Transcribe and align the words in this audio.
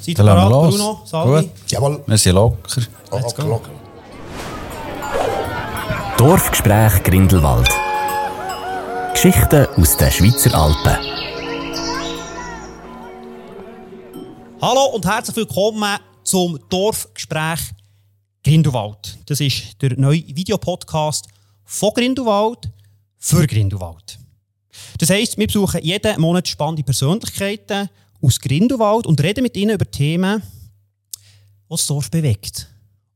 Seid 0.00 0.18
ihr 0.18 0.24
bereit, 0.24 0.48
los. 0.50 0.76
Bruno, 0.76 1.02
Salvi? 1.04 1.42
Gut. 1.42 1.50
Jawohl. 1.70 2.02
Wir 2.06 2.16
sind 2.16 2.34
locker. 2.34 2.80
Let's 3.12 3.34
go. 3.34 3.42
locker. 3.42 3.70
Dorfgespräch 6.16 7.02
Grindelwald. 7.02 7.68
Geschichten 9.12 9.66
aus 9.76 9.96
den 9.98 10.10
Schweizer 10.10 10.54
Alpen. 10.54 10.96
Hallo 14.62 14.86
und 14.94 15.04
herzlich 15.04 15.36
willkommen 15.36 15.98
zum 16.24 16.58
Dorfgespräch 16.70 17.60
Grindelwald. 18.42 19.18
Das 19.26 19.40
ist 19.40 19.82
der 19.82 19.98
neue 19.98 20.26
Videopodcast 20.28 21.26
von 21.64 21.92
Grindelwald 21.92 22.70
für 23.18 23.46
Grindelwald. 23.46 24.18
Das 24.98 25.10
heisst, 25.10 25.36
wir 25.36 25.46
besuchen 25.46 25.82
jeden 25.82 26.18
Monat 26.22 26.48
spannende 26.48 26.84
Persönlichkeiten 26.84 27.90
aus 28.20 28.40
Grindelwald 28.40 29.06
und 29.06 29.20
reden 29.22 29.42
mit 29.42 29.56
ihnen 29.56 29.74
über 29.74 29.90
Themen, 29.90 30.42
die 30.42 31.68
das 31.68 31.86
Dorf 31.86 32.10
bewegt. 32.10 32.68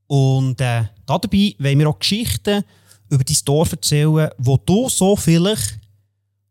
Und 0.06 0.60
äh, 0.60 0.84
dabei 1.06 1.54
wollen 1.58 1.78
wir 1.78 1.88
auch 1.88 1.98
Geschichten 1.98 2.64
über 3.08 3.24
dein 3.24 3.36
Dorf 3.44 3.72
erzählen, 3.72 4.30
die 4.38 4.56
du 4.66 4.88
so 4.88 5.16
vielleicht 5.16 5.78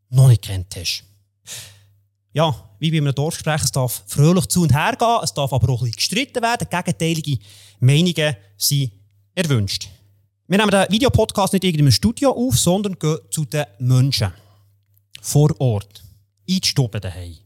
noch 0.09 0.27
nicht 0.27 0.43
kennt 0.43 0.75
hast. 0.75 1.03
Ja, 2.33 2.55
wie 2.79 2.91
bei 2.91 2.97
einem 2.97 3.13
Dorfgespräch, 3.13 3.63
es 3.63 3.71
darf 3.71 4.03
fröhlich 4.07 4.47
zu 4.47 4.63
und 4.63 4.73
her 4.73 4.95
gehen, 4.97 5.19
es 5.23 5.33
darf 5.33 5.53
aber 5.53 5.69
auch 5.69 5.81
ein 5.81 5.85
bisschen 5.85 5.95
gestritten 5.95 6.41
werden, 6.41 6.67
gegenteilige 6.69 7.37
Meinungen 7.79 8.35
sind 8.57 8.91
erwünscht. 9.35 9.87
Wir 10.47 10.57
nehmen 10.57 10.71
den 10.71 10.85
Videopodcast 10.89 11.53
nicht 11.53 11.63
irgendwie 11.63 11.85
im 11.85 11.91
Studio 11.91 12.31
auf, 12.31 12.57
sondern 12.57 12.97
gehen 12.99 13.17
zu 13.29 13.45
den 13.45 13.65
Menschen. 13.79 14.33
Vor 15.21 15.49
Ort. 15.59 16.03
In 16.45 16.59
daheim. 16.99 17.42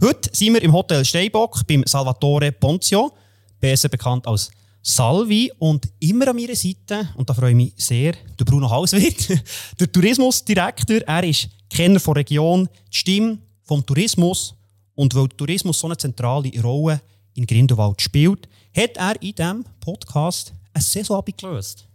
Heute 0.00 0.30
sind 0.32 0.54
wir 0.54 0.62
im 0.62 0.72
Hotel 0.72 1.04
Steinbock 1.04 1.66
beim 1.66 1.82
Salvatore 1.84 2.52
Ponzio, 2.52 3.10
besser 3.58 3.88
bekannt 3.88 4.28
als 4.28 4.48
Salvi. 4.80 5.50
Und 5.58 5.88
immer 5.98 6.28
an 6.28 6.36
meiner 6.36 6.54
Seite, 6.54 7.08
und 7.16 7.28
da 7.28 7.34
freue 7.34 7.50
ich 7.50 7.56
mich 7.56 7.72
sehr, 7.76 8.12
der 8.38 8.44
Bruno 8.44 8.70
Hauswirt, 8.70 9.28
der 9.80 9.90
Tourismusdirektor. 9.90 10.98
Er 10.98 11.24
ist 11.24 11.48
Kenner 11.68 11.98
der 11.98 12.14
Region, 12.14 12.68
die 12.92 12.96
Stimme 12.96 13.38
vom 13.64 13.84
Tourismus. 13.84 14.54
Und 14.94 15.16
weil 15.16 15.26
der 15.26 15.36
Tourismus 15.36 15.80
so 15.80 15.88
eine 15.88 15.96
zentrale 15.96 16.52
Rolle 16.62 17.00
in 17.34 17.44
Grindelwald 17.44 18.00
spielt, 18.00 18.48
hat 18.76 18.96
er 18.96 19.20
in 19.20 19.34
diesem 19.34 19.64
Podcast 19.80 20.52
eine 20.74 20.82
Saison 20.84 21.24
gelöst. 21.24 21.88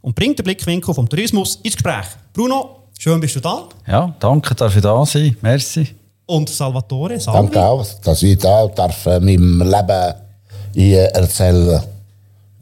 Und 0.00 0.14
bringt 0.14 0.38
den 0.38 0.44
Blickwinkel 0.44 0.94
vom 0.94 1.06
Tourismus 1.06 1.56
ins 1.56 1.74
Gespräch. 1.74 2.06
Bruno, 2.32 2.88
schön 2.98 3.20
bist 3.20 3.36
du 3.36 3.40
da. 3.40 3.68
Ja, 3.86 4.16
danke, 4.18 4.54
darf 4.54 4.74
ich 4.74 4.80
da 4.80 5.04
sein. 5.04 5.36
Merci. 5.42 5.96
Und 6.26 6.48
Salvatore, 6.48 7.18
Salvi. 7.18 7.38
Danke 7.38 7.64
auch, 7.64 7.86
dass 8.00 8.22
ich 8.22 8.38
da 8.38 8.66
darf, 8.68 9.06
äh, 9.06 9.20
meinem 9.20 9.62
Leben 9.62 10.14
hier 10.74 11.02
erzählen 11.02 11.82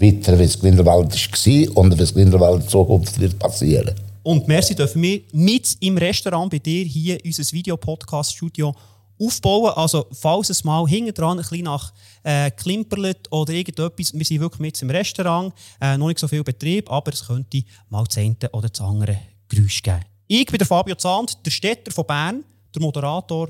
weiter, 0.00 0.38
wie 0.38 0.44
es 0.44 0.58
Grindelwald 0.58 1.12
war 1.12 1.76
und 1.76 1.98
wie 1.98 2.02
es 2.02 2.14
Grindelwald 2.14 2.62
in 2.62 2.68
Zukunft 2.68 3.20
wird 3.20 3.38
passieren. 3.38 3.94
Und 4.22 4.48
merci 4.48 4.74
dürfen 4.74 5.02
wir 5.02 5.20
mit 5.32 5.76
im 5.80 5.96
Restaurant 5.96 6.50
bei 6.50 6.58
dir 6.58 6.84
hier 6.84 7.18
unser 7.24 7.42
Videopodcast-Studio 7.52 8.74
aufbauen. 9.18 9.72
Also, 9.74 10.06
falls 10.12 10.50
es 10.50 10.64
mal 10.64 10.86
hinten 10.86 11.14
dran 11.14 11.38
ein 11.38 11.42
bisschen 11.42 11.64
nach 11.64 11.92
äh, 12.22 12.50
klimperlet 12.50 13.30
oder 13.30 13.52
irgendetwas, 13.52 14.12
wir 14.14 14.24
sind 14.24 14.40
wirklich 14.40 14.60
mit 14.60 14.82
im 14.82 14.90
Restaurant, 14.90 15.52
äh, 15.80 15.96
noch 15.96 16.08
nicht 16.08 16.18
so 16.18 16.28
viel 16.28 16.42
Betrieb, 16.42 16.90
aber 16.90 17.12
es 17.12 17.26
könnte 17.26 17.62
mal 17.88 18.04
das 18.04 18.18
eine 18.18 18.36
oder 18.52 18.68
das 18.68 18.80
andere 18.80 19.18
Geräusch 19.48 19.82
geben. 19.82 20.00
Ich 20.26 20.46
bin 20.46 20.58
der 20.58 20.66
Fabio 20.66 20.94
Zahnt, 20.94 21.38
der 21.44 21.50
Städter 21.50 21.90
von 21.90 22.06
Bern, 22.06 22.44
der 22.74 22.82
Moderator 22.82 23.48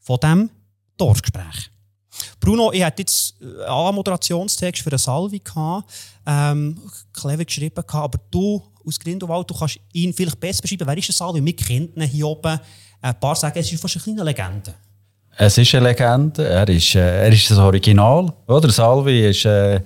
von 0.00 0.18
diesem 0.20 0.50
Dorfgespräch. 0.96 1.70
Bruno, 2.40 2.72
ich 2.72 2.82
hatte 2.82 3.02
jetzt 3.02 3.34
äh, 3.40 3.64
einen 3.64 3.94
Moderationstext 3.94 4.82
für 4.82 4.90
eine 4.90 4.98
Salvi 4.98 5.38
gehabt, 5.38 5.92
ähm, 6.26 6.80
clever 7.12 7.44
geschrieben 7.44 7.74
gehabt, 7.74 7.94
aber 7.94 8.18
du 8.30 8.62
aus 8.84 8.98
Grindelwald, 8.98 9.48
du 9.48 9.54
kannst 9.54 9.78
ihn 9.92 10.12
vielleicht 10.12 10.40
besser 10.40 10.62
beschreiben. 10.62 10.86
Wer 10.86 10.96
ist 10.96 11.08
der 11.08 11.14
Salvi? 11.14 11.44
Wir 11.44 11.56
kennen 11.56 11.92
ihn 11.94 12.02
hier 12.02 12.26
oben. 12.26 12.58
Ein 13.00 13.20
paar 13.20 13.36
sagen, 13.36 13.58
es 13.58 13.72
ist 13.72 13.80
fast 13.80 13.96
eine 13.96 14.02
kleine 14.02 14.24
Legende. 14.24 14.74
Es 15.40 15.56
ist 15.56 15.72
eine 15.76 15.86
Legende. 15.86 16.48
Er 16.48 16.68
ist, 16.68 16.96
äh, 16.96 17.26
er 17.26 17.32
ist 17.32 17.48
das 17.48 17.58
Original. 17.58 18.32
Oder? 18.48 18.70
Salvi 18.70 19.28
ist, 19.28 19.44
äh, 19.44 19.80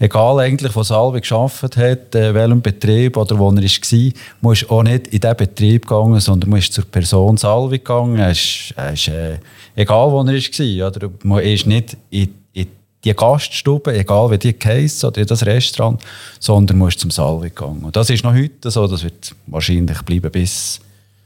egal 0.00 0.40
eigentlich, 0.40 0.74
wo 0.74 0.82
Salvi 0.82 1.20
geschafft 1.20 1.76
hat, 1.76 2.14
äh, 2.16 2.34
welchem 2.34 2.60
Betrieb 2.60 3.16
oder 3.16 3.38
wo 3.38 3.48
er 3.50 3.62
war, 3.62 4.12
man 4.40 4.52
ist 4.54 4.68
auch 4.68 4.82
nicht 4.82 5.06
in 5.06 5.20
diesen 5.20 5.36
Betrieb 5.36 5.86
gegangen, 5.86 6.18
sondern 6.18 6.50
man 6.50 6.58
ist 6.58 6.72
zur 6.72 6.84
Person 6.84 7.36
Salvi 7.36 7.78
gegangen. 7.78 8.18
Er 8.18 8.32
ist, 8.32 8.74
er 8.74 8.92
ist, 8.92 9.06
äh, 9.06 9.38
egal, 9.76 10.10
wo 10.10 10.20
er 10.20 10.26
war. 10.26 10.86
Oder? 10.88 11.10
Man 11.22 11.44
ist 11.44 11.64
nicht 11.64 11.96
in, 12.10 12.34
in 12.52 12.66
die 13.04 13.14
Gaststube, 13.14 13.96
egal 13.96 14.32
wie 14.32 14.38
die 14.38 14.56
heisst, 14.64 15.04
oder 15.04 15.20
in 15.20 15.28
das 15.28 15.46
Restaurant, 15.46 16.02
sondern 16.40 16.76
man 16.76 16.88
ist 16.88 16.98
zum 16.98 17.12
Salvi 17.12 17.50
gegangen. 17.50 17.84
Und 17.84 17.94
das 17.94 18.10
ist 18.10 18.24
noch 18.24 18.34
heute 18.34 18.68
so. 18.68 18.88
Das 18.88 19.04
wird 19.04 19.32
wahrscheinlich 19.46 20.02
bleiben, 20.02 20.32
bis, 20.32 20.80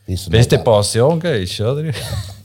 Bis 0.06 0.28
bis 0.28 0.46
die 0.46 0.58
Passion 0.58 1.18
geht. 1.18 1.58
Oder? 1.58 1.84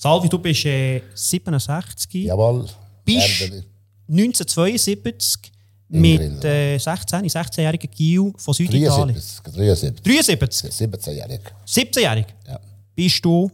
Salvi, 0.00 0.28
du 0.28 0.38
bist 0.38 0.64
äh, 0.64 1.02
67, 1.14 2.24
Jawohl. 2.24 2.66
Bist- 3.04 3.40
Werden- 3.40 3.64
1972 4.08 5.52
In 5.90 6.00
mit 6.00 6.18
Grindelwald. 6.20 6.44
äh, 6.44 6.78
16, 6.78 7.28
16-jährigen 7.28 7.90
Gil 7.90 8.32
von 8.36 8.54
Süditalien. 8.54 9.14
73, 9.16 9.42
73, 10.02 10.02
73, 10.02 10.70
17-jährig. 10.70 11.40
17-jährig. 11.66 12.26
Ja. 12.46 12.60
Bist 12.94 13.24
du 13.24 13.50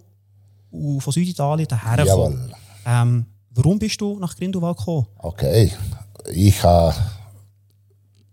von 1.01 1.13
Süditalien 1.13 1.67
daher 1.69 2.05
gekommen? 2.05 2.51
Jawohl. 2.51 2.57
Ähm, 2.87 3.27
warum 3.51 3.79
bist 3.79 4.01
du 4.01 4.19
nach 4.19 4.37
Grindelwald 4.37 4.77
gekommen? 4.77 5.07
Okay. 5.19 5.73
Ich 6.33 6.63
äh, 6.63 6.93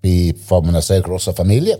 bin 0.02 0.36
von 0.36 0.68
einer 0.68 0.82
sehr 0.82 1.02
großen 1.02 1.34
Familie. 1.36 1.80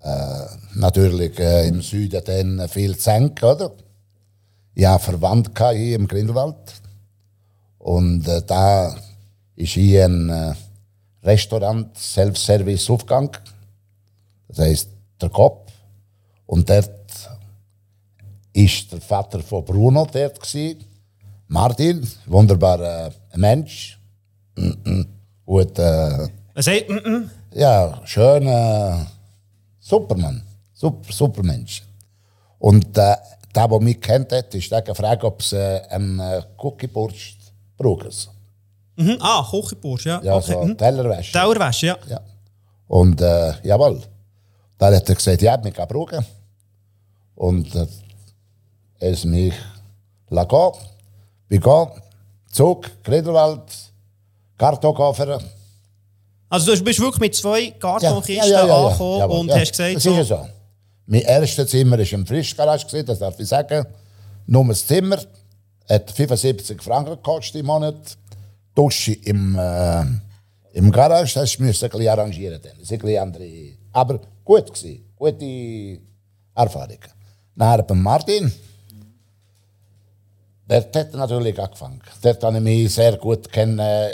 Äh, 0.00 0.44
natürlich 0.74 1.38
äh, 1.38 1.68
im 1.68 1.80
Süden 1.82 2.22
dann 2.24 2.68
viel 2.68 2.96
Zenk, 2.96 3.42
oder? 3.42 3.72
Verwandte 4.98 5.50
gehabt 5.50 5.76
hier 5.76 5.96
im 5.96 6.06
Grindelwald. 6.06 6.56
Und 7.78 8.26
äh, 8.28 8.42
da 8.46 8.94
ist 9.54 9.72
hier 9.72 10.04
ein 10.04 10.28
äh, 10.28 10.54
Restaurant, 11.22 11.96
Self-Service 11.96 12.90
aufgegangen. 12.90 13.30
Das 14.48 14.58
heisst, 14.58 14.90
der 15.20 15.30
Kopf. 15.30 15.72
Und 16.46 16.68
dort 16.68 16.90
ist 18.52 18.92
der 18.92 19.00
Vater 19.00 19.40
von 19.40 19.64
Bruno 19.64 20.06
dort 20.12 20.40
gewesen. 20.40 20.84
Martin, 21.48 22.06
wunderbarer 22.26 23.12
Mensch. 23.34 23.98
Mhm. 24.56 25.06
Gut, 25.44 25.78
äh, 25.78 26.28
Er 26.54 26.62
sagt, 26.62 26.88
mm 26.88 26.96
-mm. 26.96 27.28
ja, 27.54 28.00
schöner 28.04 29.06
Supermann. 29.78 30.42
Super, 30.72 31.12
super 31.12 31.42
Mensch. 31.42 31.82
Und 32.58 32.96
äh, 32.98 33.14
der, 33.56 33.68
der 33.68 33.80
mich 33.80 34.00
kennt 34.00 34.32
hat, 34.32 34.54
ist 34.54 34.70
der 34.70 34.82
gefragt, 34.82 35.24
ob 35.24 35.42
sie 35.42 35.56
äh, 35.56 35.88
einen 35.88 36.20
äh, 36.20 36.42
Cookie-Burst 36.58 37.36
brauchen. 37.76 38.10
Mhm. 38.96 39.18
Ah, 39.20 39.46
Kochbursch, 39.48 40.06
ja. 40.06 40.20
Ja, 40.22 40.36
okay. 40.36 40.52
so 40.52 40.64
mhm. 40.64 40.76
Tellerwäsche. 40.76 41.32
Dauerwäsche, 41.32 41.86
ja. 41.86 41.96
Ja. 42.08 42.20
Und 42.88 43.20
äh, 43.20 43.52
jawohl. 43.62 44.00
Dann 44.78 44.94
hat 44.94 45.08
er 45.08 45.14
gesagt, 45.14 45.42
ja, 45.42 45.62
wir 45.62 45.70
können 45.70 45.88
brauchen. 45.88 46.24
Und 47.34 47.74
äh, 47.74 47.86
er 48.98 49.10
ist 49.10 49.24
mich 49.24 49.54
gehen. 50.30 50.72
Wir 51.48 51.60
gehen, 51.60 51.88
Zug, 52.50 52.90
Grindelwald, 53.04 53.62
Kartonkoffer. 54.56 55.40
Also 56.48 56.74
du 56.74 56.84
bist 56.84 57.00
wirklich 57.00 57.20
mit 57.20 57.34
zwei 57.34 57.70
Kartonkisten 57.72 58.50
ja. 58.50 58.62
angekommen 58.62 59.18
Jawohl, 59.18 59.40
und 59.40 59.48
ja. 59.48 59.58
hast 59.58 59.72
gesagt, 59.72 59.96
das 59.96 60.02
so, 60.02 60.10
ist 60.10 60.16
ja 60.16 60.24
so. 60.24 60.48
Mein 61.06 61.22
erstes 61.22 61.70
Zimmer 61.70 61.98
war 61.98 62.12
im 62.12 62.26
Frischgarage, 62.26 63.04
das 63.04 63.20
darf 63.20 63.38
ich 63.38 63.46
sagen. 63.48 63.86
Nur 64.46 64.66
das 64.66 64.86
Zimmer 64.86 65.18
hat 65.88 66.10
75 66.10 66.82
Franken 66.82 67.12
gekostet 67.12 67.60
im 67.60 67.66
Monat. 67.66 68.18
Dusche 68.74 69.12
im, 69.12 69.56
äh, 69.58 70.04
im 70.72 70.90
Garage, 70.90 71.34
das 71.34 71.58
musste 71.58 71.86
ich 71.86 71.92
ein 71.92 71.98
bisschen 71.98 72.08
arrangieren. 72.08 72.60
Das 72.62 72.92
ein 72.92 73.18
andere, 73.18 73.48
aber 73.92 74.20
gut 74.44 74.66
gewesen, 74.66 75.04
gute 75.16 76.00
Erfahrung. 76.54 76.98
Nachher 77.54 77.82
beim 77.84 78.02
Martin, 78.02 78.52
dort 80.68 80.94
hat 80.94 81.14
natürlich 81.14 81.58
angefangen. 81.58 82.02
Dort 82.20 82.42
habe 82.42 82.56
ich 82.58 82.62
mich 82.62 82.94
sehr 82.94 83.16
gut 83.16 83.50
kennen. 83.50 84.10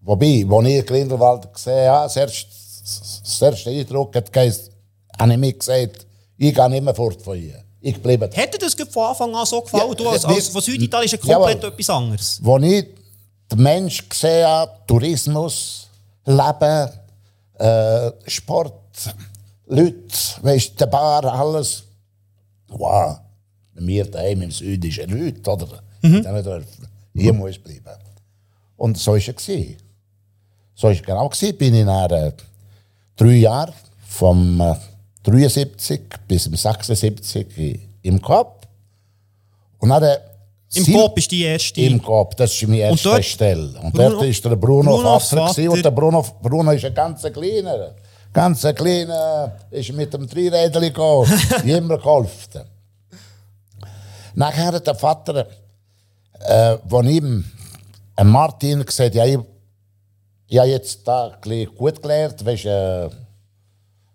Wobei, 0.00 0.46
als 0.48 0.68
ich 0.68 0.86
Grindelwald 0.86 1.52
gesehen 1.52 1.90
habe, 1.90 2.04
das 2.04 2.16
erste, 2.16 2.48
das 3.22 3.42
erste 3.42 3.70
Eindruck 3.70 4.16
hat 4.16 4.34
habe 4.34 5.32
ich 5.32 5.38
mir 5.38 5.52
gesagt, 5.52 6.06
ich 6.38 6.54
gehe 6.54 6.70
nicht 6.70 6.84
mehr 6.84 6.94
fort 6.94 7.20
von 7.20 7.36
hier. 7.36 7.62
Ich 7.80 8.00
bleibe 8.00 8.28
da. 8.28 8.36
Hätte 8.36 8.58
das 8.58 8.74
von 8.74 9.06
Anfang 9.06 9.34
an 9.34 9.46
so 9.46 9.60
gefallen? 9.60 9.88
Ja, 9.88 9.94
du 9.94 10.08
als, 10.08 10.24
als 10.24 10.48
von 10.48 10.62
Süditalien 10.62 11.06
ist 11.06 11.12
ja 11.12 11.18
komplett 11.18 11.62
Jawohl. 11.62 11.72
etwas 11.72 11.90
anderes. 11.90 12.40
Als 12.44 12.62
ich 12.64 12.86
den 13.50 13.62
Menschen 13.62 14.08
gesehen 14.08 14.46
habe, 14.46 14.72
Tourismus, 14.86 15.88
Leben, 16.24 16.90
äh, 17.54 18.12
Sport, 18.26 18.74
Leute, 19.66 20.02
weißt, 20.42 20.80
der 20.80 20.86
Bar, 20.86 21.24
alles. 21.24 21.84
Wow, 22.68 23.18
bei 23.74 23.80
mir 23.80 24.04
daheim 24.04 24.42
im 24.42 24.50
Süden 24.50 24.88
ist 24.88 24.96
ja 24.96 25.06
nichts, 25.06 25.48
oder? 25.48 25.82
Mhm. 26.02 26.22
Dann 26.22 26.42
dürfen. 26.42 26.88
Hier 27.14 27.32
muss 27.32 27.50
ich 27.52 27.62
bleiben. 27.62 28.00
Und 28.76 28.98
so 28.98 29.12
war 29.12 29.18
es. 29.18 29.26
So 30.74 30.82
war 30.84 30.92
es 30.92 31.02
genau. 31.02 31.28
gewesen. 31.28 31.56
Bin 31.56 31.74
ich 31.74 31.84
nach 31.84 32.10
äh, 32.10 32.32
drei 33.16 33.36
Jahren, 33.36 33.72
vom 34.06 34.60
äh, 34.60 34.74
73 35.30 36.00
bis 36.26 36.44
zum 36.44 36.54
76 36.56 37.80
im 38.02 38.20
Kopf. 38.22 38.66
Und 39.78 39.90
dann, 39.90 40.02
Im 40.74 40.84
Sil- 40.84 40.92
Coop 40.94 41.16
ist 41.18 41.30
die 41.30 41.42
erste. 41.42 41.80
Im 41.80 42.02
Kopf, 42.02 42.34
das 42.34 42.52
ist 42.52 42.62
meine 42.68 42.80
erste 42.82 43.08
dort- 43.08 43.24
Stelle. 43.24 43.78
Und 43.80 43.92
Bruno- 43.92 44.10
dort 44.10 44.24
ist 44.24 44.44
der 44.44 44.56
Bruno, 44.56 44.90
Bruno 44.96 45.14
gewesen. 45.18 45.38
Vater- 45.38 45.70
und 45.72 45.84
der 45.84 45.90
Bruno, 45.90 46.26
Bruno 46.42 46.70
ist 46.72 46.84
ein 46.84 46.94
ganz 46.94 47.22
kleiner. 47.22 47.94
Ganz 48.32 48.62
kleiner, 48.74 49.56
ist 49.70 49.92
mit 49.92 50.12
dem 50.12 50.26
Dreirädchen 50.28 50.82
gekommen, 50.82 51.32
immer 51.64 51.96
geholfen. 51.96 52.62
Nachher 54.34 54.72
hat 54.72 54.86
der 54.86 54.94
Vater, 54.94 55.46
äh, 56.40 56.76
von 56.86 57.08
ihm, 57.08 57.44
äh, 58.16 58.24
Martin, 58.24 58.84
gesagt, 58.84 59.14
ja, 59.14 59.24
ich, 59.24 59.38
ich 60.48 60.58
habe 60.58 60.68
jetzt 60.68 61.06
da 61.08 61.36
gut 61.76 62.00
gelernt, 62.02 62.44
weißt, 62.44 62.66
äh, 62.66 63.08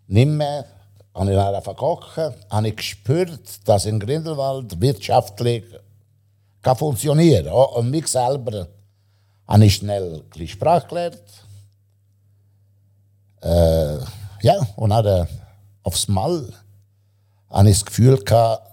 nicht 0.08 0.28
mehr. 0.30 0.66
Habe 1.14 1.32
ich 1.32 1.38
dann 1.38 1.54
einfach 1.56 1.76
kochen, 1.76 2.34
habe 2.50 2.68
ich 2.68 2.76
gespürt, 2.76 3.68
dass 3.68 3.86
in 3.86 4.00
Grindelwald 4.00 4.80
wirtschaftlich 4.82 5.64
kann 6.62 6.76
funktionieren. 6.76 7.48
Auch 7.50 7.76
und 7.78 7.92
mich 7.92 8.08
selber 8.08 8.68
habe 9.48 9.66
ich 9.66 9.76
schnell 9.76 10.16
ein 10.16 10.30
bisschen 10.30 10.48
Sprache 10.48 10.88
gelernt. 10.88 11.22
Äh, 13.42 13.98
ja, 14.42 14.68
und 14.76 14.90
dann 14.90 15.28
aufs 15.84 16.08
Mal 16.08 16.52
habe 17.50 17.70
ich 17.70 17.78
das 17.78 17.86
Gefühl 17.86 18.18
gehabt, 18.18 18.72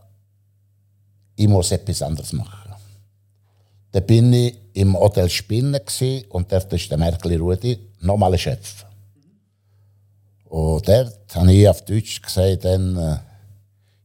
ich 1.36 1.48
muss 1.48 1.72
etwas 1.72 2.02
anderes 2.02 2.32
machen. 2.32 2.74
Da 3.92 4.00
bin 4.00 4.32
ich 4.32 4.56
im 4.74 4.96
Hotel 4.96 5.28
Spinne 5.28 5.80
gsi 5.80 6.24
und 6.28 6.50
dort 6.52 6.72
ist 6.72 6.90
der 6.90 6.98
Merkli 6.98 7.36
Rudi 7.36 7.78
nochmal 8.00 8.38
Chef. 8.38 8.86
Und 10.50 10.88
dort 10.88 11.34
habe 11.36 11.52
ich 11.52 11.68
auf 11.68 11.84
Deutsch 11.84 12.20
gesagt, 12.20 12.64
dann, 12.64 12.96
äh, 12.96 13.16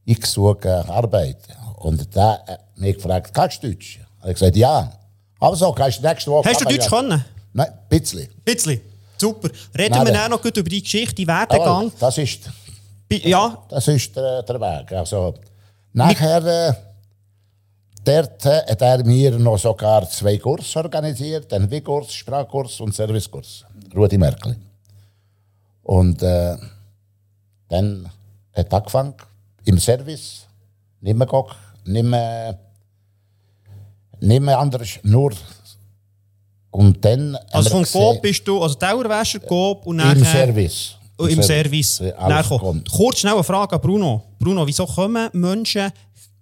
ich 0.04 0.24
suche 0.24 0.88
Arbeit. 0.88 1.38
Und 1.78 2.14
da 2.16 2.38
hat 2.46 2.60
mich 2.76 2.94
gefragt, 2.94 3.34
kannst 3.34 3.62
du 3.62 3.68
Deutsch? 3.68 3.98
Habe 4.20 4.30
ich 4.30 4.38
gesagt, 4.38 4.56
ja. 4.56 4.92
Aber 5.40 5.56
so, 5.56 5.72
kannst 5.72 5.98
du 5.98 6.06
nächste 6.06 6.30
Woche 6.30 6.48
Hast 6.48 6.60
du? 6.60 6.64
Deutsch 6.64 6.88
können? 6.88 7.24
Nein, 7.52 7.66
ein 7.66 7.88
bisschen. 7.88 8.28
Bisschen. 8.44 8.80
Super. 9.18 9.48
Reden 9.76 9.96
Nein, 9.96 10.06
wir 10.06 10.12
dann 10.12 10.30
noch 10.30 10.40
gut 10.40 10.56
über 10.56 10.68
die 10.70 10.82
Geschichte, 10.82 11.14
die 11.16 11.28
Aber 11.28 11.50
Werdegang. 11.52 11.90
das 11.98 12.16
ist, 12.18 12.48
Ja, 13.10 13.58
das 13.68 13.88
ist 13.88 14.14
der, 14.14 14.42
der 14.44 14.60
Weg. 14.60 14.92
Also, 14.92 15.34
nachher, 15.92 16.44
äh, 16.44 16.72
dort 18.04 18.44
hat 18.44 18.80
er 18.82 19.04
mir 19.04 19.32
noch 19.32 19.58
sogar 19.58 20.08
zwei 20.08 20.38
Kurse 20.38 20.78
organisiert, 20.78 21.52
einen 21.52 21.68
W-Kurs, 21.68 22.12
Sprachkurs 22.14 22.78
und 22.80 22.94
Servicekurs. 22.94 23.64
Rudi 23.96 24.16
Merkel. 24.16 24.56
Und 25.86 26.20
äh, 26.20 26.56
dann 27.68 28.10
hat 28.52 28.74
angefangen 28.74 29.14
im 29.64 29.78
Service, 29.78 30.44
nicht 31.00 31.16
mehr 31.16 31.28
Koch, 31.28 31.54
nicht 31.84 32.02
mehr, 32.02 32.58
nicht 34.18 34.42
mehr 34.42 34.58
anders, 34.58 34.98
nur. 35.04 35.32
Und 36.72 37.04
dann 37.04 37.36
also 37.52 37.70
vom 37.70 37.84
Coop 37.84 38.20
bist 38.20 38.46
du, 38.48 38.60
also 38.60 38.74
Dauerwäscher 38.74 39.38
Coop 39.38 39.86
und 39.86 40.00
Im 40.00 40.24
Service. 40.24 40.96
Oh, 41.18 41.26
Im 41.26 41.40
Service. 41.40 42.02
Kurz 42.90 43.20
schnell 43.20 43.34
eine 43.34 43.44
Frage 43.44 43.76
an 43.76 43.80
Bruno. 43.80 44.24
Bruno, 44.40 44.66
wieso 44.66 44.86
kommen 44.86 45.30
Menschen, 45.34 45.92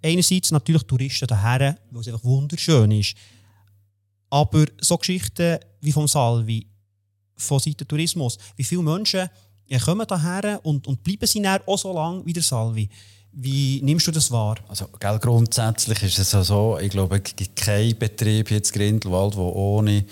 einerseits 0.02 0.52
natürlich 0.52 0.84
Touristen 0.84 1.26
daher, 1.26 1.76
weil 1.90 2.00
es 2.00 2.08
einfach 2.08 2.24
wunderschön 2.24 2.90
ist, 2.92 3.14
aber 4.30 4.64
so 4.80 4.96
Geschichten 4.96 5.58
wie 5.82 5.92
vom 5.92 6.08
Salvi, 6.08 6.66
von 7.36 7.58
Seiten 7.58 7.86
Tourismus, 7.86 8.38
wie 8.56 8.64
viele 8.64 8.82
Menschen 8.82 9.28
ja, 9.66 9.78
kommen 9.78 10.06
daher 10.06 10.60
und, 10.62 10.86
und 10.86 11.02
bleiben 11.02 11.26
sie 11.26 11.42
dann 11.42 11.60
auch 11.66 11.78
so 11.78 11.92
lange 11.92 12.24
wie 12.24 12.32
der 12.32 12.42
Salvi? 12.42 12.88
Wie 13.32 13.80
nimmst 13.82 14.06
du 14.06 14.12
das 14.12 14.30
wahr? 14.30 14.56
Also, 14.68 14.86
gell, 15.00 15.18
grundsätzlich 15.18 16.02
ist 16.02 16.18
es 16.18 16.30
so, 16.46 16.78
ich 16.80 16.90
glaube, 16.90 17.20
es 17.24 17.34
gibt 17.34 17.56
keinen 17.56 17.98
Betrieb 17.98 18.50
jetzt 18.50 18.72
Grindelwald, 18.72 19.34
der 19.34 19.40
ohne 19.40 20.04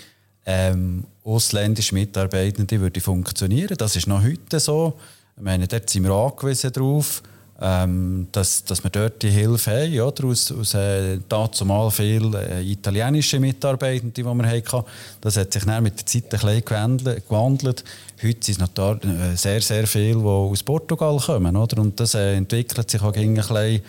ähm, 0.45 1.05
ausländische 1.23 1.95
Mitarbeitende 1.95 2.81
würde 2.81 2.99
funktionieren. 2.99 3.77
Das 3.77 3.95
ist 3.95 4.07
noch 4.07 4.21
heute 4.21 4.59
so. 4.59 4.99
Ich 5.37 5.43
meine, 5.43 5.67
dort 5.67 5.89
sind 5.89 6.03
wir 6.03 6.11
angewiesen 6.11 6.73
darauf, 6.73 7.23
ähm, 7.65 8.27
dass, 8.33 8.65
dass 8.65 8.83
wir 8.83 8.89
dort 8.89 9.21
die 9.23 9.29
Hilfe 9.29 9.71
haben. 9.71 10.01
Oder? 10.01 10.25
Aus, 10.25 10.51
aus 10.51 10.73
äh, 10.73 11.17
dazumal 11.29 11.89
viel 11.91 12.35
äh, 12.35 12.61
italienische 12.61 13.39
Mitarbeitende, 13.39 14.11
die 14.11 14.23
wir 14.23 14.47
hatten. 14.47 14.83
Das 15.21 15.37
hat 15.37 15.53
sich 15.53 15.63
dann 15.63 15.81
mit 15.81 15.97
der 15.97 16.05
Zeit 16.05 16.43
ein 16.43 16.61
gewandelt. 16.65 17.25
gewandelt. 17.25 17.85
Heute 18.21 18.45
sind 18.45 18.61
es 18.61 18.75
noch 18.75 18.99
äh, 19.01 19.35
sehr, 19.35 19.61
sehr 19.61 19.87
viele, 19.87 20.19
die 20.19 20.25
aus 20.25 20.61
Portugal 20.61 21.17
kommen. 21.17 21.55
Oder? 21.55 21.81
Und 21.81 21.97
das 21.99 22.15
äh, 22.15 22.35
entwickelt 22.35 22.91
sich 22.91 23.01
auch 23.01 23.13
ein 23.13 23.33
bisschen. 23.33 23.81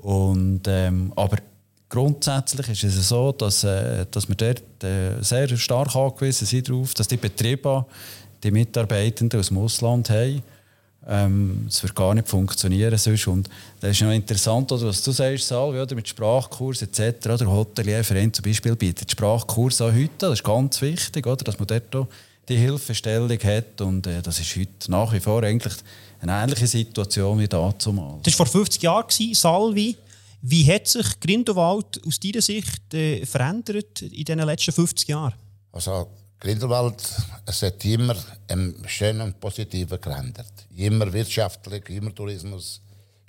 Und, 0.00 0.62
ähm, 0.66 1.12
aber 1.14 1.36
grundsätzlich 1.90 2.70
ist 2.70 2.84
es 2.84 3.08
so, 3.08 3.32
dass, 3.32 3.64
äh, 3.64 4.06
dass 4.10 4.28
wir 4.28 4.36
dort 4.36 4.62
äh, 4.82 5.22
sehr 5.22 5.54
stark 5.58 5.94
angewiesen 5.94 6.46
sind 6.46 6.70
darauf, 6.70 6.94
dass 6.94 7.06
die 7.06 7.18
Betriebe 7.18 7.84
die 8.42 8.50
Mitarbeitenden 8.50 9.38
aus 9.38 9.48
dem 9.48 9.58
Ausland 9.58 10.08
haben. 10.08 10.42
Ähm, 11.06 11.66
es 11.68 11.82
wird 11.82 11.94
gar 11.94 12.14
nicht 12.14 12.28
funktionieren 12.28 12.96
sonst. 12.98 13.26
Und 13.26 13.48
das 13.80 13.92
ist 13.92 14.02
noch 14.02 14.12
interessant, 14.12 14.70
oder, 14.70 14.88
was 14.88 15.02
du 15.02 15.12
sagst, 15.12 15.48
Salvi, 15.48 15.80
oder, 15.80 15.94
mit 15.94 16.08
Sprachkurs 16.08 16.82
etc. 16.82 17.38
Der 17.38 17.50
Hotelierverein 17.50 18.32
zum 18.32 18.44
Beispiel 18.44 18.76
bietet 18.76 19.10
Sprachkurs 19.10 19.80
auch 19.80 19.92
heute. 19.92 20.10
Das 20.18 20.32
ist 20.34 20.44
ganz 20.44 20.80
wichtig, 20.82 21.26
oder, 21.26 21.42
dass 21.44 21.58
man 21.58 21.66
dort 21.66 22.08
die 22.48 22.56
Hilfestellung 22.56 23.38
hat. 23.42 23.80
Und 23.80 24.06
äh, 24.06 24.20
das 24.20 24.40
ist 24.40 24.56
heute 24.56 24.90
nach 24.90 25.12
wie 25.12 25.20
vor 25.20 25.42
eigentlich 25.42 25.74
eine 26.20 26.32
ähnliche 26.32 26.66
Situation 26.66 27.38
wie 27.38 27.48
dazumal. 27.48 28.18
Das 28.22 28.38
war 28.38 28.46
vor 28.46 28.60
50 28.60 28.82
Jahren, 28.82 29.06
Salvi. 29.32 29.96
Wie 30.42 30.70
hat 30.72 30.86
sich 30.86 31.20
Grindelwald 31.20 32.00
aus 32.06 32.18
deiner 32.18 32.40
Sicht 32.40 32.94
äh, 32.94 33.24
verändert 33.26 34.02
in 34.02 34.24
den 34.24 34.38
letzten 34.40 34.72
50 34.72 35.08
Jahren? 35.08 35.34
Also 35.72 36.08
Grindelwald, 36.40 36.96
es 37.44 37.60
hat 37.60 37.84
immer 37.84 38.16
im 38.48 38.82
schönen 38.86 39.20
und 39.20 39.38
positiven 39.38 40.00
geändert. 40.00 40.50
Immer 40.74 41.12
wirtschaftlich, 41.12 41.86
immer 41.90 42.14
Tourismus. 42.14 42.80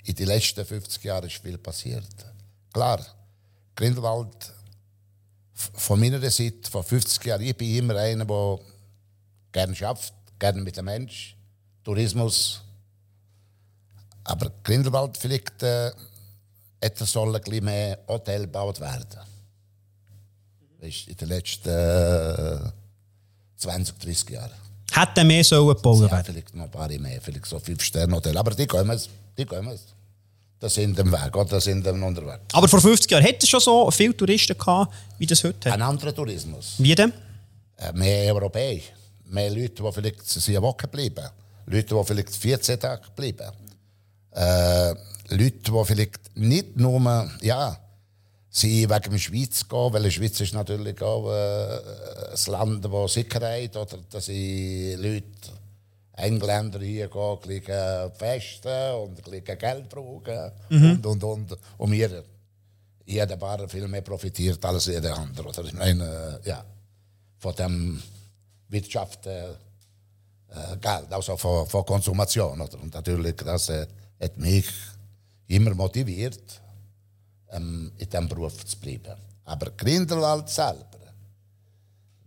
In 0.04 0.14
den 0.14 0.28
letzten 0.28 0.64
50 0.64 1.04
Jahren 1.04 1.26
ist 1.26 1.42
viel 1.42 1.58
passiert. 1.58 2.08
Klar, 2.72 3.04
Grindelwald, 3.76 4.54
von 5.52 6.00
meiner 6.00 6.18
Seite, 6.30 6.70
vor 6.70 6.82
50 6.82 7.22
Jahren, 7.26 7.42
ich 7.42 7.54
bin 7.54 7.76
immer 7.76 7.96
einer, 7.96 8.24
der 8.24 8.58
gerne 9.52 9.74
schafft, 9.74 10.14
gerne 10.38 10.62
mit 10.62 10.78
dem 10.78 10.86
Mensch, 10.86 11.36
Tourismus. 11.84 12.62
Aber 14.24 14.50
Grindelwald 14.64 15.18
vielleicht 15.18 15.62
äh, 15.62 15.90
hätte 16.80 17.04
soll 17.04 17.36
ein 17.36 17.64
mehr 17.64 17.98
Hotel 18.08 18.42
gebaut 18.42 18.80
werden. 18.80 19.20
Weisst, 20.80 21.08
in 21.08 21.16
den 21.16 21.28
letzten 21.28 21.68
äh, 21.68 22.72
20, 23.62 23.98
30 23.98 24.30
Jahren. 24.30 24.50
Hätte 24.92 25.24
mehr 25.24 25.42
sollen 25.44 25.68
gebaut 25.74 26.00
Ja, 26.02 26.10
werden. 26.10 26.24
vielleicht 26.26 26.54
noch 26.54 26.64
ein 26.64 26.70
paar 26.70 26.88
mehr, 26.88 27.20
vielleicht 27.20 27.46
so 27.46 27.58
fünf 27.58 27.82
Sterne 27.82 28.14
Hotel. 28.14 28.36
Aber 28.36 28.50
die 28.54 28.66
kommen, 28.66 29.00
die 29.38 29.44
kommen. 29.46 29.78
Das 30.58 30.74
sind 30.74 30.98
am 31.00 31.10
Weg, 31.10 31.34
oder 31.36 31.44
das 31.50 31.64
sind 31.64 31.86
am 31.88 32.02
unterwegs. 32.02 32.42
Aber 32.52 32.68
vor 32.68 32.80
50 32.80 33.10
Jahren 33.10 33.24
hätte 33.24 33.44
es 33.44 33.48
schon 33.48 33.60
so 33.60 33.90
viele 33.90 34.16
Touristen 34.16 34.56
gehabt, 34.56 34.94
wie 35.18 35.26
das 35.26 35.42
heute 35.42 35.70
hat. 35.70 35.76
Ein 35.78 35.82
anderer 35.82 36.14
Tourismus. 36.14 36.74
Wie 36.78 36.94
denn? 36.94 37.12
Äh, 37.78 37.92
Mehr 37.94 38.32
Europäer. 38.34 38.80
Mehr 39.24 39.50
Leute, 39.50 39.82
die 39.82 39.92
vielleicht 39.92 40.48
eine 40.48 40.62
Woche 40.62 40.86
bleiben. 40.88 41.28
Leute, 41.66 41.94
die 41.94 42.04
vielleicht 42.04 42.36
14 42.36 42.78
Tage 42.78 43.02
bleiben. 43.16 43.50
Äh, 44.32 44.90
Leute, 45.30 45.70
die 45.72 45.84
vielleicht 45.84 46.36
nicht 46.36 46.76
nur, 46.76 47.30
ja, 47.40 47.76
sie 48.52 48.88
wegen 48.88 49.10
der 49.10 49.18
Schweiz 49.18 49.66
gehen, 49.66 49.92
weil 49.92 50.02
die 50.02 50.10
Schweiz 50.10 50.38
ist 50.40 50.52
natürlich 50.52 51.00
auch 51.00 51.30
äh, 51.30 51.78
ein 52.32 52.52
Land, 52.52 52.90
wo 52.90 53.08
Sicherheit 53.08 53.74
oder 53.76 53.98
dass 54.10 54.26
sie 54.26 54.94
Leute, 54.94 55.26
Engländer 56.14 56.80
hier 56.80 57.08
gehen, 57.08 57.20
ein 57.20 57.38
bisschen 57.40 58.12
festen 58.12 58.94
und 58.94 59.24
bisschen 59.24 59.58
Geld 59.58 59.88
brauchen 59.88 60.52
und, 60.70 61.06
und, 61.06 61.24
und. 61.24 61.58
Und 61.78 61.90
wir, 61.90 62.22
jeder 63.06 63.36
Bar 63.36 63.66
viel 63.68 63.88
mehr 63.88 64.02
profitiert 64.02 64.62
als 64.64 64.86
jeder 64.86 65.16
andere. 65.16 65.48
Oder? 65.48 65.64
Ich 65.64 65.72
meine, 65.72 66.40
äh, 66.44 66.48
ja, 66.48 66.64
von 67.38 67.54
dem 67.54 68.02
Wirtschaft 68.68 69.26
äh, 69.26 69.50
äh, 69.50 70.76
Geld, 70.78 71.10
also 71.10 71.36
von, 71.38 71.66
von 71.66 71.84
Konsumation. 71.86 72.60
Oder? 72.60 72.80
Und 72.80 72.92
natürlich, 72.92 73.36
das 73.36 73.70
äh, 73.70 73.86
hat 74.20 74.36
mich 74.36 74.66
immer 75.48 75.74
motiviert, 75.74 76.61
ähm, 77.52 77.92
in 77.98 78.08
diesem 78.08 78.28
Beruf 78.28 78.64
zu 78.64 78.76
bleiben. 78.78 79.14
Aber 79.44 79.70
Grindelwald 79.72 80.48
selber, 80.48 80.86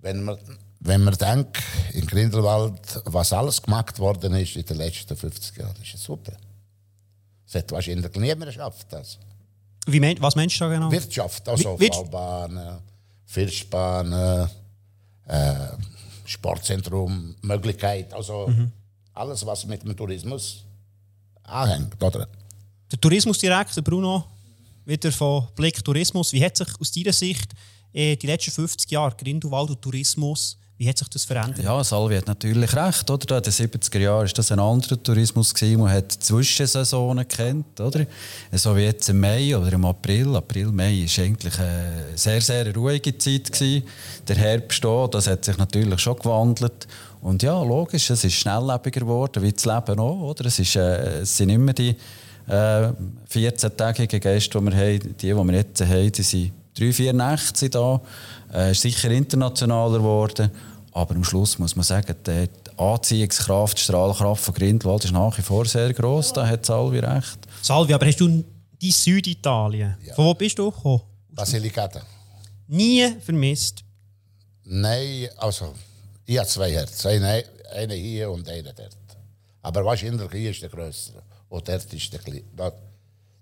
wenn 0.01 0.24
man, 0.24 0.38
wenn 0.79 1.03
man 1.03 1.13
denkt, 1.15 1.58
in 1.94 2.05
Grindelwald, 2.05 3.01
was 3.05 3.34
alles 3.34 3.62
gemacht 3.62 3.98
worden 4.00 4.34
ist 4.36 4.55
in 4.55 4.65
den 4.65 4.77
letzten 4.77 5.15
50 5.15 5.58
Jahren, 5.58 5.75
ist 5.82 5.96
es 5.96 6.03
super. 6.03 6.34
Es 7.48 7.55
hat 7.55 7.72
wahrscheinlich 7.72 8.13
niemand 8.15 8.46
geschafft. 8.51 8.88
Das. 8.91 9.17
Wie 9.88 10.00
mein, 10.00 10.20
was 10.22 10.36
meinst 10.36 10.55
du 10.60 10.65
da 10.65 10.74
genau? 10.74 10.91
Wirtschaft, 10.91 11.48
also 11.48 11.79
Wir- 11.79 11.94
Faubahnen, 11.94 12.79
Fischbahnen, 13.25 14.50
äh, 15.27 15.67
Sportzentrum, 16.25 17.36
Möglichkeit, 17.41 18.13
also 18.13 18.51
alles, 19.13 19.46
was 19.46 19.65
mit 19.65 19.84
dem 19.84 19.96
Tourismus 19.96 20.63
anhängt, 21.44 22.01
oder? 22.03 22.27
Der 22.91 23.00
Tourismusdirektor 23.00 23.84
Bruno, 23.84 24.25
wieder 24.85 25.11
von 25.11 25.47
Blick 25.55 25.83
Tourismus. 25.83 26.31
Wie 26.33 26.43
hat 26.43 26.57
sich 26.57 26.67
aus 26.79 26.91
deiner 26.91 27.13
Sicht 27.13 27.51
äh, 27.93 28.15
die 28.15 28.27
letzten 28.27 28.51
50 28.51 28.91
Jahre 28.91 29.15
Grindelwald 29.15 29.69
und 29.69 29.81
Tourismus, 29.81 30.57
wie 30.77 30.89
hat 30.89 30.97
sich 30.97 31.07
das 31.07 31.23
verändert? 31.23 31.63
Ja, 31.63 31.81
Salvi 31.81 32.17
hat 32.17 32.27
natürlich 32.27 32.75
recht. 32.75 33.09
Oder? 33.09 33.37
In 33.37 33.43
den 33.43 33.53
70er 33.53 33.97
Jahren 33.97 34.27
war 34.27 34.33
das 34.33 34.51
ein 34.51 34.59
anderer 34.59 35.01
Tourismus. 35.01 35.53
Gewesen. 35.53 35.79
Man 35.79 35.89
hat 35.89 36.11
Zwischensaisonen 36.11 37.25
kennt, 37.25 37.79
oder? 37.79 38.05
So 38.51 38.75
wie 38.75 38.81
jetzt 38.81 39.07
im 39.07 39.21
Mai 39.21 39.55
oder 39.55 39.71
im 39.71 39.85
April. 39.85 40.35
April, 40.35 40.73
Mai 40.73 41.05
war 41.05 41.23
eigentlich 41.23 41.59
eine 41.59 42.05
sehr, 42.15 42.41
sehr 42.41 42.75
ruhige 42.75 43.17
Zeit. 43.17 43.53
Gewesen. 43.53 43.83
Der 44.27 44.35
Herbst 44.35 44.85
auch, 44.85 45.07
das 45.07 45.27
hat 45.27 45.45
sich 45.45 45.57
natürlich 45.57 45.99
schon 46.01 46.17
gewandelt. 46.17 46.87
Und 47.21 47.41
ja, 47.41 47.63
logisch, 47.63 48.09
es 48.09 48.25
ist 48.25 48.33
schnelllebiger 48.33 48.99
geworden, 48.99 49.41
wie 49.41 49.53
das 49.53 49.65
Leben 49.65 49.97
auch. 49.97 50.29
Oder? 50.31 50.45
Es, 50.47 50.59
ist, 50.59 50.75
äh, 50.75 51.21
es 51.21 51.37
sind 51.37 51.51
immer 51.51 51.71
die 51.71 51.95
äh, 52.47 52.91
14-tägigen 53.31 54.19
Gäste, 54.19 54.59
die 54.59 54.65
wir 54.65 54.75
haben. 54.75 54.99
Die, 54.99 55.27
die 55.27 55.33
wir 55.33 55.53
jetzt 55.53 55.81
haben, 55.81 56.11
die 56.11 56.21
sind 56.23 56.51
drei, 56.77 56.93
vier 56.93 57.13
Nächte 57.13 57.69
da. 57.69 58.01
Äh, 58.53 58.71
ist 58.71 58.81
sicher 58.81 59.09
internationaler 59.11 59.99
geworden. 59.99 60.51
Aber 60.91 61.15
am 61.15 61.23
Schluss 61.23 61.59
muss 61.59 61.75
man 61.75 61.83
sagen, 61.83 62.15
die 62.25 62.47
Anziehungskraft, 62.77 63.77
die 63.77 63.81
Strahlkraft 63.81 64.43
von 64.43 64.53
Grindelwald 64.53 65.03
ist 65.05 65.11
nach 65.11 65.37
wie 65.37 65.41
vor 65.41 65.65
sehr 65.65 65.93
gross. 65.93 66.31
Da 66.33 66.47
hat 66.47 66.65
Salvi 66.65 66.99
recht. 66.99 67.39
Salvi, 67.61 67.93
aber 67.93 68.05
hast 68.05 68.19
du 68.21 68.43
die 68.81 68.91
Süditalien? 68.91 69.97
Ja. 70.05 70.13
Von 70.15 70.25
wo 70.25 70.33
bist 70.33 70.57
du 70.57 70.71
gekommen? 70.71 71.01
Basilicata. 71.29 72.01
Nie 72.67 73.13
vermisst. 73.19 73.83
Nein, 74.63 75.29
also, 75.37 75.73
ich 76.25 76.37
habe 76.37 76.47
zwei 76.47 76.71
Herzen. 76.71 77.07
Eine, 77.09 77.43
eine 77.73 77.93
hier 77.93 78.31
und 78.31 78.47
eine 78.47 78.73
dort. 78.73 78.97
Aber 79.61 79.83
wahrscheinlich 79.85 80.31
hier 80.31 80.51
ist 80.51 80.61
der 80.61 80.69
größere. 80.69 81.21
Und 81.55 81.69
dort 81.69 81.93
ist 81.93 82.12
der. 82.12 82.19
Dort, 82.53 82.75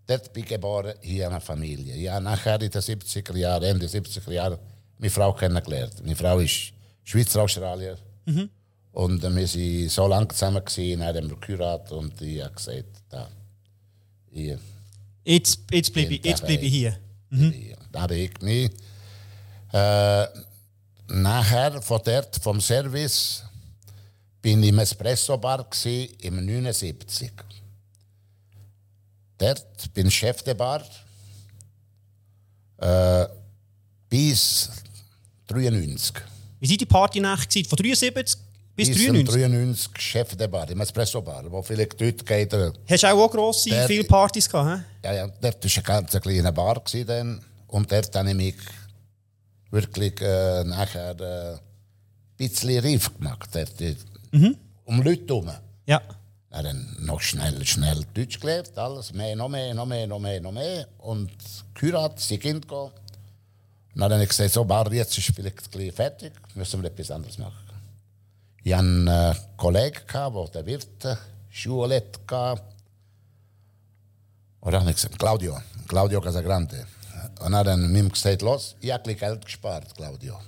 dort 0.05 0.33
bin 0.33 0.43
ich 0.43 0.49
geboren, 0.49 0.93
hier 1.01 1.27
eine 1.27 1.41
Familie. 1.41 1.95
Ich 1.95 2.07
habe 2.09 2.23
nachher 2.23 2.61
in 2.61 2.69
den 2.69 2.81
70er 2.81 3.35
Jahren, 3.35 3.63
Ende 3.63 3.87
70er 3.87 4.31
Jahre, 4.31 4.59
meine 4.99 5.09
Frau 5.09 5.33
kennengelernt. 5.33 5.95
Meine 6.03 6.15
Frau 6.15 6.37
ist 6.37 6.73
Schweizer 7.03 7.41
Australier. 7.41 7.97
Und 8.91 9.23
äh, 9.23 9.35
wir 9.35 9.47
waren 9.47 9.89
so 9.89 10.05
lange 10.07 10.27
zusammen, 10.27 10.63
gewesen, 10.63 10.99
dann 10.99 11.15
haben 11.15 11.29
wir 11.31 11.37
geheiratet 11.37 11.91
und 11.91 12.21
ich 12.21 12.43
habe 12.43 12.53
gesagt, 12.53 12.85
da, 13.09 13.27
hier, 14.29 14.59
Jetzt, 15.25 15.61
jetzt 15.71 15.91
bleibe 15.91 16.13
ich, 16.13 16.23
jetzt 16.23 16.45
bleibe 16.45 16.63
ich 16.63 16.71
hier. 16.71 16.97
hier. 17.31 17.77
Da 17.91 18.05
bin 18.05 18.17
ich 18.19 18.41
nie. 18.41 18.69
Äh, 19.71 20.27
nachher 21.07 21.81
von 21.81 21.99
dort, 22.05 22.35
vom 22.43 22.61
Service, 22.61 23.43
bin 24.39 24.61
ich 24.61 24.69
im 24.69 24.77
Espresso-Bar 24.77 25.67
gsi 25.67 26.15
im 26.21 26.45
79. 26.45 27.31
Dort 29.43 29.93
bin 29.93 30.09
Chef 30.09 30.41
der 30.43 30.53
Bar 30.53 30.81
äh, 32.77 33.25
bis 34.09 34.69
93. 35.47 36.13
Wie 36.61 36.69
war 36.69 36.77
die 36.77 36.85
Partynächte? 36.85 37.47
gewesen? 37.61 37.69
Von 37.69 37.77
73 37.77 38.39
bis 38.75 38.87
Bis 38.87 38.97
93? 38.97 39.33
93 39.35 39.91
Chef 40.01 40.35
der 40.37 40.47
Bar, 40.47 40.69
im 40.69 40.79
Espresso-Bar, 40.79 41.51
wo 41.51 41.61
vielleicht 41.61 41.99
dort 41.99 42.25
geht. 42.25 42.53
Hast 42.53 43.03
du 43.03 43.07
auch, 43.07 43.19
auch 43.25 43.31
grosse, 43.31 43.69
Der- 43.69 43.85
viele 43.87 44.05
Partys 44.05 44.49
gehabt? 44.49 44.81
He? 45.01 45.07
Ja, 45.07 45.13
ja, 45.13 45.27
dort 45.27 45.63
war 45.63 45.71
eine 45.75 45.83
ganz 45.83 46.21
kleine 46.21 46.53
Bar 46.53 46.81
dann. 47.05 47.43
und 47.67 47.91
dort 47.91 48.15
habe 48.15 48.29
ich 48.29 48.35
mich 48.35 48.55
wirklich 49.71 50.21
äh, 50.21 50.63
nachher 50.63 51.19
äh, 51.19 51.53
ein 51.55 51.59
bisschen 52.37 52.79
reif 52.79 53.13
gemacht. 53.13 53.49
Dort, 53.51 53.81
äh, 53.81 53.95
Um 54.85 55.01
Leute 55.01 55.25
herum. 55.27 55.51
Ja. 55.85 56.01
Dann 56.53 56.95
noch 56.99 57.19
schnell, 57.19 57.65
schnell 57.65 58.05
Deutsch 58.13 58.39
gelernt, 58.39 58.77
alles, 58.77 59.11
mehr, 59.11 59.35
noch 59.35 59.49
mehr, 59.49 59.73
noch 59.73 59.87
mehr, 59.87 60.05
noch 60.05 60.19
mehr, 60.19 60.39
noch 60.39 60.51
mehr. 60.51 60.87
Und 60.99 61.31
geheiratet, 61.73 62.19
sie 62.19 62.37
Kind 62.37 62.67
gehabt. 62.67 63.01
Und 63.95 64.01
dann 64.01 64.13
habe 64.13 64.23
ich 64.23 64.29
gesagt, 64.29 64.51
so, 64.51 64.63
Bar, 64.63 64.93
jetzt 64.93 65.17
ist 65.17 65.35
vielleicht 65.35 65.71
gleich 65.71 65.91
fertig, 65.91 66.31
müssen 66.53 66.83
wir 66.83 66.89
etwas 66.91 67.09
anderes 67.09 67.39
machen. 67.39 67.57
Ich 68.63 68.71
hatte 68.71 68.83
einen 68.83 69.07
äh, 69.07 69.35
Kollegen, 69.57 69.99
gehabt, 70.05 70.55
der 70.55 70.65
Wirt 70.65 71.17
Schule 71.49 72.03
hatte. 72.29 72.61
Und 74.59 74.71
dann 74.71 74.81
habe 74.81 74.91
ich 74.91 74.95
gesagt, 74.95 75.17
Claudio, 75.17 75.59
Claudio 75.87 76.21
Casagrande. 76.21 76.85
Und 77.41 77.51
dann 77.51 77.55
habe 77.55 77.71
ich 77.71 77.99
ihm 77.99 78.09
gesagt, 78.09 78.43
los, 78.43 78.75
ich 78.79 78.91
habe 78.91 79.15
Geld 79.15 79.43
gespart, 79.43 79.93
Claudio. 79.95 80.39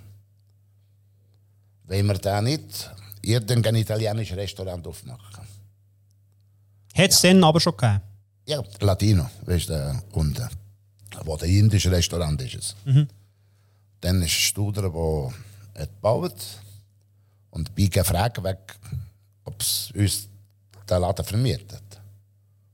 Wenn 1.83 2.05
wir 2.05 2.15
da 2.15 2.41
nicht 2.41 2.91
irgendein 3.21 3.75
italienisches 3.75 4.37
Restaurant 4.37 4.85
aufmachen. 4.87 5.34
Hat 6.95 7.11
es 7.11 7.21
dann 7.21 7.43
aber 7.43 7.59
schon 7.59 7.75
gegeben? 7.75 8.01
Ja, 8.47 8.63
Latino, 8.79 9.29
weißt 9.45 9.69
du, 9.69 10.03
unten. 10.13 10.47
Wo 11.23 11.35
der 11.35 11.47
indische 11.47 11.91
Restaurant 11.91 12.41
ist. 12.41 12.55
Es. 12.55 12.75
Dann 14.01 14.21
ist 14.21 14.31
Studer, 14.31 14.83
der 14.83 15.81
hat 15.81 15.89
gebaut 15.89 16.35
und 17.49 17.73
bin 17.73 17.89
gefragt, 17.89 18.41
weg, 18.43 18.75
ob 19.45 19.61
es 19.61 19.91
uns 19.95 20.27
den 20.89 21.01
Laden 21.01 21.25
vermietet. 21.25 21.83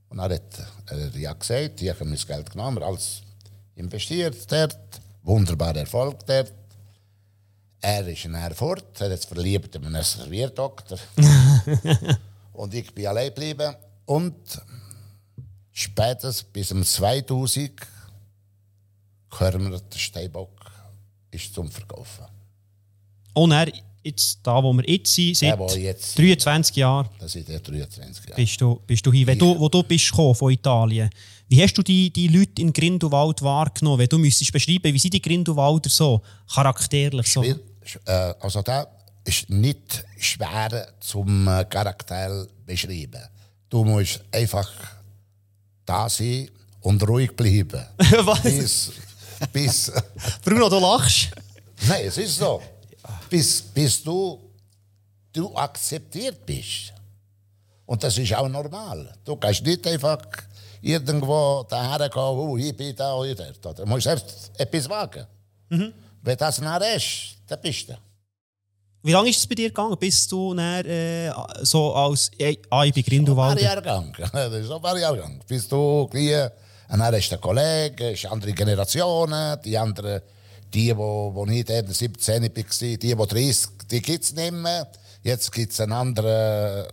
Und 0.09 0.17
dann 0.17 0.31
hat 0.31 0.41
er 0.87 1.17
ja 1.17 1.33
gesagt, 1.33 1.81
ich 1.81 1.89
habe 1.89 2.05
mein 2.05 2.17
Geld 2.17 2.51
genommen, 2.51 2.83
alles 2.83 3.21
investiert 3.75 4.51
dort, 4.51 5.01
wunderbarer 5.23 5.77
Erfolg 5.77 6.25
dort. 6.25 6.53
Er 7.79 8.07
ist 8.07 8.25
nachher 8.25 8.53
fort, 8.53 8.99
er 8.99 9.11
hat 9.11 9.21
sich 9.21 9.29
verliebt 9.29 9.75
in 9.75 9.85
einen 9.85 10.03
Servierdoktor. 10.03 10.99
und 12.53 12.73
ich 12.73 12.93
bin 12.93 13.07
allein 13.07 13.27
geblieben. 13.29 13.73
Und 14.11 14.35
spätestens 15.71 16.43
bis 16.43 16.71
um 16.71 16.83
2000 16.83 17.71
hören 19.37 19.71
wir, 19.71 19.79
der 19.79 19.97
Steinbock 19.99 20.49
ist 21.31 21.53
zum 21.53 21.71
Verkaufen. 21.71 22.25
Und 23.33 23.51
er, 23.51 23.71
jetzt, 24.03 24.39
da 24.43 24.61
wo 24.61 24.73
wir 24.73 24.83
jetzt 24.89 25.13
sind, 25.15 25.39
Der, 25.41 25.51
seit 25.51 25.59
wo 25.59 25.67
jetzt- 25.75 26.17
23 26.19 26.75
Jahren, 26.75 27.07
Das 27.19 27.35
ist 27.35 27.47
der 27.47 27.59
23 27.61 28.25
Jahre. 28.25 28.35
bist 28.41 28.59
du, 28.59 28.81
bist 28.85 29.05
du 29.05 29.13
hier. 29.13 29.25
Wenn 29.27 29.39
du, 29.39 29.57
wo 29.57 29.69
du 29.69 29.81
bist 29.83 30.09
gekommen 30.09 30.35
von 30.35 30.51
Italien, 30.51 31.09
wie 31.47 31.61
hast 31.63 31.77
du 31.77 31.81
die, 31.81 32.11
die 32.11 32.27
Leute 32.27 32.61
in 32.61 32.73
Grindelwald 32.73 33.41
wahrgenommen? 33.41 33.99
Wenn 33.99 34.09
du 34.09 34.17
müsstest 34.17 34.51
beschreiben, 34.51 34.93
wie 34.93 34.99
sind 34.99 35.13
die 35.13 35.21
Grindelwalder 35.21 35.89
so 35.89 36.21
charakterlich 36.53 37.27
so? 37.31 37.43
Äh, 37.43 37.55
Also 38.39 38.61
da 38.61 38.87
ist 39.23 39.49
nicht 39.49 40.03
schwer 40.17 40.93
zum 40.99 41.47
äh, 41.47 41.63
Charakter 41.65 42.45
beschreiben. 42.65 43.21
Du 43.71 43.85
musst 43.85 44.19
einfach 44.29 44.69
da 45.85 46.09
sein 46.09 46.51
und 46.81 47.01
ruhig 47.07 47.33
bleiben. 47.33 47.85
Was? 48.25 48.41
bis, 48.41 48.91
bis, 49.53 49.91
Bruno, 50.43 50.67
du 50.67 50.77
lachst. 50.77 51.29
nein, 51.87 52.05
es 52.05 52.17
ist 52.17 52.35
so. 52.35 52.61
Bis, 53.29 53.61
bis 53.61 54.03
du, 54.03 54.41
du 55.31 55.55
akzeptiert 55.55 56.45
bist. 56.45 56.91
Und 57.85 58.03
das 58.03 58.17
ist 58.17 58.33
auch 58.35 58.49
normal. 58.49 59.13
Du 59.23 59.37
kannst 59.37 59.63
nicht 59.65 59.87
einfach 59.87 60.19
irgendwo 60.81 61.65
daher 61.69 62.09
gehen, 62.09 62.21
oh, 62.21 62.57
ich 62.57 62.75
bin 62.75 62.93
da 62.93 63.13
oder 63.13 63.53
dort. 63.61 63.79
Du 63.79 63.85
musst 63.85 64.05
erst 64.05 64.51
etwas 64.57 64.89
wagen. 64.89 65.25
Wenn 65.69 66.37
das 66.37 66.59
nachher 66.59 66.97
ist, 66.97 67.37
dann 67.47 67.61
bist 67.61 67.87
du. 67.87 67.93
Wie 69.03 69.11
lange 69.11 69.29
ist 69.29 69.39
es 69.39 69.47
bei 69.47 69.55
dir 69.55 69.69
gegangen, 69.69 69.97
bis 69.97 70.27
du 70.27 70.53
dann, 70.53 70.85
äh, 70.85 71.31
so 71.61 71.95
als 71.95 72.29
äh, 72.37 72.55
ah, 72.69 72.83
ich 72.83 72.93
bin 72.93 73.03
Ein 73.03 73.09
Grindelwalder? 73.09 73.61
Jahrgang. 73.61 74.15
Das 74.31 74.53
ist 74.53 74.69
ein 74.71 75.01
Jahrgang. 75.01 75.41
Bis 75.47 75.67
du 75.67 76.07
gleich, 76.07 76.51
und 76.89 76.99
dann 76.99 77.13
ist 77.15 77.31
der 77.31 77.39
Kollege, 77.39 78.11
ist 78.11 78.27
andere 78.27 78.53
Generationen, 78.53 79.59
die 79.63 79.75
anderen, 79.75 80.21
die, 80.71 80.95
wo, 80.95 81.31
wo 81.33 81.47
ich 81.47 81.67
eben 81.67 81.91
17 81.91 82.43
war, 82.43 82.49
die, 82.49 82.97
die 82.99 83.15
30, 83.15 83.69
die 83.89 84.01
gibt 84.01 84.23
es 84.23 84.33
nicht 84.33 84.51
mehr. 84.51 84.87
Jetzt 85.23 85.51
gibt 85.51 85.71
es 85.71 85.79
eine 85.81 85.95
andere, 85.95 86.87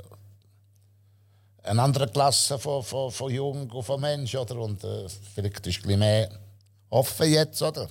eine 1.62 1.83
andere 1.83 2.09
Klasse 2.09 2.59
von, 2.59 2.83
von, 2.83 3.11
von 3.11 3.31
Jungen 3.31 3.71
und 3.71 3.83
von 3.83 4.00
Menschen, 4.00 4.41
oder? 4.41 4.57
Und 4.57 4.83
äh, 4.83 5.09
vielleicht 5.35 5.67
ist 5.67 5.77
es 5.77 5.83
ein 5.83 5.83
bisschen 5.83 5.99
mehr 5.99 6.31
offen 6.88 7.31
jetzt, 7.31 7.61
oder? 7.61 7.88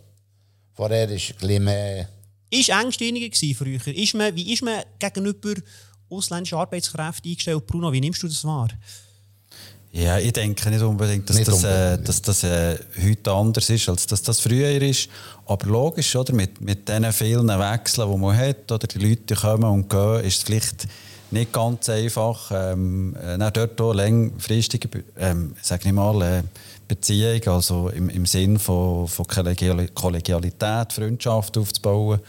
Vorher 0.73 1.07
ist 1.09 1.23
es 1.23 1.29
ein 1.31 1.37
bisschen 1.37 1.63
mehr... 1.63 2.09
Ist 2.49 2.69
engstirniger 2.69 3.29
gewesen 3.29 3.55
früher? 3.55 3.95
Ist 3.95 4.13
man, 4.13 4.35
wie 4.35 4.53
ist 4.53 4.63
man 4.63 4.81
gegenüber 4.99 5.53
ausländischen 6.09 6.57
Arbeitskräften 6.57 7.29
eingestellt? 7.29 7.67
Bruno, 7.67 7.91
wie 7.91 7.99
nimmst 7.99 8.23
du 8.23 8.27
das 8.27 8.43
wahr? 8.45 8.69
Ja, 9.91 10.19
ich 10.19 10.33
denke 10.33 10.69
nicht 10.69 10.81
unbedingt, 10.81 11.29
dass 11.29 11.37
Nicht 11.37 11.47
das, 11.47 11.63
äh, 11.63 11.67
unbedingt, 11.67 12.09
dass 12.09 12.21
das 12.21 12.43
äh, 12.43 12.77
heute 13.01 13.31
anders 13.31 13.69
ist, 13.69 13.89
als 13.89 14.05
dass 14.05 14.21
das 14.21 14.39
früher 14.39 14.81
ist. 14.81 15.09
Aber 15.45 15.65
logisch, 15.67 16.15
oder? 16.15 16.33
Mit, 16.33 16.61
mit 16.61 16.87
diesen 16.87 17.11
vielen 17.13 17.47
Wechseln, 17.47 18.11
die 18.11 18.17
man 18.17 18.37
hat, 18.37 18.71
oder 18.71 18.85
die 18.85 18.99
Leute 18.99 19.35
kommen 19.35 19.63
und 19.63 19.89
gehen, 19.89 20.21
ist 20.21 20.37
es 20.37 20.43
vielleicht 20.43 20.87
nicht 21.31 21.51
ganz 21.51 21.89
einfach, 21.89 22.51
ähm, 22.53 23.15
äh, 23.15 23.51
dort 23.51 23.81
auch 23.81 23.93
langfristige 23.93 24.87
Be- 24.87 25.03
ähm, 25.17 25.55
sag 25.61 25.85
ich 25.85 25.91
mal, 25.91 26.21
äh, 26.21 26.43
Beziehung, 26.87 27.41
also 27.47 27.89
im, 27.89 28.09
im 28.09 28.25
Sinn 28.25 28.59
von, 28.59 29.07
von 29.07 29.25
Kollegiali- 29.25 29.89
Kollegialität, 29.93 30.93
Freundschaft 30.93 31.57
aufzubauen. 31.57 32.19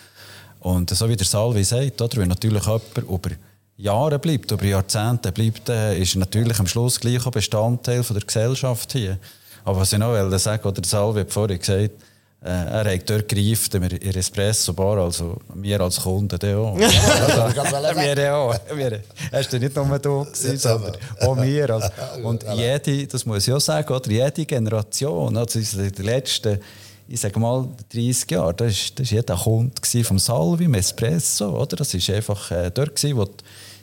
Und 0.61 0.91
so 0.91 1.09
wie 1.09 1.17
der 1.17 1.27
Salvi 1.27 1.65
sagt, 1.65 2.01
oder, 2.01 2.17
wenn 2.17 2.29
natürlich 2.29 2.65
jemand 2.65 2.99
über 2.99 3.31
Jahre 3.77 4.19
bleibt, 4.19 4.51
über 4.51 4.65
Jahrzehnte 4.65 5.31
bleibt, 5.31 5.69
ist 5.69 6.17
natürlich 6.17 6.59
am 6.59 6.67
Schluss 6.67 6.99
gleich 6.99 7.25
ein 7.25 7.31
Bestandteil 7.31 8.03
von 8.03 8.17
der 8.17 8.27
Gesellschaft 8.27 8.93
hier. 8.93 9.19
Aber 9.65 9.81
was 9.81 9.93
ich 9.93 9.99
noch 9.99 10.13
will 10.13 10.37
sagen, 10.39 10.67
oder 10.67 10.81
der 10.81 10.89
Salvi 10.89 11.21
hat 11.21 11.33
vorhin 11.33 11.59
gesagt, 11.59 11.93
äh, 12.41 12.51
er 12.51 12.95
hat 12.95 13.11
dort 13.11 13.29
gereift 13.29 13.75
in 13.75 13.89
der 13.89 14.17
Espresso-Bar, 14.17 14.99
also 14.99 15.39
wir 15.55 15.81
als 15.81 16.01
Kunden 16.01 16.39
dann 16.39 16.55
auch. 16.55 16.79
also, 16.81 17.97
wir 17.97 18.35
auch. 18.35 18.55
Wir, 18.75 18.93
er 19.33 19.53
war 19.53 19.59
nicht 19.59 19.77
nur 19.77 19.99
du, 19.99 20.25
gewesen, 20.25 20.57
sondern 20.57 20.97
auch 21.21 21.37
wir. 21.37 21.71
Also. 21.71 21.89
Und 22.23 22.45
jede, 22.55 23.09
das 23.09 23.27
muss 23.27 23.49
ich 23.49 23.53
auch 23.53 23.61
sagen, 23.61 23.93
oder, 23.93 24.09
jede 24.09 24.47
Generation, 24.47 25.37
also 25.37 25.59
in 25.59 25.91
den 25.91 26.05
letzten 26.05 26.61
ich 27.09 27.21
sage 27.21 27.39
mal, 27.41 27.67
30 27.93 28.31
Jahre, 28.31 28.55
das 28.55 28.75
war 28.75 28.91
das 28.97 29.11
jeder 29.11 29.37
Kunde 29.37 30.05
vom 30.05 30.19
Salvi, 30.19 30.65
im 30.65 30.75
Espresso, 30.75 31.59
oder? 31.61 31.77
Das 31.77 31.95
war 31.95 32.15
einfach 32.17 32.51
äh, 32.51 32.71
dort, 32.71 32.95
gewesen, 32.97 33.17
wo 33.17 33.27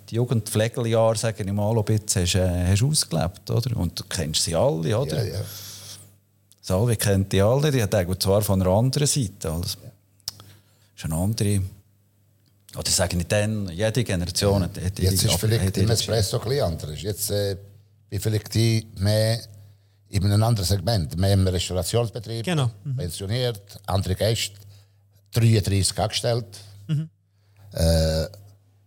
die 0.10 0.16
Jugendpflegeljahre, 0.16 1.16
sage 1.18 1.44
ich 1.44 1.52
mal, 1.52 1.76
ein 1.78 1.84
bisschen 1.84 2.22
hast, 2.24 2.36
äh, 2.36 2.68
hast 2.68 2.84
ausgelebt, 2.84 3.50
oder? 3.50 3.76
Und 3.78 4.00
du 4.00 4.04
kennst 4.08 4.44
sie 4.44 4.56
alle, 4.56 4.98
oder? 4.98 5.26
Ja, 5.26 5.34
ja. 5.40 5.42
Salvi 6.62 6.96
kennt 6.96 7.32
die 7.32 7.42
alle, 7.42 7.72
die 7.72 7.82
hat 7.82 7.94
zwar 8.22 8.42
von 8.42 8.62
einer 8.62 8.72
anderen 8.72 9.08
Seite. 9.08 9.52
Also, 9.52 9.78
ist 10.96 11.06
eine 11.06 11.16
andere. 11.16 11.62
Oder 12.78 12.88
ich 12.88 12.96
sage 12.96 13.16
nicht 13.16 13.32
dann, 13.32 13.70
jede 13.70 14.04
Generation 14.04 14.64
hat 14.64 14.78
hat 14.78 15.00
Jetzt 15.00 15.24
ihre- 15.24 15.34
ist 15.34 15.40
vielleicht 15.40 15.78
im 15.78 15.90
Espresso 15.90 16.40
ein 16.40 16.48
bisschen 16.50 16.64
anders. 16.66 17.02
Jetzt 17.02 17.32
äh, 17.32 17.56
bin 18.10 18.20
vielleicht 18.20 18.54
die 18.54 18.88
mehr 18.98 19.40
in 20.10 20.24
einem 20.26 20.44
anderen 20.44 20.68
Segment, 20.68 21.18
mehr 21.18 21.34
im 21.34 21.48
Restaurationsbetrieb, 21.48 22.46
Genau. 22.46 22.70
pensioniert, 22.96 23.80
andere 23.88 24.16
Gäste, 24.16 24.56
33 25.32 25.98
angestellt. 26.00 26.46
Äh, 27.74 28.24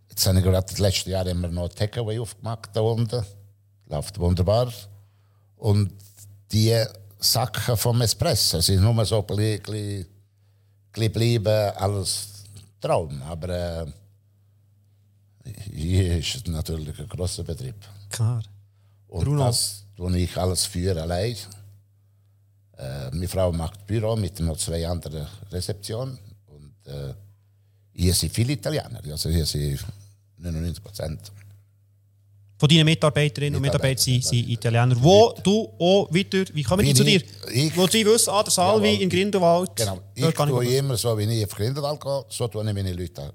jetzt 0.09 0.27
habe 0.27 0.39
ich 0.39 0.45
gerade 0.45 0.67
das 0.67 0.79
letzte 0.79 1.11
Jahr 1.11 1.27
immer 1.27 1.49
noch 1.49 1.69
Takeaway 1.69 2.19
aufgemacht 2.19 2.71
da 2.73 2.81
unten. 2.81 3.25
Läuft 3.87 4.19
wunderbar. 4.19 4.73
Und 5.57 5.93
die 6.53 6.83
Sachen 7.19 7.77
vom 7.77 8.01
Espresso 8.01 8.61
sind 8.61 8.81
nur 8.81 9.05
so 9.05 9.27
ein 9.27 9.27
bisschen, 9.27 10.07
bleiben, 11.13 11.73
alles 11.77 12.29
Traum. 12.81 13.21
Aber 13.23 13.49
äh, 13.49 13.87
hier 15.75 16.19
ist 16.19 16.37
es 16.37 16.47
natürlich 16.47 16.99
ein 16.99 17.09
grosser 17.09 17.43
Betrieb. 17.43 17.77
Klar. 18.09 18.43
Und 19.09 19.25
Bruno. 19.25 19.45
das 19.45 19.85
tue 19.99 20.17
ich 20.19 20.37
alles 20.37 20.65
für 20.67 20.97
allein. 21.03 21.37
Äh, 22.79 23.11
meine 23.11 23.27
Frau 23.29 23.51
macht 23.53 23.85
Büro 23.87 24.15
mit 24.15 24.39
noch 24.41 24.57
zwei 24.57 24.87
anderen 24.87 25.27
Rezeptionen. 25.51 26.17
Und 26.47 26.73
äh, 26.87 27.13
hier 27.93 28.15
sind 28.15 28.33
viele 28.33 28.53
Italiener. 28.53 29.01
Also 29.11 29.29
hier 29.29 29.45
sind 29.45 29.85
99 30.37 30.83
Prozent. 30.85 31.33
Von 32.61 32.69
deinen 32.69 32.85
Mitarbeiterinnen 32.85 33.57
und 33.57 33.63
Mitarbeitern 33.63 34.03
sind, 34.03 34.25
sind 34.25 34.49
Italiener. 34.49 34.97
Wo 35.03 35.35
du 35.43 35.69
auch 35.79 36.09
wieder, 36.13 36.45
wie 36.55 36.63
kommen 36.63 36.85
die 36.85 36.91
Wie 36.91 36.95
zu 36.95 37.05
dir? 37.05 37.21
ich- 37.53 37.77
Wo 37.77 37.87
sie 37.89 38.07
wissen, 38.07 38.31
ah, 38.31 38.43
der 38.45 38.53
Salvi 38.53 38.87
Jawohl. 38.89 39.03
in 39.03 39.11
Grindelwald. 39.11 39.71
Genau. 39.77 40.01
Ich 40.15 40.25
tue 40.35 40.65
ich 40.65 40.75
immer 40.75 40.97
so, 40.97 41.17
wie 41.19 41.25
ich 41.25 41.45
auf 41.45 41.55
Grindelwald 41.57 42.01
gehe, 42.01 42.25
so 42.29 42.47
tue 42.49 42.65
ich 42.67 42.73
meine 42.75 42.93
Leute 42.93 43.23
an. 43.23 43.33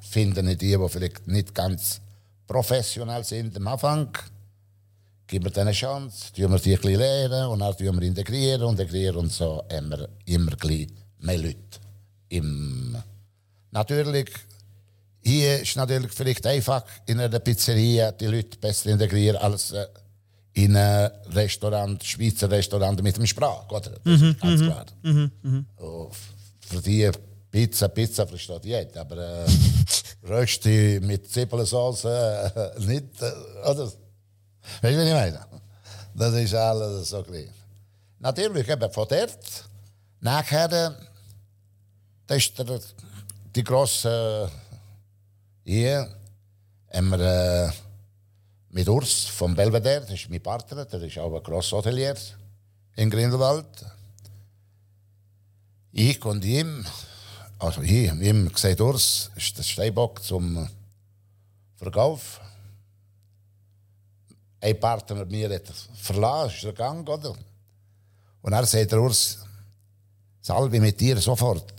Finde 0.00 0.40
ich 0.52 0.58
die, 0.58 0.76
die 0.76 0.88
vielleicht 0.88 1.26
nicht 1.26 1.52
ganz 1.54 2.00
professionell 2.46 3.22
sind 3.24 3.56
am 3.56 3.66
Anfang, 3.68 4.08
geben 5.30 5.44
wir 5.44 5.52
denen 5.52 5.68
eine 5.68 5.76
Chance, 5.76 6.32
tun 6.32 6.50
wir 6.50 6.58
die 6.58 6.74
ein 6.74 6.80
bisschen 6.80 6.98
lernen 6.98 7.46
und 7.46 7.60
dann 7.60 7.76
tun 7.76 8.00
wir 8.00 8.06
integrieren 8.06 8.62
und 8.64 8.80
integrieren 8.80 9.16
und 9.16 9.32
so 9.32 9.62
haben 9.70 9.90
wir 9.90 10.08
immer 10.26 10.56
mehr 11.20 11.38
Leute. 11.38 11.78
Im 12.28 12.96
natürlich, 13.70 14.28
hier 15.22 15.60
ist 15.60 15.76
natürlich 15.76 16.12
vielleicht 16.12 16.46
einfach 16.46 16.84
in 17.06 17.20
einer 17.20 17.38
Pizzeria 17.38 18.10
die 18.12 18.26
Leute 18.26 18.58
besser 18.58 18.90
integrieren 18.90 19.36
als 19.36 19.70
äh, 19.70 19.86
in 20.52 20.76
einem 20.76 21.12
Restaurant, 21.32 22.02
Schweizer 22.02 22.50
Restaurant 22.50 23.00
mit 23.00 23.16
dem 23.16 23.26
Sprache, 23.26 23.72
oder? 23.72 23.92
Das 24.04 24.20
ist 24.20 24.40
ganz 24.40 24.62
klar. 24.62 24.86
Oh, 25.78 26.10
für 26.60 26.82
die 26.82 27.08
Pizza, 27.52 27.88
Pizza 27.88 28.26
versteht 28.26 28.64
jeder, 28.64 29.00
aber 29.00 29.16
äh, 29.16 29.46
Rösti 30.28 31.00
mit 31.02 31.30
Zwiebelsauce 31.30 32.04
äh, 32.04 32.70
nicht, 32.80 33.22
äh, 33.22 33.68
oder? 33.70 33.92
Weißt 34.82 34.94
du, 34.94 34.98
was 34.98 35.06
ich 35.06 35.12
meine? 35.12 35.46
Das 36.14 36.34
ist 36.34 36.54
alles 36.54 37.08
so 37.10 37.22
klein. 37.22 37.52
Natürlich, 38.18 38.68
eben 38.68 38.92
von 38.92 39.06
dort, 39.08 39.64
nachher, 40.20 40.72
äh, 40.72 40.90
das 42.26 42.38
ist 42.38 42.94
die 43.54 43.64
grosse, 43.64 44.50
hier, 45.64 46.08
haben 46.92 47.08
wir 47.10 47.68
äh, 47.68 47.72
mit 48.70 48.88
Urs 48.88 49.24
vom 49.24 49.54
Belvedere, 49.54 50.02
das 50.02 50.10
ist 50.10 50.30
mein 50.30 50.42
Partner, 50.42 50.84
der 50.84 51.02
ist 51.02 51.18
auch 51.18 51.34
ein 51.34 51.42
grosser 51.42 51.78
Hotelier 51.78 52.14
in 52.96 53.10
Grindelwald. 53.10 53.66
Ich 55.92 56.24
und 56.24 56.44
ihm, 56.44 56.86
also 57.58 57.82
ich, 57.82 58.12
ihm 58.12 58.52
gesagt, 58.52 58.80
Urs 58.80 59.30
ist 59.34 59.58
der 59.58 59.62
Steinbock 59.62 60.22
zum 60.22 60.68
Verkauf. 61.76 62.40
Ein 64.60 64.78
Partner 64.78 65.24
mir 65.24 65.54
hat 65.54 65.68
verlassen, 65.94 66.56
ist 66.56 66.64
er 66.64 66.72
gegangen, 66.72 67.08
oder? 67.08 67.34
Und 68.42 68.52
er 68.52 68.66
sagt 68.66 68.92
Urs, 68.92 69.38
Salvi 70.40 70.80
mit 70.80 71.00
dir 71.00 71.16
sofort. 71.18 71.72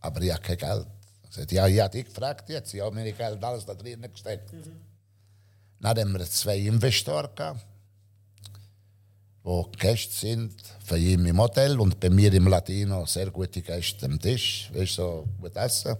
Aber 0.00 0.20
ich 0.20 0.32
habe 0.32 0.42
kein 0.42 0.56
Geld. 0.56 0.86
Er 1.24 1.32
sagt, 1.32 1.52
ja, 1.52 1.66
ich 1.66 1.80
habe 1.80 1.90
dich 1.90 2.04
gefragt 2.06 2.48
jetzt, 2.48 2.72
ich 2.74 2.80
habe 2.80 2.94
meine 2.94 3.12
Geld 3.12 3.42
alles 3.42 3.64
da 3.64 3.74
drinnen 3.74 4.10
gesteckt. 4.10 4.50
Dann 5.80 5.98
haben 5.98 6.12
wir 6.12 6.24
zwei 6.26 6.58
Investoren 6.58 7.34
gehabt, 7.34 7.64
die 9.44 9.78
Gäste 9.78 10.12
sind, 10.12 10.54
von 10.84 10.98
ihm 10.98 11.26
im 11.26 11.38
Hotel 11.38 11.78
und 11.78 12.00
bei 12.00 12.10
mir 12.10 12.32
im 12.32 12.48
Latino 12.48 13.06
sehr 13.06 13.30
gute 13.30 13.62
Gäste 13.62 14.06
am 14.06 14.18
Tisch, 14.18 14.70
weißt, 14.74 14.94
so 14.94 15.28
gut 15.40 15.54
essen. 15.54 15.96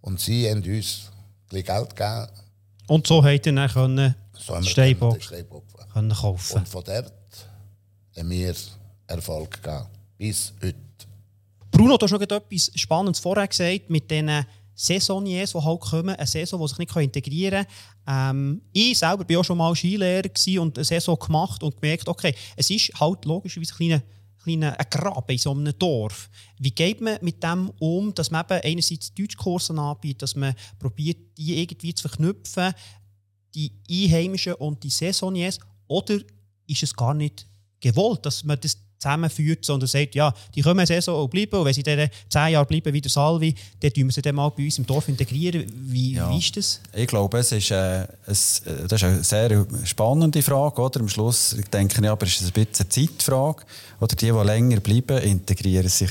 Und 0.00 0.20
sie 0.20 0.50
haben 0.50 0.62
uns 0.62 1.10
Geld 1.48 1.96
gegeben. 1.96 2.28
Und 2.92 3.06
so 3.06 3.24
habt 3.24 3.46
ihr 3.46 3.54
dann 3.54 3.70
können 3.70 4.14
So 4.34 4.60
Steinbock 4.60 5.14
den 5.14 5.22
Steinbock 5.22 5.66
gekauft. 5.66 5.92
können 5.94 6.12
kaufen. 6.12 6.58
Und 6.58 6.68
von 6.68 6.84
dort 6.84 7.12
haben 8.18 8.30
wir 8.30 8.54
Erfolg 9.06 9.62
gehabt. 9.62 9.98
Bis 10.18 10.52
heute. 10.62 10.76
Bruno, 11.70 11.96
du 11.96 12.04
hast 12.04 12.12
noch 12.12 12.20
etwas 12.20 12.70
Spannendes 12.74 13.18
vorher 13.18 13.48
gesagt 13.48 13.88
mit 13.88 14.10
diesen 14.10 14.44
Saisoniers, 14.74 15.52
die 15.52 15.58
halt 15.58 15.80
kommen, 15.80 16.14
eine 16.14 16.26
Saison, 16.26 16.60
die 16.60 16.68
sich 16.68 16.78
nicht 16.78 16.94
integrieren 16.96 17.64
kann. 18.04 18.36
Ähm, 18.36 18.62
ich 18.74 18.98
selber 18.98 19.26
war 19.26 19.40
auch 19.40 19.44
schon 19.44 19.56
mal 19.56 19.74
Skilehrer 19.74 20.28
und 20.60 20.76
eine 20.76 20.84
Saison 20.84 21.18
gemacht 21.18 21.62
und 21.62 21.80
gemerkt, 21.80 22.06
okay, 22.08 22.34
es 22.56 22.68
ist 22.68 22.92
halt 23.00 23.24
logischerweise 23.24 23.72
ein 23.72 23.76
kleiner, 23.76 24.02
kleiner 24.42 24.78
ein 24.78 24.86
Graben 24.90 25.32
in 25.32 25.38
so 25.38 25.52
einem 25.52 25.78
Dorf. 25.78 26.28
Wie 26.58 26.70
geht 26.70 27.00
man 27.00 27.18
mit 27.22 27.42
dem 27.42 27.70
um, 27.78 28.14
dass 28.14 28.30
man 28.30 28.44
eben 28.44 28.60
einerseits 28.62 29.14
Deutschkurse 29.14 29.74
anbietet, 29.74 30.22
dass 30.22 30.36
man 30.36 30.54
probiert, 30.78 31.36
die 31.38 31.60
irgendwie 31.60 31.94
zu 31.94 32.08
verknüpfen, 32.08 32.74
die 33.54 33.72
Einheimischen 33.90 34.54
und 34.54 34.82
die 34.82 34.90
Saisoniers, 34.90 35.58
oder 35.86 36.18
ist 36.66 36.82
es 36.82 36.94
gar 36.94 37.14
nicht 37.14 37.46
gewollt, 37.80 38.24
dass 38.24 38.44
man 38.44 38.58
das 38.60 38.78
zusammenführt, 39.02 39.64
sondern 39.64 39.88
sagt, 39.88 40.14
ja, 40.14 40.32
die 40.54 40.62
können 40.62 40.78
eine 40.78 40.86
Saison 40.86 41.16
auch 41.16 41.28
bleiben 41.28 41.58
und 41.58 41.64
wenn 41.66 41.74
sie 41.74 41.82
dann 41.82 42.08
zehn 42.28 42.48
Jahre 42.52 42.66
bleiben 42.66 42.92
wie 42.92 43.00
der 43.00 43.10
Salvi, 43.10 43.54
dann 43.80 43.92
tun 43.92 44.04
wir 44.04 44.12
sie 44.12 44.22
dann 44.22 44.34
mal 44.34 44.48
bei 44.50 44.64
uns 44.64 44.78
im 44.78 44.86
Dorf 44.86 45.08
integrieren. 45.08 45.64
Wie, 45.86 46.14
Ja. 46.14 46.30
wie 46.30 46.38
ist 46.38 46.56
das? 46.56 46.80
Ich 46.94 47.06
glaube, 47.08 47.38
es 47.38 47.52
ist, 47.52 47.70
äh, 47.70 48.06
es, 48.26 48.60
äh, 48.60 48.86
das 48.88 49.02
ist 49.02 49.04
eine 49.04 49.24
sehr 49.24 49.66
spannende 49.84 50.42
Frage. 50.42 50.80
Oder? 50.80 51.00
Am 51.00 51.08
Schluss 51.08 51.56
denke 51.72 52.00
ich, 52.00 52.08
aber 52.08 52.26
es 52.26 52.40
ist 52.40 52.46
ein 52.46 52.52
bisschen 52.52 52.86
eine 52.86 52.88
Zeitfrage. 52.88 53.62
Oder 54.00 54.16
die, 54.16 54.26
die 54.26 54.30
länger 54.46 54.80
bleiben, 54.80 55.18
integrieren 55.18 55.88
sich 55.88 56.10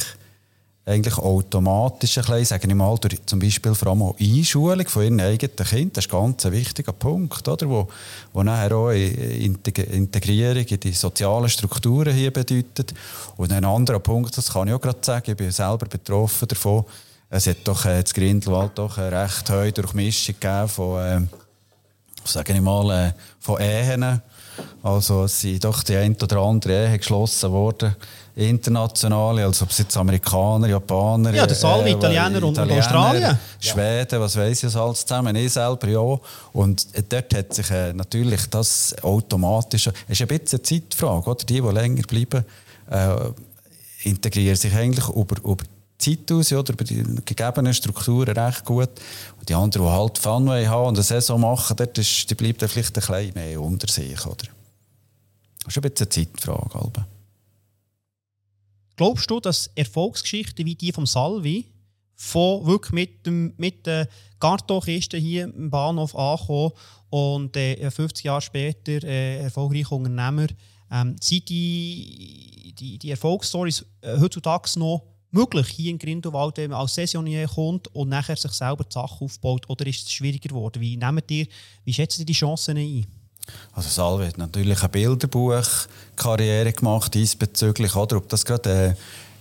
eigentlich 0.84 1.18
automatisch 1.18 2.18
ein 2.18 2.26
bisschen, 2.26 2.46
sage 2.46 2.68
ich 2.68 2.74
mal, 2.74 2.98
durch 2.98 3.24
zum 3.26 3.40
Beispiel 3.40 3.76
vor 3.76 3.90
allem 3.90 4.02
auch 4.02 4.16
Einschulung 4.20 4.88
von 4.88 5.04
ihren 5.04 5.22
eigenen 5.22 5.56
Kindern. 5.56 5.92
Das 5.94 6.06
ist 6.06 6.14
ein 6.14 6.20
ganz 6.20 6.46
wichtiger 6.46 6.92
Punkt, 6.92 7.48
oder? 7.48 7.70
Wo, 7.70 7.88
wo 8.34 8.42
nachher 8.42 8.76
auch 8.76 8.90
Integ- 8.90 9.92
Integrierung 9.92 10.66
in 10.66 10.80
die 10.80 10.92
sozialen 10.94 11.50
Strukturen 11.50 12.14
hier 12.14 12.32
bedeutet. 12.32 12.96
Und 13.38 13.52
ein 13.52 13.64
anderer 13.64 14.00
Punkt, 14.00 14.36
das 14.36 14.52
kann 14.52 14.68
ich 14.68 14.74
auch 14.74 14.82
gerade 14.82 15.00
sagen, 15.02 15.32
ich 15.32 15.38
bin 15.38 15.52
selber 15.52 15.86
betroffen 15.86 16.48
davon, 16.48 16.86
es 17.30 17.48
hat 17.48 17.58
doch 17.64 17.86
äh, 17.86 18.00
in 18.00 18.06
Grindelwald 18.06 18.72
doch 18.76 18.98
eine 18.98 19.24
recht 19.24 19.50
hohe 19.50 19.72
Durchmischung 19.72 20.36
gegeben 20.40 20.68
von, 20.68 21.00
äh, 21.00 21.22
sage 22.26 22.54
ich 22.54 22.60
mal, 22.62 23.08
äh, 23.08 23.14
von 23.40 23.62
Ehen. 23.62 24.22
Also 24.84 25.24
es 25.24 25.40
sind 25.40 25.64
doch 25.64 25.82
die 25.84 25.96
ein 25.96 26.16
oder 26.22 26.38
andere 26.38 26.88
Ehe 26.88 26.98
geschlossen 26.98 27.52
worden, 27.52 27.96
internationale, 28.50 29.46
also 29.46 29.64
ob 29.64 29.72
es 29.72 29.78
jetzt 29.80 29.98
Amerikaner, 29.98 30.68
Japaner, 30.68 31.34
Ja, 31.34 31.46
der 31.46 31.56
Salvi, 31.56 31.92
Italiener 31.92 32.44
und- 32.44 32.58
und 32.58 32.72
Australien. 32.72 33.38
Schweden, 33.60 34.20
was 34.20 34.36
weiß 34.36 34.64
ich 34.64 34.76
alles 34.76 35.06
zusammen, 35.06 35.36
ich 35.36 35.54
selber 35.54 35.88
ja. 35.88 36.20
Und 36.54 36.88
äh, 36.94 37.04
dort 37.08 37.34
hat 37.34 37.54
sich 37.54 37.70
äh, 37.72 37.94
natürlich 37.94 38.46
das 38.48 38.96
automatisch, 39.02 39.88
es 39.88 39.94
ist 40.08 40.22
ein 40.22 40.28
bisschen 40.28 40.60
eine 40.60 40.64
Zeitfrage, 40.64 41.30
oder? 41.30 41.46
Die, 41.46 41.62
die 41.62 41.68
länger 41.68 42.04
bleiben, 42.04 42.46
äh, 42.90 43.16
integrieren 44.04 44.56
sich 44.56 44.74
eigentlich 44.74 45.08
über, 45.10 45.38
über 45.44 45.64
Zeit 45.98 46.32
aus, 46.32 46.52
oder 46.52 46.74
über 46.74 46.84
die 46.84 47.04
gegebenen 47.26 47.74
Strukturen 47.74 48.36
recht 48.36 48.66
gut. 48.66 48.90
Und 49.40 49.48
die 49.48 49.54
anderen, 49.54 49.88
die 49.88 49.92
halt 49.94 50.18
Fun 50.18 50.50
haben 50.50 50.88
und 50.88 50.96
eine 50.96 51.04
Saison 51.04 51.40
machen, 51.40 51.76
dort 51.78 51.98
ist, 51.98 52.30
die 52.30 52.36
bleibt 52.36 52.62
dann 52.62 52.70
vielleicht 52.70 52.98
ein 52.98 53.02
bisschen 53.02 53.34
mehr 53.36 53.62
unter 53.62 53.88
sich. 53.88 54.26
Oder? 54.26 54.48
Das 55.64 55.68
ist 55.68 55.78
ein 55.78 55.90
bisschen 55.90 56.08
eine 56.08 56.10
Zeitfrage. 56.10 56.76
Alba. 56.76 57.08
Glaubst 58.96 59.30
du, 59.30 59.40
dass 59.40 59.68
Erfolgsgeschichten 59.76 60.66
wie 60.66 60.76
die 60.76 60.92
vom 60.92 61.06
Salvi, 61.06 61.72
von 62.16 62.66
wirklich 62.68 62.92
mit, 62.92 63.26
dem, 63.26 63.54
mit 63.58 63.88
der 63.88 64.08
Kartonkiste 64.40 65.18
hier 65.18 65.46
im 65.46 65.72
Bahnhof 65.72 66.16
ankommen 66.16 66.72
und 67.10 67.58
äh, 67.58 67.90
50 67.90 68.26
Jahre 68.26 68.42
später 68.42 69.04
äh, 69.04 69.38
erfolgreicher 69.40 69.94
Unternehmer, 69.94 70.48
ähm, 70.92 71.16
sind 71.20 71.50
die, 71.50 72.76
die, 72.78 73.00
die 73.00 73.10
Erfolgsstories 73.10 73.86
äh, 74.02 74.20
heutzutage 74.20 74.78
noch 74.78 75.04
möglich 75.32 75.68
hier 75.70 75.92
in 75.92 75.98
Grindelwald, 75.98 76.58
wenn 76.58 76.72
man 76.72 76.82
als 76.82 76.96
Saisonier 76.96 77.48
kommt 77.48 77.88
und 77.96 78.10
nachher 78.10 78.36
sich 78.36 78.52
selber 78.52 78.84
die 78.84 78.94
Sache 78.94 79.24
aufbaut? 79.24 79.70
Oder 79.70 79.88
ist 79.88 80.06
es 80.06 80.12
schwieriger 80.12 80.50
geworden? 80.50 80.82
Wie, 80.82 80.98
nehmt 80.98 81.32
ihr, 81.32 81.48
wie 81.86 81.94
schätzt 81.94 82.20
ihr 82.20 82.26
die 82.26 82.34
Chancen 82.34 82.78
ein? 82.78 83.06
Also 83.74 83.90
Salve 83.90 84.28
hat 84.28 84.38
natürlich 84.38 84.80
eine 84.80 84.90
Bilderbuchkarriere 84.90 86.74
gemacht 86.74 87.14
diesbezüglich, 87.14 87.96
oder 87.96 88.18
ob 88.18 88.28
das 88.30 88.46
gerade 88.46 88.90
äh, 88.90 88.96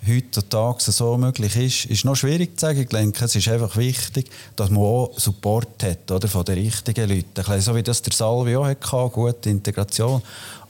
heutzutage 0.06 0.92
so 0.92 1.16
möglich 1.18 1.56
ist, 1.56 1.84
ist 1.86 2.04
noch 2.04 2.16
schwierig 2.16 2.58
zu 2.58 2.66
sagen. 2.66 2.80
Ich 2.80 2.88
denke, 2.88 3.24
es 3.24 3.34
ist 3.34 3.48
einfach 3.48 3.76
wichtig, 3.76 4.30
dass 4.56 4.70
man 4.70 4.82
auch 4.82 5.12
Support 5.18 5.82
hat 5.82 6.10
oder, 6.10 6.28
von 6.28 6.44
den 6.44 6.58
richtigen 6.58 7.08
Leuten. 7.08 7.50
Ein 7.50 7.60
so 7.60 7.74
wie 7.74 7.82
das 7.82 8.02
der 8.02 8.12
Salve 8.12 8.58
auch 8.58 8.66
hatte, 8.66 9.10
gute 9.12 9.50
Integration. 9.50 10.22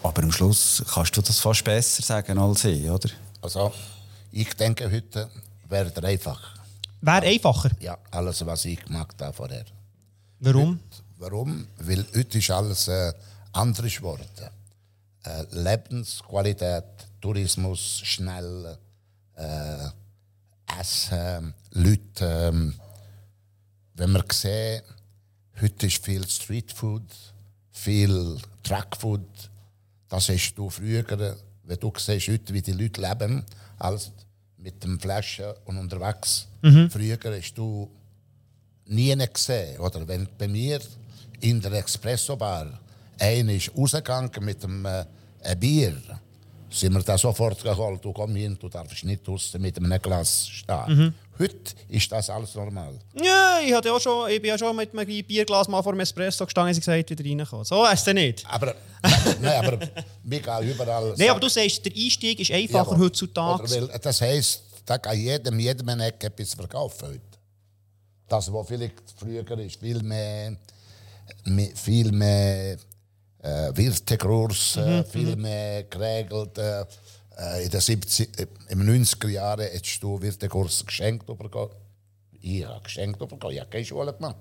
Aber 0.03 0.23
am 0.23 0.33
Schluss 0.33 0.83
kannst 0.93 1.17
du 1.17 1.23
das 1.23 1.39
fast 1.39 1.65
besser 1.65 2.03
sagen 2.03 2.39
als 2.39 2.65
ich, 2.65 2.89
oder? 2.89 3.11
Also, 3.43 3.73
ich 4.33 4.53
denke, 4.55 4.91
heute 4.91 5.29
wäre 5.69 5.93
es 5.95 6.03
einfach. 6.03 6.41
Wäre 7.03 7.27
einfacher? 7.27 7.71
Ja, 7.81 7.99
alles, 8.11 8.45
was 8.45 8.65
ich 8.65 8.85
gemacht 8.85 9.17
habe 9.21 9.33
vorher. 9.33 9.65
Warum? 10.41 10.71
Heute, 10.71 11.03
warum? 11.21 11.67
Weil 11.79 12.05
heute 12.17 12.39
ist 12.39 12.51
alles 12.51 12.89
äh, 12.89 13.13
anders 13.53 13.97
geworden. 13.97 14.25
Äh, 15.25 15.45
Lebensqualität, 15.51 16.85
Tourismus, 17.21 18.01
schnell, 18.05 18.79
äh, 19.37 19.89
Essen, 20.81 21.55
Leute. 21.73 22.25
Ähm, 22.25 22.75
wenn 23.95 24.13
man 24.13 24.25
sieht, 24.33 24.83
heute 25.61 25.87
ist 25.87 26.03
viel 26.03 26.27
Streetfood, 26.27 27.03
viel 27.71 28.39
Truckfood. 28.63 29.51
Das 30.09 30.29
hast 30.31 30.55
du 30.55 30.71
früher, 30.71 31.05
wenn 31.65 31.79
du 31.79 31.93
siehst, 31.99 32.29
heute, 32.29 32.55
wie 32.55 32.63
die 32.63 32.73
Leute 32.73 33.01
leben, 33.03 33.45
als 33.79 34.11
mit 34.57 34.83
dem 34.83 34.99
Flaschen 34.99 35.53
und 35.67 35.77
unterwegs. 35.77 36.49
Mhm. 36.63 36.91
Früher 36.91 37.19
hast 37.25 37.55
du 37.55 37.91
nie 38.87 39.15
gesehen. 39.17 39.79
Oder 39.81 40.07
wenn 40.09 40.29
bei 40.39 40.49
mir 40.49 40.81
in 41.41 41.61
der 41.61 41.73
Espresso-Bar 41.73 42.79
einer 43.19 43.53
ist 43.53 43.71
rausgegangen 43.77 44.31
mit 44.41 44.65
einem 44.65 44.87
äh, 44.87 45.57
Bier, 45.57 45.97
sind 46.71 46.95
wir 46.95 47.03
da 47.03 47.19
sofort 47.19 47.63
geholt, 47.63 48.05
du 48.05 48.13
komm 48.13 48.35
hin, 48.37 48.57
du 48.59 48.69
darfst 48.69 49.05
nicht 49.05 49.27
draußen 49.27 49.61
mit 49.61 49.77
einem 49.77 50.01
Glas 50.01 50.49
stehen. 50.49 50.85
Mhm. 50.87 51.15
Heute 51.39 51.75
ist 51.89 52.13
das 52.13 52.31
alles 52.31 52.55
normal. 52.55 52.99
Ja, 53.15 53.59
ich, 53.65 53.73
hatte 53.73 53.93
auch 53.93 54.01
schon, 54.01 54.31
ich 54.31 54.41
bin 54.41 54.51
ja 54.51 54.59
schon 54.59 54.77
mit 54.77 54.97
einem 54.97 55.25
Bierglas 55.25 55.69
mal 55.69 55.83
vor 55.83 55.93
dem 55.93 56.01
Espresso 56.01 56.45
gestanden, 56.45 56.75
und 56.75 56.81
gesagt, 56.81 57.11
wieder 57.11 57.25
reinkommen. 57.25 57.65
So 57.65 57.85
ist 57.87 58.07
es 58.07 58.15
nicht. 58.15 58.47
Aber, 58.47 58.75
nein, 59.41 59.67
aber 59.67 59.79
wir 60.23 60.41
gehen 60.41 60.71
überall... 60.71 61.15
Nein, 61.17 61.31
aber 61.31 61.41
du 61.41 61.49
sagst, 61.49 61.85
der 61.85 61.93
Einstieg 61.93 62.39
ist 62.41 62.51
einfacher 62.51 62.93
ja, 62.93 62.99
heutzutage. 62.99 63.63
Oder 63.63 63.89
weil, 63.89 63.99
das 63.99 64.21
heisst, 64.21 64.63
da 64.85 64.99
kann 64.99 65.19
jedem, 65.19 65.59
jedem 65.59 65.89
eine 65.89 66.07
Ecke 66.07 66.27
etwas 66.27 66.55
verkaufen 66.55 67.09
heute. 67.09 67.21
Das, 68.29 68.53
was 68.53 68.69
vielleicht 68.69 69.03
früher 69.19 69.59
ist, 69.59 69.81
viel 69.81 70.03
mehr, 70.03 70.57
viel 71.75 72.13
mehr 72.13 72.77
äh, 73.43 73.71
Wirtekurs, 73.75 74.77
mhm, 74.77 74.97
mhm, 74.97 75.05
viel 75.05 75.37
mehr 75.37 75.85
geregelt. 75.85 76.59
Äh, 76.59 76.85
in 77.65 77.71
den 77.71 77.81
70, 77.81 78.39
äh, 78.39 78.47
im 78.69 78.83
90er 78.83 79.29
Jahren 79.29 79.61
hättest 79.61 80.03
du 80.03 80.21
Wirtekurs 80.21 80.85
geschenkt 80.85 81.27
bekommen. 81.27 81.71
Ich 82.41 82.65
habe 82.65 82.83
geschenkt 82.83 83.19
bekommen. 83.19 83.53
Ich 83.53 83.61
habe 83.61 83.71
keine 83.71 83.85
Schule 83.85 84.13
gemacht. 84.13 84.37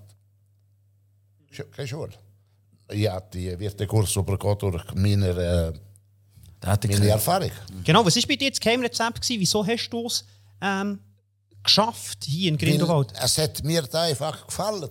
Keine 1.72 1.88
Schule. 1.88 2.12
Ich 2.92 3.08
habe 3.08 3.26
die 3.34 3.58
Wirtekurs 3.60 4.14
bekommen 4.14 4.58
durch 4.60 4.94
meine, 4.96 5.30
äh, 5.30 5.74
meine 6.88 7.08
Erfahrung. 7.08 7.52
Genau, 7.84 8.06
was 8.06 8.16
war 8.16 8.24
bei 8.28 8.36
dir 8.36 8.50
das 8.50 8.60
Geheimrezept? 8.60 9.30
Wieso 9.30 9.66
hast 9.66 9.90
du 9.90 10.08
es 10.08 10.26
ähm, 10.62 11.00
geschafft 11.64 12.26
hier 12.26 12.50
in 12.50 12.58
Grindelwald? 12.58 13.14
Es 13.22 13.38
hat 13.38 13.64
mir 13.64 13.84
da 13.84 14.04
einfach 14.04 14.46
gefallen. 14.46 14.90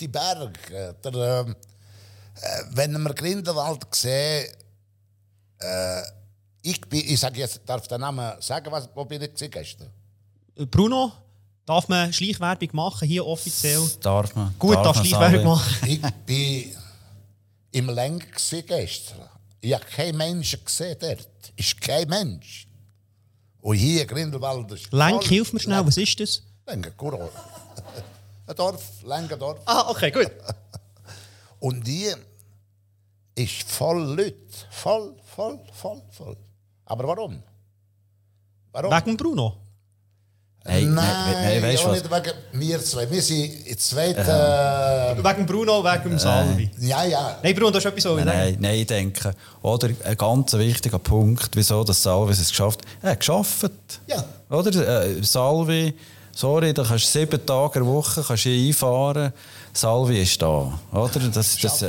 Die 0.00 0.08
Berge, 0.08 0.94
der, 1.02 1.14
ähm, 1.14 1.56
äh, 2.40 2.62
wenn 2.70 2.92
man 2.92 3.14
Grindelwald 3.14 3.84
sieht, 3.94 4.56
äh, 5.60 6.02
ich, 6.62 6.80
bin, 6.82 7.00
ich 7.00 7.18
sage 7.18 7.40
jetzt, 7.40 7.60
darf 7.66 7.86
den 7.88 8.00
Namen 8.00 8.40
sagen, 8.40 8.70
was, 8.70 8.88
wo 8.94 9.04
bin 9.04 9.22
ich 9.22 9.50
gestern? 9.50 9.90
Bruno, 10.70 11.12
darf 11.64 11.88
man 11.88 12.12
Schleichwerbung 12.12 12.68
machen, 12.72 13.08
hier 13.08 13.26
offiziell? 13.26 13.80
Das 13.80 14.00
darf 14.00 14.34
man. 14.34 14.54
Gut, 14.58 14.74
darf, 14.74 14.96
darf 14.96 15.06
Schleichwerbung 15.06 15.44
machen. 15.44 15.76
ich 15.88 16.00
bin 16.26 16.76
im 17.72 17.88
Lenk 17.90 18.26
gestern. 18.66 19.28
Ich 19.60 19.74
habe 19.74 19.84
keinen 19.84 20.16
Menschen 20.16 20.64
gesehen 20.64 20.96
dort. 21.00 21.28
Ist 21.56 21.80
kein 21.80 22.08
Mensch. 22.08 22.68
Und 23.60 23.76
hier 23.76 24.06
Grindelwald 24.06 24.70
ist. 24.72 24.92
Lenk, 24.92 25.24
hilf 25.24 25.52
mir 25.52 25.60
schnell, 25.60 25.84
was 25.84 25.96
ist 25.96 26.20
das? 26.20 26.42
Lenk, 26.66 26.96
Kuro. 26.96 27.30
Ein 28.48 28.56
Dorf, 28.56 29.02
Lenkendorf. 29.04 29.58
Ah, 29.66 29.90
okay, 29.90 30.10
gut. 30.10 30.30
Und 31.60 31.86
die 31.86 32.10
ist 33.34 33.70
voll 33.70 34.00
Leute. 34.16 34.36
Voll, 34.70 35.14
voll, 35.36 35.60
voll, 35.72 36.02
voll. 36.10 36.36
Aber 36.86 37.08
warum? 37.08 37.42
Warum? 38.72 38.90
Wegen 38.90 39.16
Bruno? 39.18 39.54
Nein, 40.64 40.92
nein, 40.94 41.32
nein, 41.32 41.62
weißt 41.62 41.82
ja, 41.82 41.92
nicht 41.92 42.10
wegen 42.10 42.32
mir 42.52 42.84
zwei. 42.84 43.10
Wir 43.10 43.22
sind 43.22 43.66
in 43.66 43.78
zweiten. 43.78 44.20
Äh, 44.20 45.24
wegen 45.24 45.46
Bruno, 45.46 45.84
wegen 45.84 46.10
dem 46.10 46.18
Salvi. 46.18 46.70
Ja, 46.78 47.04
ja. 47.04 47.38
Nein, 47.42 47.54
Bruno, 47.54 47.70
du 47.70 47.76
hast 47.76 47.86
etwas 47.86 48.02
so 48.02 48.16
nein, 48.16 48.26
nein, 48.26 48.56
nein, 48.60 48.74
ich 48.76 48.86
denke, 48.86 49.34
oder 49.62 49.88
ein 50.04 50.16
ganz 50.16 50.52
wichtiger 50.54 50.98
Punkt, 50.98 51.50
wieso 51.54 51.84
das 51.84 52.02
Salvi 52.02 52.32
es 52.32 52.48
geschafft 52.48 52.80
hat. 52.80 52.88
Er 53.02 53.10
hat 53.12 53.20
geschafft. 53.20 53.72
Ja. 54.06 54.24
Oder? 54.50 55.04
Äh, 55.04 55.22
Salvi, 55.22 55.94
sorry, 56.38 56.72
da 56.72 56.84
kannst 56.84 57.12
du 57.14 57.18
sieben 57.18 57.44
Tage 57.44 57.80
in 57.80 57.84
der 57.84 57.92
Woche 57.92 58.22
kannst 58.22 58.44
du 58.44 58.50
einfahren. 58.50 59.32
Salvi 59.72 60.22
ist 60.22 60.40
da. 60.40 60.78
Oder? 60.92 61.20
Das, 61.34 61.58
das, 61.58 61.82
äh, 61.82 61.88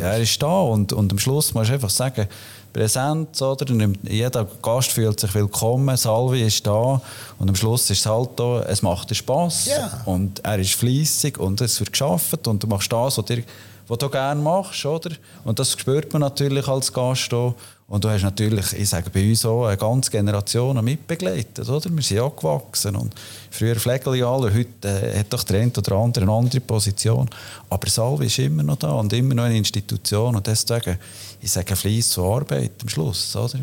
er 0.00 0.18
ist 0.18 0.40
da 0.40 0.60
und, 0.60 0.92
und 0.92 1.10
am 1.10 1.18
Schluss 1.18 1.52
musst 1.52 1.70
du 1.70 1.74
einfach 1.74 1.90
sagen, 1.90 2.28
Präsenz, 2.72 3.42
oder? 3.42 3.66
Jeder 4.02 4.46
Gast 4.62 4.92
fühlt 4.92 5.18
sich 5.18 5.34
willkommen, 5.34 5.96
Salvi 5.96 6.42
ist 6.42 6.64
da 6.64 7.00
und 7.40 7.48
am 7.48 7.56
Schluss 7.56 7.90
ist 7.90 7.98
es 7.98 8.06
halt 8.06 8.30
da, 8.36 8.62
es 8.62 8.82
macht 8.82 9.10
dir 9.10 9.16
Spass 9.16 9.66
yeah. 9.66 10.00
und 10.04 10.44
er 10.44 10.60
ist 10.60 10.74
fleissig 10.74 11.36
und 11.36 11.60
es 11.60 11.80
wird 11.80 11.90
geschafft 11.90 12.46
und 12.46 12.62
du 12.62 12.68
machst 12.68 12.92
das, 12.92 13.18
was, 13.18 13.24
dir, 13.24 13.42
was 13.88 13.98
du 13.98 14.08
gerne 14.08 14.40
machst, 14.40 14.86
oder? 14.86 15.10
Und 15.44 15.58
das 15.58 15.72
spürt 15.72 16.12
man 16.12 16.20
natürlich 16.20 16.68
als 16.68 16.92
Gast 16.92 17.34
auch. 17.34 17.56
Und 17.90 18.04
du 18.04 18.08
hast 18.08 18.22
natürlich, 18.22 18.72
ich 18.74 18.88
sage 18.88 19.10
bei 19.10 19.28
uns 19.28 19.44
auch, 19.44 19.66
eine 19.66 19.76
ganze 19.76 20.12
Generation 20.12 20.82
mitbegleitet, 20.84 21.68
oder? 21.68 21.90
Wir 21.90 22.02
sind 22.04 22.20
auch 22.20 22.36
gewachsen 22.36 22.94
und 22.94 23.12
früher 23.50 23.74
Flegeljahre, 23.74 24.54
heute 24.54 24.88
äh, 24.88 25.18
hat 25.18 25.32
doch 25.32 25.42
der 25.42 25.62
eine 25.62 25.72
oder 25.72 25.96
andere 25.96 26.22
eine 26.24 26.32
andere 26.32 26.60
Position. 26.60 27.28
Aber 27.68 27.90
Salvi 27.90 28.26
ist 28.26 28.38
immer 28.38 28.62
noch 28.62 28.76
da 28.76 28.92
und 28.92 29.12
immer 29.12 29.34
noch 29.34 29.42
eine 29.42 29.56
Institution 29.56 30.36
und 30.36 30.46
deswegen, 30.46 31.00
ich 31.40 31.50
sage 31.50 31.74
Fleiss 31.74 32.16
und 32.16 32.32
Arbeit 32.32 32.80
am 32.80 32.88
Schluss, 32.88 33.34
oder? 33.34 33.58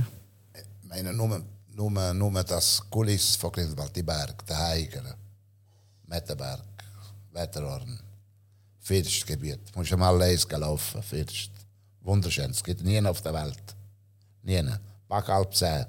Ich 0.54 0.90
meine, 0.90 1.14
nur, 1.14 1.42
nur, 1.74 2.14
nur 2.14 2.44
das 2.44 2.84
Kulisse 2.90 3.40
von 3.40 3.54
Grindelwald, 3.54 3.96
die 3.96 4.04
Berg, 4.04 4.46
der 4.46 4.58
Heiger, 4.58 5.16
Mettenberg, 6.06 6.66
Wetterhorn, 7.32 7.98
Firstgebiet, 8.82 9.74
musst 9.74 9.92
du 9.92 9.96
mal 9.96 10.18
lesen 10.18 10.52
laufen, 10.60 11.02
First. 11.02 11.52
Wunderschön, 12.02 12.52
es 12.52 12.62
gibt 12.62 12.84
nie 12.84 13.02
auf 13.06 13.22
der 13.22 13.34
Welt. 13.34 13.77
Nie. 14.48 14.64
Backalp 15.10 15.54
10. 15.54 15.86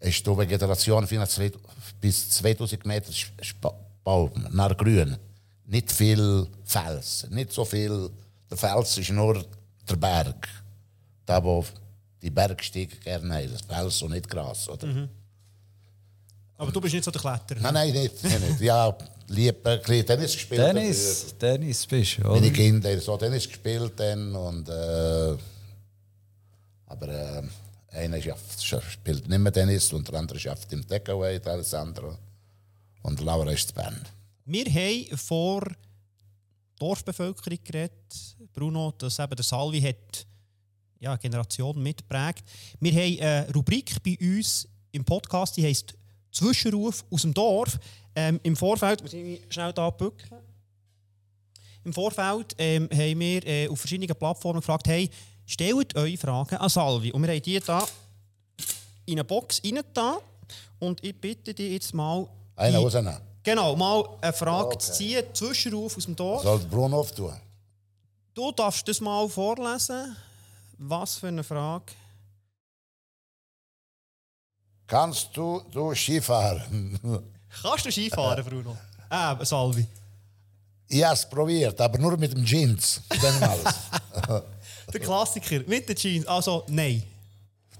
Ist 0.00 0.24
die 0.24 0.36
Vegetation 0.36 1.06
bis 2.00 2.30
2000 2.30 2.86
Meter 2.86 3.10
Baum, 4.04 4.46
nach 4.52 4.76
grün. 4.76 5.16
Nicht 5.66 5.90
viel 5.90 6.46
Fels. 6.64 7.26
Nicht 7.30 7.52
so 7.52 7.64
viel. 7.64 8.10
Der 8.48 8.56
Fels 8.56 8.98
ist 8.98 9.10
nur 9.10 9.44
der 9.88 9.96
Berg. 9.96 10.48
Da, 11.26 11.42
wo 11.42 11.64
die 12.22 12.30
Bergstiege 12.30 12.96
gerne 12.98 13.34
haben. 13.34 13.50
Das 13.50 13.62
Fels 13.62 14.02
und 14.02 14.12
nicht 14.12 14.28
Gras. 14.28 14.68
Oder? 14.68 14.86
Mhm. 14.86 15.08
Aber 16.56 16.70
du 16.70 16.80
bist 16.80 16.94
nicht 16.94 17.04
so 17.04 17.10
der 17.10 17.20
Kletterer. 17.20 17.60
Nein, 17.60 17.74
nein, 17.74 17.92
nicht. 17.92 18.22
nicht. 18.22 18.60
Ja, 18.60 18.96
lieb 19.28 19.66
ein 19.66 19.82
Tennis 19.82 20.34
gespielt. 20.34 20.60
Tennis, 20.60 21.34
Tennis 21.38 21.86
bist 21.86 22.18
du? 22.18 22.28
Meine 22.28 22.52
Kinder 22.52 23.00
so 23.00 23.16
Tennis 23.16 23.48
gespielt 23.48 23.94
dann 23.96 24.34
und 24.34 24.68
äh, 24.68 25.36
aber 26.86 27.08
äh, 27.08 27.42
Einer 27.94 28.20
schafft, 28.20 28.62
spielt 28.64 29.28
nicht 29.28 29.38
mehr 29.38 29.52
Tennis 29.52 29.92
und 29.92 30.08
der 30.08 30.18
andere 30.18 30.38
schafft 30.38 30.72
im 30.72 30.86
Takeaway, 30.86 31.38
der 31.38 31.52
Alessandro. 31.52 32.16
Und 33.02 33.20
Laura 33.20 33.50
ist 33.52 33.68
zu 33.68 33.74
Bern. 33.74 34.00
Wir 34.44 34.64
haben 34.66 35.16
vor 35.16 35.62
Dorfbevölkerung 36.78 37.58
geredet, 37.64 38.36
Bruno, 38.52 38.92
dass 38.98 39.18
eben 39.18 39.36
der 39.36 39.44
Salvi 39.44 39.80
hat 39.80 40.26
ja, 40.98 41.16
Generation 41.16 41.80
mitprägt. 41.82 42.44
Wir 42.80 42.92
haben 42.92 43.20
eine 43.20 43.54
Rubrik 43.54 44.02
bei 44.02 44.18
uns 44.20 44.68
im 44.90 45.04
Podcast, 45.04 45.56
die 45.56 45.64
heisst 45.64 45.94
Zwischenruf 46.32 47.04
aus 47.10 47.22
dem 47.22 47.32
Dorf. 47.32 47.78
Ähm, 48.16 48.40
Im 48.42 48.56
Vorfeld, 48.56 49.02
muss 49.02 49.12
ich 49.12 49.40
schnell 49.50 49.72
da 49.72 49.90
bücken. 49.90 50.28
Im 51.84 51.92
Vorfeld 51.92 52.54
ähm, 52.58 52.88
haben 52.90 53.20
wir 53.20 53.46
äh, 53.46 53.68
auf 53.68 53.78
verschiedenen 53.78 54.16
Plattformen 54.16 54.60
gefragt, 54.60 54.88
hey, 54.88 55.10
stellt 55.46 55.94
eure 55.96 56.16
Fragen 56.16 56.56
an 56.56 56.68
Salvi. 56.68 57.12
Und 57.12 57.22
wir 57.26 57.32
haben 57.34 57.42
die 57.42 57.60
da 57.60 57.86
in 59.06 59.14
eine 59.14 59.24
Box 59.24 59.60
rein 59.64 59.80
da. 59.92 60.18
Und 60.78 61.02
ich 61.04 61.14
bitte 61.20 61.52
dich 61.54 61.72
jetzt 61.72 61.94
mal... 61.94 62.26
Einer 62.56 62.78
die- 62.78 62.84
rausnehmen. 62.84 63.16
Genau, 63.42 63.76
mal 63.76 64.02
eine 64.22 64.32
Frage 64.32 64.68
Okay. 64.68 64.78
zu 64.78 64.92
ziehen, 64.94 65.24
Zwischenruf 65.34 65.96
aus 65.98 66.04
dem 66.06 66.16
Dorf. 66.16 66.42
Soll 66.42 66.58
Bruno 66.60 67.00
auftun? 67.00 67.34
Du 68.32 68.50
darfst 68.52 68.88
das 68.88 69.00
mal 69.02 69.28
vorlesen. 69.28 70.16
Was 70.78 71.16
für 71.18 71.28
eine 71.28 71.44
Frage? 71.44 71.92
Kannst 74.86 75.36
du, 75.36 75.62
du 75.70 75.94
Skifahren? 75.94 76.98
Kannst 77.62 77.84
du 77.86 77.90
Skifahren, 77.92 78.44
Bruno? 78.44 78.76
Äh, 79.10 79.44
Salvi. 79.44 79.86
ich 80.88 81.04
habe 81.04 81.14
es 81.14 81.28
probiert, 81.28 81.80
aber 81.80 81.98
nur 81.98 82.16
mit 82.16 82.32
dem 82.32 82.44
Jeans. 82.44 83.00
Damals. 83.22 83.74
Der 84.92 85.00
Klassiker 85.00 85.60
mit 85.66 85.88
den 85.88 85.96
Jeans. 85.96 86.26
Also, 86.26 86.64
nein. 86.68 87.02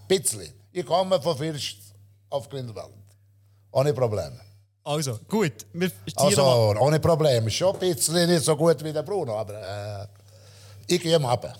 Bisschen. 0.08 0.52
Ich 0.72 0.84
komme 0.84 1.20
von 1.20 1.36
First 1.36 1.76
auf 2.30 2.48
Grindelwald. 2.48 2.92
Ohne 3.72 3.92
Probleme. 3.92 4.40
Also, 4.82 5.18
gut. 5.28 5.66
Wir 5.72 5.88
ziehen 5.90 6.14
Also, 6.16 6.42
mal. 6.42 6.76
ohne 6.78 7.00
Probleme. 7.00 7.50
Schon 7.50 7.74
ein 7.74 7.78
bisschen 7.80 8.28
nicht 8.28 8.44
so 8.44 8.56
gut 8.56 8.82
wie 8.84 8.92
der 8.92 9.02
Bruno, 9.02 9.36
aber 9.38 10.02
äh, 10.02 10.06
ich 10.94 11.00
gehe 11.00 11.16
ihm 11.16 11.24
ab. 11.24 11.58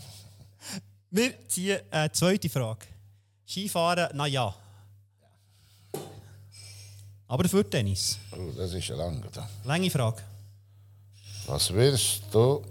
Wir 1.10 1.32
ziehen 1.48 1.80
eine 1.90 2.10
zweite 2.12 2.48
Frage. 2.48 2.86
Skifahren, 3.46 4.08
na 4.14 4.26
ja. 4.26 4.54
Aber 7.26 7.42
dafür 7.42 7.68
Tennis. 7.68 8.18
Oh, 8.32 8.50
das 8.56 8.72
ist 8.72 8.84
schon 8.84 8.96
lange. 8.98 9.20
Da. 9.32 9.48
Lange 9.64 9.90
Frage. 9.90 10.22
Was 11.46 11.72
willst 11.72 12.22
du? 12.32 12.62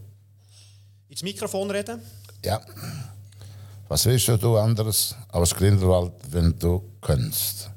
Ins 1.10 1.24
Mikrofon 1.24 1.70
reden. 1.72 2.02
Ja. 2.44 2.62
Was 3.88 4.06
willst 4.06 4.28
du 4.28 4.58
anderes 4.58 5.16
aus 5.30 5.54
Grindelwald, 5.54 6.14
wenn 6.32 6.58
du 6.58 6.84
kannst? 7.02 7.70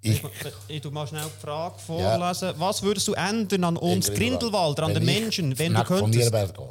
Ich, 0.00 0.22
Ich 0.68 0.80
tue 0.80 0.90
mal 0.90 1.06
schnell 1.06 1.24
die 1.24 1.40
Frage 1.40 1.78
vorlesen. 1.78 2.52
Was 2.58 2.82
würdest 2.82 3.06
du 3.08 3.14
ändern 3.14 3.64
an 3.64 3.76
uns 3.76 4.12
Grindelwalder, 4.12 4.84
an 4.84 4.94
den 4.94 5.02
ich 5.08 5.20
Menschen, 5.20 5.58
wenn 5.58 5.68
du 5.72 5.78
nackt 5.78 5.88
von 5.88 6.10
mir 6.10 6.30
könntest? 6.30 6.54
gehen. 6.56 6.68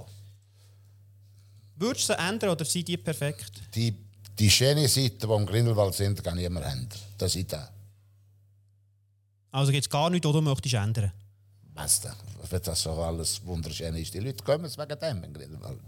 Würdest 1.78 2.10
du 2.10 2.14
sie 2.14 2.20
ändern 2.20 2.50
oder 2.52 2.66
sind 2.66 2.88
die 2.88 2.98
perfekt? 2.98 3.52
Die, 3.74 3.96
die 4.38 4.50
schöne 4.50 4.88
Seite, 4.88 5.28
die 5.28 5.34
im 5.34 5.46
Grindelwald 5.46 5.94
sind, 5.94 6.24
kann 6.24 6.38
niemand 6.38 6.66
ändern. 6.66 7.00
Das 7.18 7.36
ist 7.36 7.52
da. 7.52 7.70
Also 9.52 9.72
gibt 9.72 9.86
es 9.86 9.90
gar 9.90 10.10
nichts, 10.10 10.26
was 10.28 10.34
du 10.34 10.42
möchtest 10.42 10.76
ändern? 10.76 11.12
Was? 11.84 12.02
Wenn 12.50 12.62
das 12.62 12.82
so 12.82 12.92
alles 13.02 13.42
wunderschön 13.46 13.96
ist. 13.96 14.14
Die 14.14 14.20
Leute 14.20 14.44
kommen 14.44 14.66
es 14.66 14.78
wegen 14.78 15.00
dem 15.00 15.24
im 15.24 15.34
Grindelwald. 15.34 15.80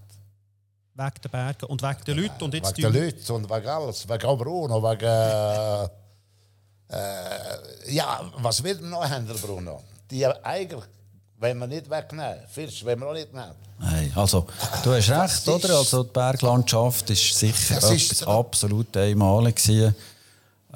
Wegen 0.95 1.12
den 1.23 1.32
Bergen 1.32 1.65
und 1.65 1.82
wegen 1.82 2.03
den 2.06 2.17
Leuten. 2.17 2.43
Und 2.43 2.53
jetzt 2.53 2.77
Wegen 2.77 2.91
den 2.91 2.93
die- 2.93 2.99
Leuten 2.99 3.32
und 3.34 3.49
wegen 3.49 3.67
alles. 3.67 4.08
Wegen 4.08 4.25
auch 4.25 4.38
Bruno, 4.38 4.82
wegen... 4.84 5.06
Äh, 5.06 5.89
äh, 6.89 7.93
ja, 7.93 8.21
was 8.38 8.63
will 8.63 8.75
man 8.82 8.89
noch 8.91 9.12
ändern, 9.12 9.38
Bruno? 9.41 9.82
Die 10.12 10.25
eigentlich, 10.25 10.84
wenn 11.39 11.58
wir 11.58 11.67
nicht 11.67 11.89
wegnehmen. 11.89 12.39
Fisch, 12.47 12.86
wenn 12.86 12.99
wir 12.99 13.08
auch 13.08 13.13
nicht 13.13 13.34
nehmen. 13.34 13.56
Nein, 13.79 14.12
also, 14.15 14.45
du 14.84 14.93
hast 14.93 15.10
recht, 15.10 15.34
ist- 15.34 15.49
oder? 15.49 15.77
Also, 15.77 16.03
die 16.03 16.12
Berglandschaft 16.13 17.10
ist 17.10 17.38
sicher 17.38 17.75
Das 17.75 17.89
ist 17.91 18.25
absolut 18.27 18.95
einmalig 18.95 19.56
gewesen. 19.56 19.95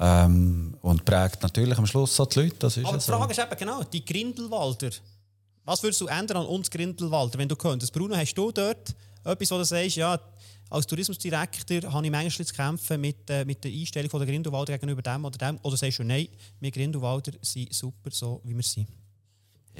Ähm, 0.00 0.76
und 0.80 1.04
prägt 1.04 1.42
natürlich 1.42 1.76
am 1.76 1.86
Schluss 1.86 2.18
auch 2.20 2.26
die 2.26 2.40
Leute. 2.40 2.56
Das 2.60 2.76
ist 2.76 2.86
Aber 2.86 2.98
die 2.98 3.02
so. 3.02 3.12
Frage 3.12 3.32
ist 3.32 3.38
eben 3.38 3.56
genau, 3.58 3.82
die 3.82 4.04
Grindelwalder. 4.04 4.90
Was 5.64 5.82
würdest 5.82 6.00
du 6.00 6.06
ändern 6.06 6.38
an 6.38 6.46
uns 6.46 6.70
Grindelwalder, 6.70 7.38
wenn 7.38 7.48
du 7.48 7.56
könntest? 7.56 7.92
Bruno, 7.92 8.16
hast 8.16 8.34
du 8.34 8.52
dort 8.52 8.94
etwas, 9.24 9.50
wo 9.50 9.58
du 9.58 9.64
sagst, 9.64 9.96
ja, 9.96 10.18
als 10.70 10.86
Tourismusdirektor 10.86 11.92
habe 11.92 12.06
ich 12.06 12.12
manchmal 12.12 12.46
zu 12.46 12.54
kämpfen 12.54 13.00
mit, 13.00 13.28
äh, 13.28 13.44
mit 13.44 13.64
der 13.64 13.72
Einstellung 13.72 14.10
von 14.10 14.20
der 14.20 14.28
Grindelwalder 14.28 14.78
gegenüber 14.78 15.02
dem 15.02 15.24
oder 15.24 15.38
dem? 15.38 15.58
Oder 15.62 15.76
sagst 15.76 15.98
du, 15.98 16.04
nein, 16.04 16.28
wir 16.60 16.70
Grindelwalder 16.70 17.32
sind 17.42 17.74
super, 17.74 18.10
so 18.10 18.40
wie 18.44 18.54
wir 18.54 18.62
sind? 18.62 18.86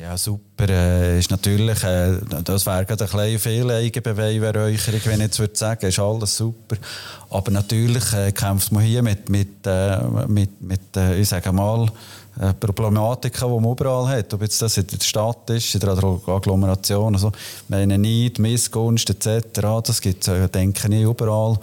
Ja, 0.01 0.17
super. 0.17 0.69
Äh, 0.69 1.19
ist 1.19 1.31
natürlich, 1.31 1.83
äh, 1.83 2.19
das 2.45 2.67
wäre 2.67 2.87
gerade 2.87 3.05
ein 3.05 3.11
bisschen 3.11 3.39
viel 3.41 3.69
wenn 5.07 5.15
ich 5.15 5.27
jetzt 5.27 5.41
würde 5.41 5.57
sagen, 5.57 5.87
ist 5.87 5.99
alles 5.99 6.37
super. 6.37 6.77
Aber 7.31 7.51
natürlich 7.51 8.13
äh, 8.13 8.31
kämpft 8.31 8.71
man 8.71 8.85
hier 8.85 9.03
mit, 9.03 9.29
mit, 9.29 9.67
äh, 9.67 9.99
mit, 10.29 10.63
mit 10.63 10.97
äh, 10.97 11.19
ich 11.19 11.29
sage 11.29 11.51
mal, 11.51 11.91
äh, 12.41 12.55
Problematiken, 12.55 13.49
die 13.49 13.61
man 13.61 13.73
überall 13.73 14.09
hat. 14.09 14.33
Ob 14.35 14.43
jetzt 14.43 14.63
das 14.63 14.77
in 14.77 14.87
der 14.87 15.01
Stadt 15.01 15.51
ist, 15.51 15.75
in 15.75 15.81
der 15.81 15.91
Agglomeration, 15.91 17.15
also, 17.15 17.33
meine 17.67 17.99
Neid, 17.99 18.39
Missgunst 18.39 19.11
etc., 19.11 19.61
das 19.85 20.01
gibt 20.01 20.29
es, 20.29 20.51
denke 20.53 20.95
ich, 20.95 21.03
überall. 21.03 21.59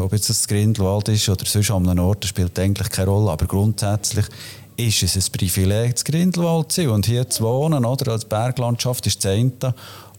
Ob 0.00 0.12
jetzt 0.12 0.28
das 0.28 0.46
Grindelwald 0.46 1.08
ist 1.08 1.28
oder 1.30 1.46
sonst 1.46 1.70
an 1.70 1.88
einem 1.88 2.04
Ort, 2.04 2.22
das 2.22 2.28
spielt 2.28 2.56
eigentlich 2.58 2.90
keine 2.90 3.10
Rolle. 3.10 3.32
Aber 3.32 3.46
grundsätzlich 3.46 4.26
ist 4.76 5.02
es 5.02 5.16
ein 5.16 5.32
Privileg, 5.32 5.98
zu 5.98 6.04
Grindelwald 6.04 6.72
zu 6.72 6.82
sein 6.82 6.90
und 6.90 7.06
hier 7.06 7.28
zu 7.28 7.44
wohnen, 7.44 7.84
oder? 7.84 8.12
Als 8.12 8.24
Berglandschaft 8.24 9.06
ist 9.06 9.24
das 9.24 9.32
eine. 9.32 9.52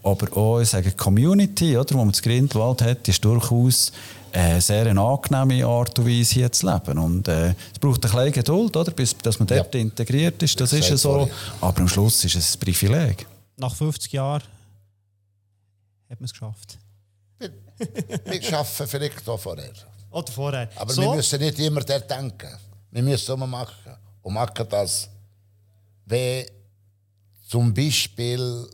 Aber 0.04 0.36
auch, 0.38 0.60
ich 0.60 0.70
sage, 0.70 0.92
die 0.92 0.98
Community, 0.98 1.78
oder, 1.78 1.86
die 1.86 1.94
man 1.96 2.14
zu 2.14 2.22
Grindelwald 2.22 2.82
hat, 2.82 3.08
ist 3.08 3.24
durchaus 3.24 3.92
eine 4.34 4.60
sehr 4.60 4.86
eine 4.88 5.00
angenehme 5.00 5.66
Art 5.66 5.98
und 6.00 6.08
Weise, 6.08 6.34
hier 6.34 6.52
zu 6.52 6.66
leben. 6.72 6.98
Und 6.98 7.28
äh, 7.28 7.50
es 7.52 7.80
braucht 7.80 8.04
ein 8.06 8.12
bisschen 8.12 8.32
Geduld, 8.34 8.76
oder, 8.76 8.92
bis 8.92 9.16
dass 9.18 9.40
man 9.40 9.48
dort 9.48 9.74
Ja. 9.74 9.80
integriert 9.82 10.42
ist. 10.44 10.60
Das 10.60 10.74
Ich 10.74 10.80
ist 10.80 10.90
ja 10.90 10.98
so. 10.98 11.30
Aber 11.62 11.80
am 11.82 11.88
Schluss 11.88 12.24
ist 12.26 12.36
es 12.36 12.56
ein 12.56 12.60
Privileg. 12.60 13.26
Nach 13.58 13.74
50 13.74 14.12
Jahren 14.12 14.42
hat 16.10 16.20
man 16.20 16.26
es 16.26 16.32
geschafft. 16.34 16.78
Wir 17.40 18.58
arbeiten 18.58 18.88
vielleicht 18.88 19.28
auch 19.30 19.40
vorher. 19.40 19.72
Oder 20.12 20.32
vorher. 20.32 20.70
Aber 20.76 20.92
so, 20.94 21.02
wir 21.02 21.16
müssen 21.16 21.40
nicht 21.40 21.60
immer 21.60 21.82
dort 21.82 22.10
denken. 22.10 22.50
Wir 22.92 23.04
müssen 23.04 23.34
immer 23.34 23.48
machen. 23.48 23.94
Und 24.24 24.34
machen 24.34 24.66
das, 24.70 25.10
wenn 26.06 26.46
zum 27.48 27.74
Beispiel 27.74 28.68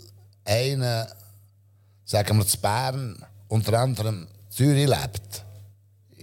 einer, 0.46 1.08
sagen 2.06 2.38
wir, 2.38 2.48
zu 2.48 2.58
Bern, 2.60 3.26
unter 3.48 3.80
anderem 3.80 4.28
Zürich 4.50 4.88
lebt, 4.88 5.44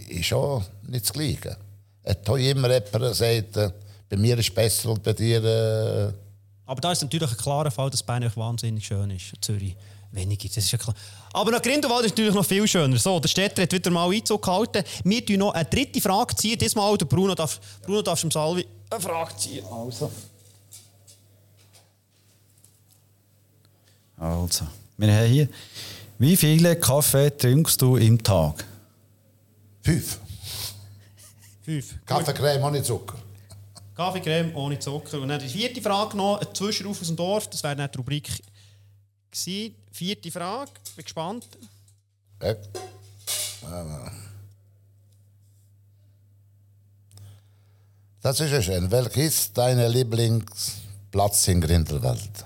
ist 0.09 0.33
auch 0.33 0.63
nicht 0.87 1.05
das 1.05 1.13
Gleiche. 1.13 1.57
Hat 2.07 2.27
immer 2.29 2.39
jemand 2.39 2.93
gesagt, 2.93 3.57
äh, 3.57 3.71
bei 4.09 4.17
mir 4.17 4.39
ist 4.39 4.49
es 4.49 4.55
besser 4.55 4.91
und 4.91 5.03
bei 5.03 5.13
dir... 5.13 5.43
Äh, 5.45 6.13
Aber 6.65 6.81
da 6.81 6.93
ist 6.93 7.03
natürlich 7.03 7.31
ein 7.31 7.37
klarer 7.37 7.71
Fall, 7.71 7.91
dass 7.91 8.03
Bern 8.03 8.31
wahnsinnig 8.37 8.87
schön 8.87 9.11
ist. 9.11 9.33
Zürich 9.41 9.77
weniger, 10.13 10.49
das 10.49 10.59
ist 10.59 10.71
ja 10.71 10.79
klar. 10.79 10.95
Aber 11.33 11.51
nach 11.51 11.63
Grindelwald 11.63 12.07
ist 12.07 12.13
natürlich 12.13 12.35
noch 12.35 12.47
viel 12.47 12.67
schöner. 12.67 12.97
So, 12.97 13.19
der 13.21 13.29
Städter 13.29 13.63
hat 13.63 13.73
wieder 13.73 13.91
mal 13.91 14.11
Einzug 14.11 14.43
gehalten. 14.43 14.85
Wir 15.05 15.27
ziehen 15.27 15.41
noch 15.41 15.53
eine 15.53 15.65
dritte 15.65 16.01
Frage 16.01 16.35
ziehen. 16.37 16.59
Diesmal 16.59 16.97
der 16.97 17.07
Bruno 17.07 17.35
darf, 17.35 17.61
Bruno 17.83 18.03
darf 18.03 18.21
dem 18.21 18.31
Salvi 18.31 18.67
eine 18.91 19.01
Frage 19.01 19.37
ziehen. 19.37 19.65
Also. 19.67 20.11
Also, 24.17 24.67
wir 24.97 25.15
haben 25.15 25.27
hier. 25.27 25.49
Wie 26.19 26.37
viele 26.37 26.77
Kaffee 26.77 27.31
trinkst 27.31 27.81
du 27.83 27.97
im 27.97 28.23
Tag? 28.23 28.65
fünf. 29.83 30.19
Fünf. 31.63 31.95
Kaffeecreme 32.05 32.63
ohne 32.65 32.83
Zucker. 32.83 33.19
Kaffeecreme 33.95 34.55
ohne 34.55 34.79
Zucker. 34.79 35.21
Und 35.21 35.29
dann 35.29 35.41
die 35.41 35.49
vierte 35.49 35.81
Frage 35.81 36.17
noch, 36.17 36.41
ein 36.41 36.55
Zwischenruf 36.55 37.01
aus 37.01 37.07
dem 37.07 37.17
Dorf. 37.17 37.49
Das 37.49 37.63
wäre 37.63 37.77
dann 37.77 37.91
die 37.91 37.97
Rubrik 37.99 38.31
gewesen. 39.31 39.75
Vierte 39.93 40.31
Frage, 40.31 40.71
bin 40.95 41.05
gespannt. 41.05 41.47
Ja. 42.43 42.55
Ah. 43.65 44.11
Das 48.27 48.41
ist 48.41 48.51
ja 48.51 48.61
schön. 48.61 48.91
Welcher 48.91 49.23
ist 49.23 49.57
dein 49.57 49.79
Lieblingsplatz 49.89 51.47
in 51.47 51.61
Grindelwald? 51.61 52.45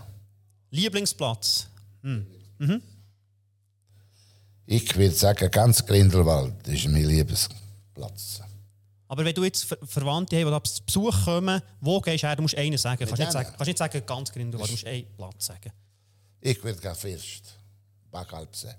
Lieblingsplatz. 0.71 1.69
Ich 4.67 4.95
würde 4.95 5.15
sagen, 5.15 5.51
ganz 5.51 5.87
Grindelwald 5.87 6.69
ist 6.69 6.87
mein 6.87 7.07
Lieblingsplatz. 7.07 8.43
Aber 9.09 9.25
wenn 9.25 9.35
du 9.35 9.43
jetzt 9.43 9.65
Ver 9.65 9.79
Verwandte 9.83 10.37
hast, 10.37 10.45
die 10.45 10.51
da 10.51 10.63
zu 10.63 10.83
Besuch 10.85 11.25
kommen, 11.25 11.63
wo 11.81 11.99
gehst 12.03 12.25
du 12.25 12.27
her? 12.27 12.37
Du 12.37 12.43
musst 12.43 12.59
einen 12.59 12.77
sagen. 12.77 12.99
Kannst 12.99 13.19
nicht 13.19 13.33
sagen, 13.33 13.49
kannst 13.49 13.67
nicht 13.67 13.79
sagen 13.79 14.03
ganz 14.05 14.33
Grindelwald, 14.33 14.69
du 14.69 14.75
musst 14.75 14.87
einen 14.87 15.07
Platz 15.17 15.47
sagen. 15.47 15.73
Ich 16.43 16.63
würde 16.63 16.79
gerne 16.79 16.95
First, 16.95 17.57
Backalpsee. 18.11 18.75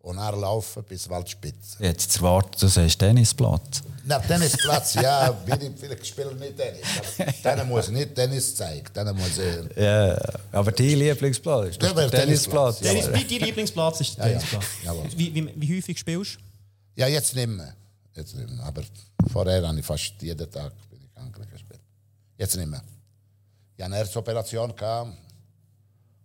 und 0.00 0.16
dann 0.16 0.40
laufen 0.40 0.82
bis 0.82 1.08
Waldspitze. 1.08 1.76
Jetzt 1.78 2.16
erwartet, 2.16 2.60
du 2.60 2.66
sagst 2.66 2.98
Tennisplatz. 2.98 3.82
Na, 4.08 4.18
Tennisplatz, 4.20 4.94
ja, 4.94 5.30
bin 5.32 5.60
ich 5.60 5.78
vielleicht 5.78 6.06
spiele 6.06 6.34
nicht 6.34 6.56
Tennis. 6.56 6.80
Aber 7.44 7.56
Denen 7.56 7.68
muss 7.68 7.88
ich 7.88 7.92
nicht 7.94 8.14
Tennis 8.14 8.56
zeigen. 8.56 9.16
Muss 9.16 9.36
ich, 9.36 9.76
Ja, 9.76 10.18
aber 10.50 10.72
dein 10.72 10.86
Lieblingsplatz 10.98 11.68
ist 11.68 11.82
Ja, 11.82 11.92
der 11.92 12.10
Tennisplatz. 12.10 12.78
Tennisplatz, 12.78 13.10
Tennis, 13.12 13.28
Dein 13.28 13.40
Lieblingsplatz 13.48 14.00
ist 14.00 14.16
der 14.18 14.26
Ja, 14.26 14.32
ja. 14.32 14.38
Tennisplatz. 14.38 14.64
Jawohl. 14.82 15.04
Wie, 15.14 15.34
wie, 15.34 15.52
wie 15.54 15.76
häufig 15.76 15.98
spielst 15.98 16.36
du? 16.36 17.00
ja, 17.00 17.06
jetzt 17.06 17.34
nicht 17.34 17.48
mehr. 17.48 17.74
Jetzt 18.14 18.34
nicht 18.34 18.48
mehr. 18.48 18.64
Aber 18.64 18.82
vorher 19.30 19.66
habe 19.68 19.78
ich 19.78 19.84
fast 19.84 20.14
jeden 20.22 20.50
Tag 20.50 20.72
bin 20.90 21.42
ich 21.44 21.50
gespielt. 21.50 21.80
Jetzt 22.38 22.56
nicht 22.56 22.66
mehr. 22.66 22.82
Ich 23.76 23.84
hatte 23.84 23.92
eine 23.94 23.96
Herzoperation 23.96 24.74
gehabt 24.74 25.12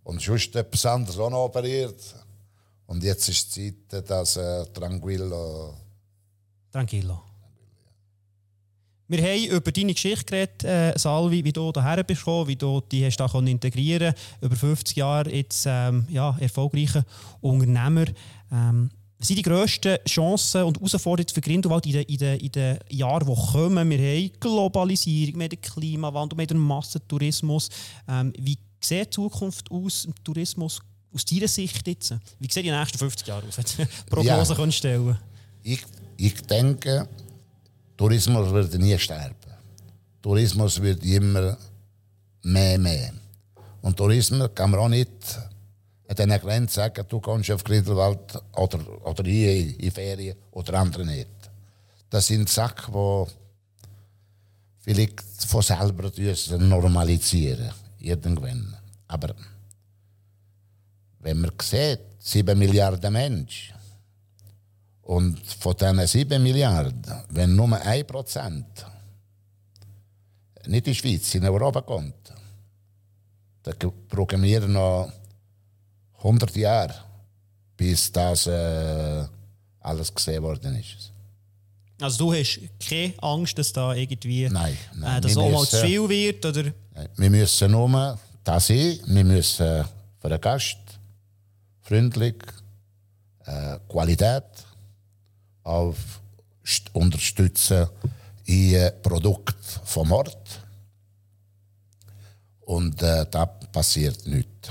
und 0.04 0.22
sonst 0.22 0.56
etwas 0.56 0.86
anderes 0.86 1.18
auch 1.18 1.28
noch 1.28 1.44
operiert. 1.44 2.00
Und 2.86 3.02
jetzt 3.04 3.28
ist 3.28 3.54
die 3.56 3.74
Zeit, 3.88 4.08
dass 4.08 4.36
äh, 4.38 4.64
Tranquillo. 4.72 5.74
Tranquillo. 6.72 7.22
Wir 9.06 9.22
haben 9.22 9.44
über 9.56 9.70
deine 9.70 9.92
Geschichte 9.92 10.24
geredet, 10.24 10.64
äh, 10.64 10.98
Salvi, 10.98 11.44
wie 11.44 11.52
du 11.52 11.70
hierher 11.72 12.02
bist 12.04 12.20
gekommen, 12.20 12.48
wie 12.48 12.56
du 12.56 12.80
die 12.90 13.04
hast 13.04 13.18
da 13.18 13.26
integrieren 13.38 14.14
Über 14.40 14.56
50 14.56 14.96
Jahre 14.96 15.30
jetzt 15.30 15.66
ähm, 15.68 16.06
ja, 16.08 16.34
erfolgreicher 16.40 17.04
Unternehmer. 17.42 18.06
Ähm, 18.50 18.90
was 19.18 19.28
sind 19.28 19.36
die 19.36 19.42
grössten 19.42 19.98
Chancen 20.06 20.64
und 20.64 20.78
Herausforderungen 20.78 21.34
für 21.34 21.40
Grindelwald 21.40 21.86
in 21.86 21.92
den, 21.92 22.02
in, 22.04 22.16
den, 22.16 22.40
in 22.40 22.52
den 22.52 22.78
Jahren, 22.88 23.26
die 23.26 23.52
kommen? 23.52 23.90
Wir 23.90 23.98
haben 23.98 24.30
Globalisierung, 24.40 25.34
wir 25.34 25.44
haben 25.44 25.50
den 25.50 25.60
Klimawandel, 25.60 26.38
wir 26.38 26.42
haben 26.42 26.48
den 26.48 26.58
Massentourismus. 26.58 27.68
Ähm, 28.08 28.32
wie 28.38 28.58
sieht 28.80 29.06
die 29.06 29.10
Zukunft 29.10 29.70
aus 29.70 30.06
im 30.06 30.14
Tourismus 30.24 30.80
aus 31.14 31.24
deiner 31.26 31.48
Sicht 31.48 31.86
jetzt? 31.86 32.14
Wie 32.38 32.50
sehen 32.50 32.64
die 32.64 32.70
nächsten 32.70 32.98
50 32.98 33.28
Jahre 33.28 33.46
aus? 33.46 33.58
Wenn 33.58 33.86
du 33.86 33.92
Prognosen 34.10 34.56
Ja. 34.58 34.72
stellen 34.72 35.18
Ich, 35.62 35.82
ich 36.16 36.40
denke, 36.42 37.08
Tourismus 37.96 38.50
wird 38.52 38.74
nie 38.74 38.98
sterben. 38.98 39.34
Tourismus 40.20 40.80
wird 40.80 41.04
immer 41.04 41.56
mehr, 42.42 42.78
mehr. 42.78 43.12
Und 43.82 43.96
Tourismus 43.96 44.50
kann 44.54 44.70
man 44.70 44.80
auch 44.80 44.88
nicht 44.88 45.10
an 46.08 46.16
diesen 46.16 46.40
Grenzen 46.40 46.74
sagen, 46.74 47.04
du 47.08 47.20
kommst 47.20 47.50
auf 47.50 47.64
Grindelwald 47.64 48.42
oder, 48.56 49.06
oder 49.06 49.24
hier 49.24 49.78
in 49.78 49.90
Ferien 49.90 50.36
oder 50.50 50.74
andere 50.74 51.04
nicht. 51.04 51.28
Das 52.10 52.26
sind 52.26 52.48
Sachen, 52.48 52.92
die 52.92 53.30
vielleicht 54.80 55.22
von 55.46 55.62
selber 55.62 56.10
normalisieren 56.58 57.70
irgendwann. 57.98 58.76
Aber 59.08 59.34
wenn 61.20 61.40
man 61.40 61.52
sieht, 61.60 62.00
7 62.18 62.58
Milliarden 62.58 63.12
Menschen, 63.12 63.73
und 65.04 65.38
von 65.46 65.76
diesen 65.76 66.06
7 66.06 66.42
Milliarden, 66.42 67.04
wenn 67.28 67.54
nur 67.54 67.80
1 67.80 68.06
Prozent 68.06 68.66
nicht 70.66 70.86
in 70.86 70.92
die 70.92 70.94
Schweiz, 70.94 71.34
in 71.34 71.44
Europa 71.44 71.82
kommt, 71.82 72.32
dann 73.62 73.74
brauchen 74.08 74.42
wir 74.42 74.60
noch 74.66 75.12
100 76.18 76.56
Jahre, 76.56 76.94
bis 77.76 78.10
das 78.12 78.46
äh, 78.46 79.24
alles 79.80 80.14
gesehen 80.14 80.42
worden 80.42 80.74
ist. 80.76 81.12
Also 82.00 82.24
du 82.24 82.32
hast 82.32 82.60
keine 82.80 83.12
Angst, 83.20 83.58
dass 83.58 83.72
da 83.72 83.94
irgendwie 83.94 84.48
Nein, 84.48 84.76
nein, 84.94 85.22
äh, 85.22 85.28
wir 85.28 85.36
auch 85.38 85.50
mal 85.50 85.66
zu 85.66 85.80
viel 85.80 86.08
wird 86.08 86.44
oder 86.46 86.64
Wir 87.16 87.30
müssen 87.30 87.70
nur 87.70 88.18
das 88.42 88.66
sein, 88.66 88.98
wir 89.06 89.24
müssen 89.24 89.84
für 90.18 90.28
den 90.28 90.40
Gast 90.40 90.78
freundlich, 91.82 92.36
äh, 93.44 93.78
Qualität 93.88 94.44
auf 95.64 96.20
st- 96.64 96.90
unterstützen 96.92 97.88
in 98.44 98.90
Produkt 99.02 99.62
vom 99.84 100.12
Ort. 100.12 100.60
Und 102.60 103.02
äh, 103.02 103.26
da 103.30 103.46
passiert 103.46 104.26
nichts. 104.26 104.68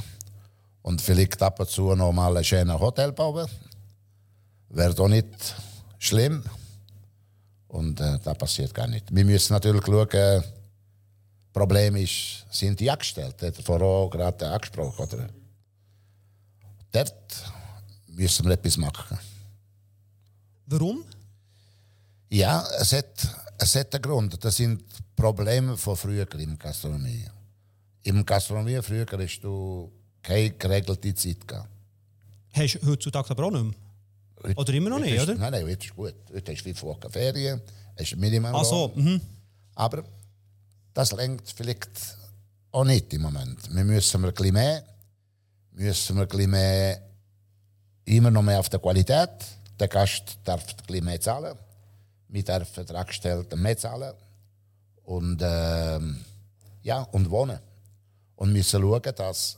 Und 0.81 1.01
vielleicht 1.01 1.41
ab 1.41 1.59
und 1.59 1.69
zu 1.69 1.93
noch 1.95 2.11
mal 2.11 2.35
ein 2.35 2.43
schönes 2.43 2.79
Hotel 2.79 3.11
bauen. 3.11 3.47
Wäre 4.69 4.93
doch 4.93 5.07
nicht 5.07 5.27
schlimm. 5.99 6.43
Und 7.67 7.99
äh, 7.99 8.19
da 8.23 8.33
passiert 8.33 8.73
gar 8.73 8.87
nicht. 8.87 9.13
Wir 9.13 9.25
müssen 9.25 9.53
natürlich 9.53 9.85
schauen, 9.85 10.09
äh, 10.11 10.41
Problem 11.51 11.95
ist, 11.95 12.45
sind 12.49 12.79
die 12.79 12.89
Angestellten, 12.89 13.45
hat 13.47 13.69
er 13.69 13.81
auch 13.81 14.09
gerade 14.09 14.47
angesprochen. 14.49 15.05
Oder? 15.05 15.29
Dort 16.91 17.51
müssen 18.07 18.45
wir 18.45 18.53
etwas 18.53 18.77
machen. 18.77 19.19
Warum? 20.73 21.03
Ja, 22.29 22.65
es 22.79 22.93
hat, 22.93 23.27
es 23.59 23.75
hat 23.75 23.93
einen 23.93 24.01
Grund. 24.01 24.43
Das 24.43 24.55
sind 24.55 24.83
Probleme 25.15 25.77
von 25.77 25.95
früher 25.95 26.27
im 26.39 26.57
Gastronomie. 26.57 27.25
Im 28.03 28.25
Gastronomie 28.25 28.81
früher 28.81 29.05
hast 29.11 29.39
du 29.41 29.91
keine 30.21 30.51
geregelte 30.51 31.13
Zeit 31.13 31.47
gehabt. 31.47 31.69
Hast 32.53 32.75
du 32.81 32.87
heutzutage 32.87 33.29
aber 33.31 33.45
auch 33.45 33.51
nicht 33.51 33.63
mehr? 33.63 33.73
Heute- 34.43 34.59
Oder 34.59 34.73
immer 34.73 34.89
noch 34.89 34.99
nicht, 34.99 35.13
ist, 35.15 35.23
oder? 35.23 35.35
Nein, 35.35 35.51
nein, 35.51 35.63
heute 35.63 35.85
ist 35.85 35.95
gut. 35.95 36.15
Heute 36.33 36.51
hast 36.51 36.59
du 36.59 36.63
fünf 36.63 36.83
Wochen 36.83 37.11
Ferien, 37.11 37.61
hast 37.97 38.15
Minimum. 38.17 38.53
Ach 38.53 38.65
so, 38.65 38.91
mhm. 38.95 39.21
Aber 39.75 40.03
das 40.93 41.11
lenkt 41.13 41.49
vielleicht 41.55 41.89
auch 42.71 42.83
nicht 42.83 43.13
im 43.13 43.21
Moment. 43.21 43.73
Wir 43.73 43.83
müssen 43.83 44.23
ein 44.25 44.33
bisschen 44.33 44.53
mehr, 44.53 44.83
müssen 45.71 46.15
wir 46.15 46.23
ein 46.23 46.27
bisschen 46.27 46.51
mehr, 46.51 47.01
immer 48.05 48.31
noch 48.31 48.41
mehr 48.41 48.59
auf 48.59 48.69
der 48.69 48.79
Qualität. 48.79 49.29
Der 49.83 49.89
Gast 49.89 50.37
darf 50.45 50.65
bisschen 50.77 51.03
mehr 51.03 51.19
zahlen. 51.19 51.57
Wir 52.29 52.41
dürfen 52.41 52.85
den 52.85 52.95
Angestellten 52.95 53.61
mehr 53.61 53.75
zahlen. 53.75 54.13
Und, 55.03 55.41
ähm, 55.43 56.23
ja, 56.83 57.01
und 57.11 57.29
wohnen. 57.29 57.59
Und 58.37 58.53
müssen 58.53 58.79
schauen, 58.81 59.13
dass 59.13 59.57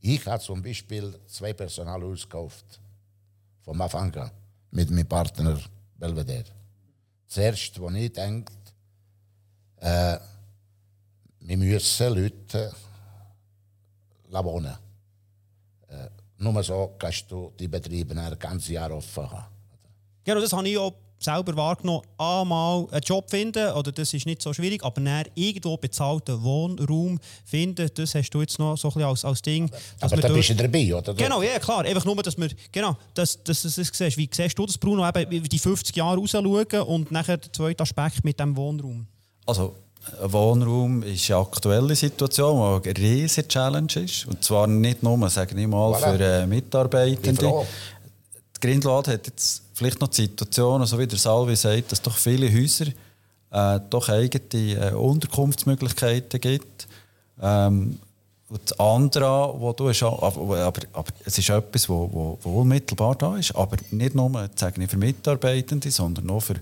ich 0.00 0.24
habe 0.24 0.42
zum 0.42 0.62
Beispiel 0.62 1.20
zwei 1.26 1.52
Personal 1.52 2.02
ausgekauft. 2.02 2.80
Vom 3.60 3.78
Anfang 3.78 4.14
an. 4.14 4.30
Mit 4.70 4.88
meinem 4.88 5.06
Partner 5.06 5.60
Belvedere. 5.98 6.54
Zuerst, 7.26 7.78
wo 7.78 7.90
ich 7.90 8.10
denke, 8.14 8.54
wir 11.40 11.56
müssen 11.58 12.14
Leute 12.14 12.72
lassen 14.30 14.46
wohnen. 14.46 14.78
Äh, 15.88 16.08
nur 16.38 16.62
so 16.62 16.94
kannst 16.98 17.30
du 17.30 17.52
die 17.58 17.68
Betriebe 17.68 18.14
ein 18.18 18.38
ganzes 18.38 18.68
Jahr 18.68 18.90
offen 18.90 19.30
haben. 19.30 19.46
Genau, 20.24 20.40
das 20.40 20.52
habe 20.52 20.68
ich 20.68 20.76
auch 20.76 20.92
selber 21.18 21.56
wahrgenommen. 21.56 22.02
Einmal 22.18 22.86
einen 22.90 23.00
Job 23.00 23.30
finden, 23.30 23.72
oder 23.72 23.92
das 23.92 24.12
ist 24.12 24.26
nicht 24.26 24.42
so 24.42 24.52
schwierig, 24.52 24.84
aber 24.84 25.00
dann 25.00 25.24
irgendwo 25.34 25.76
bezahlten 25.76 26.42
Wohnraum 26.42 27.18
finden, 27.44 27.88
das 27.94 28.14
hast 28.14 28.30
du 28.30 28.40
jetzt 28.40 28.58
noch 28.58 28.76
so 28.76 28.88
ein 28.88 28.94
bisschen 28.94 29.08
als, 29.08 29.24
als 29.24 29.42
Ding. 29.42 29.70
dass 30.00 30.12
Aber 30.12 30.22
wir 30.22 30.28
da 30.28 30.34
bist 30.34 30.50
du 30.50 30.54
dabei, 30.54 30.94
oder? 30.94 31.14
Genau, 31.14 31.42
ja, 31.42 31.58
klar. 31.58 31.84
Einfach 31.84 32.04
nur, 32.04 32.16
dass 32.22 32.36
wir, 32.36 32.50
genau, 32.70 32.96
dass, 33.14 33.42
dass 33.42 33.62
du 33.62 33.68
das 33.68 33.90
siehst. 33.92 34.16
Wie 34.16 34.28
siehst 34.32 34.58
du 34.58 34.66
das, 34.66 34.78
Bruno, 34.78 35.08
eben 35.08 35.44
die 35.44 35.58
50 35.58 35.96
Jahre 35.96 36.18
rausschauen 36.18 36.82
und 36.86 37.10
nachher 37.10 37.38
der 37.38 37.52
zweite 37.52 37.82
Aspekt 37.82 38.24
mit 38.24 38.38
dem 38.38 38.56
Wohnraum? 38.56 39.06
Also, 39.46 39.76
Wohnraum 40.22 41.02
ist 41.02 41.30
eine 41.30 41.40
aktuelle 41.40 41.94
Situation, 41.94 42.82
die 42.82 42.90
eine 42.90 42.98
riesige 42.98 43.48
Challenge 43.48 43.92
ist. 43.96 44.26
Und 44.26 44.44
zwar 44.44 44.66
nicht 44.66 45.02
nur, 45.02 45.28
sage 45.28 45.58
ich 45.60 45.66
mal, 45.66 45.92
Voilà. 45.92 46.16
für 46.16 46.24
äh, 46.24 46.46
Mitarbeitende. 46.46 47.66
Die 48.56 48.60
Grindelwald 48.60 49.08
hat 49.08 49.26
jetzt 49.26 49.62
vielleicht 49.74 50.00
noch 50.00 50.08
die 50.08 50.22
Situation, 50.22 50.84
so 50.86 50.98
wie 50.98 51.06
der 51.06 51.18
Salvi 51.18 51.56
sagt, 51.56 51.92
dass 51.92 52.00
doch 52.00 52.16
viele 52.16 52.50
Häuser 52.52 52.86
äh, 53.50 53.80
doch 53.90 54.08
eigene 54.08 54.90
äh, 54.90 54.92
Unterkunftsmöglichkeiten 54.94 56.40
gibt. 56.40 56.88
Ähm, 57.42 57.98
und 58.48 58.60
das 58.64 58.78
andere, 58.78 59.54
wo 59.58 59.72
du 59.72 59.88
hast, 59.88 60.02
aber, 60.04 60.58
aber, 60.58 60.80
aber 60.92 61.08
es 61.24 61.36
ist 61.36 61.50
etwas, 61.50 61.88
wo, 61.88 62.08
wo, 62.12 62.38
wo 62.42 62.60
unmittelbar 62.60 63.16
da 63.16 63.36
ist, 63.36 63.54
aber 63.56 63.76
nicht 63.90 64.14
nur 64.14 64.30
sage 64.54 64.82
ich, 64.82 64.88
für 64.88 64.96
Mitarbeitende, 64.96 65.90
sondern 65.90 66.30
auch 66.30 66.40
für 66.40 66.54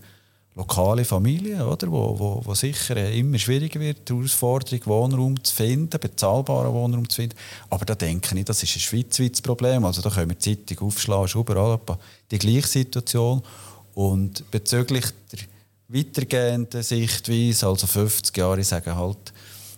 lokale 0.57 1.05
Familien, 1.05 1.63
oder? 1.63 1.91
Wo, 1.91 2.19
wo, 2.19 2.41
wo 2.45 2.55
sicher 2.55 2.97
immer 3.11 3.39
schwieriger 3.39 3.81
wird, 3.81 4.09
die 4.09 4.15
Herausforderung, 4.15 4.87
Wohnraum 4.87 5.45
zu 5.45 5.55
finden, 5.55 5.99
bezahlbaren 5.99 6.73
Wohnraum 6.73 7.09
zu 7.09 7.17
finden. 7.17 7.37
Aber 7.71 7.85
da 7.85 7.95
denke 7.95 8.39
ich, 8.39 8.45
das 8.45 8.63
ist 8.63 8.77
ein 8.77 8.81
schweizweites 8.81 9.43
Problem. 9.43 9.85
Also 9.85 10.01
da 10.01 10.11
können 10.11 10.31
wir 10.31 10.37
die 10.37 10.57
Zeitung 10.57 10.87
aufschlagen, 10.87 11.25
ist 11.25 11.35
überall 11.35 11.81
die 12.31 12.39
gleiche 12.39 12.69
Situation. 12.69 13.43
Und 13.95 14.49
bezüglich 14.51 15.07
der 15.33 15.41
weitergehenden 15.89 16.83
Sichtweise, 16.83 17.67
also 17.67 17.87
50 17.87 18.37
Jahre, 18.37 18.61
ich 18.61 18.69
sage 18.69 18.95
halt, 18.95 19.33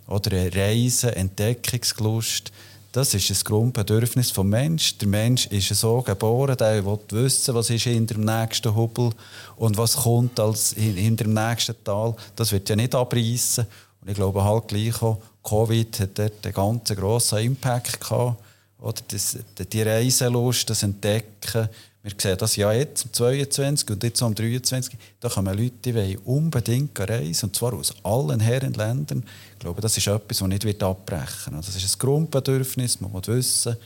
oder 0.06 0.54
Reisen, 0.54 1.10
Entdeckungslust, 1.10 2.52
das 2.96 3.12
ist 3.12 3.30
ein 3.30 3.44
Grundbedürfnis 3.44 4.32
des 4.32 4.42
Menschen. 4.44 4.98
Der 4.98 5.08
Mensch 5.08 5.46
ist 5.48 5.68
so 5.68 6.00
geboren, 6.00 6.56
der 6.56 6.82
will 6.84 6.98
wissen, 7.10 7.54
was 7.54 7.68
ist 7.68 7.82
hinter 7.82 8.14
dem 8.14 8.24
nächsten 8.24 8.74
Hubel 8.74 9.10
und 9.56 9.76
was 9.76 9.96
kommt 9.96 10.40
als 10.40 10.72
hin- 10.72 10.96
hinter 10.96 11.24
dem 11.24 11.34
nächsten 11.34 11.74
Tal. 11.84 12.14
Das 12.36 12.52
wird 12.52 12.66
ja 12.70 12.74
nicht 12.74 12.94
abreißen. 12.94 13.66
Und 14.00 14.08
ich 14.08 14.14
glaube 14.14 14.42
halt 14.42 14.68
gleich 14.68 15.02
auch, 15.02 15.18
Covid 15.44 16.00
hat 16.00 16.18
dort 16.18 16.46
einen 16.46 16.54
ganz 16.54 16.88
grossen 16.88 17.38
Impact 17.40 18.00
gehabt. 18.00 18.42
Oder 18.78 19.02
das, 19.08 19.36
die 19.70 19.82
Reiselust, 19.82 20.70
das 20.70 20.82
Entdecken. 20.82 21.68
Wir 22.02 22.12
sehen 22.16 22.38
das 22.38 22.56
ja 22.56 22.72
jetzt, 22.72 23.04
am 23.04 23.12
22 23.12 23.90
und 23.90 24.04
jetzt 24.04 24.22
am 24.22 24.34
23. 24.34 24.96
Da 25.20 25.28
kommen 25.28 25.58
Leute, 25.58 25.92
die 25.92 26.16
unbedingt 26.24 26.98
reisen, 26.98 27.46
und 27.46 27.56
zwar 27.56 27.74
aus 27.74 27.94
allen 28.04 28.40
Herrenländern. 28.40 29.22
Ich 29.56 29.60
glaube, 29.60 29.80
das 29.80 29.96
ist 29.96 30.06
etwas, 30.06 30.38
das 30.38 30.48
nicht 30.48 30.82
abbrechen 30.82 31.54
wird. 31.54 31.66
Das 31.66 31.74
ist 31.74 31.96
ein 31.96 31.98
Grundbedürfnis, 31.98 33.00
man 33.00 33.10
muss 33.10 33.26
wissen, 33.26 33.76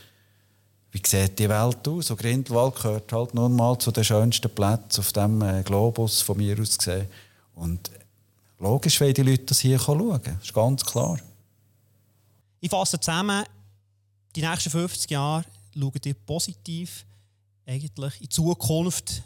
wie 0.91 1.03
sieht 1.07 1.39
die 1.39 1.49
Welt 1.49 1.87
aus? 1.87 2.11
Und 2.11 2.18
Grindelwald 2.18 2.75
gehört 2.75 3.12
halt 3.12 3.35
nun 3.35 3.55
mal 3.55 3.79
zu 3.79 3.93
den 3.93 4.03
schönsten 4.03 4.51
Plätzen 4.51 5.01
auf 5.01 5.12
dem 5.12 5.41
äh, 5.41 5.62
Globus 5.62 6.21
von 6.21 6.37
mir 6.37 6.59
aus 6.59 6.77
gesehen. 6.77 7.07
Und 7.55 7.93
logisch 8.59 9.01
wollen 9.01 9.14
die 9.14 9.23
Leute 9.23 9.45
das 9.45 9.61
hier 9.61 9.79
schauen. 9.79 10.21
Das 10.25 10.43
ist 10.43 10.53
ganz 10.53 10.85
klar. 10.85 11.16
Ich 12.59 12.71
fasse 12.71 12.99
zusammen, 12.99 13.45
die 14.35 14.43
nächsten 14.43 14.71
50 14.71 15.09
Jahre 15.09 15.45
schauen 15.77 15.93
ihr 16.05 16.14
positiv 16.14 17.07
eigentlich 17.64 18.21
in 18.21 18.31
Zukunft. 18.31 19.23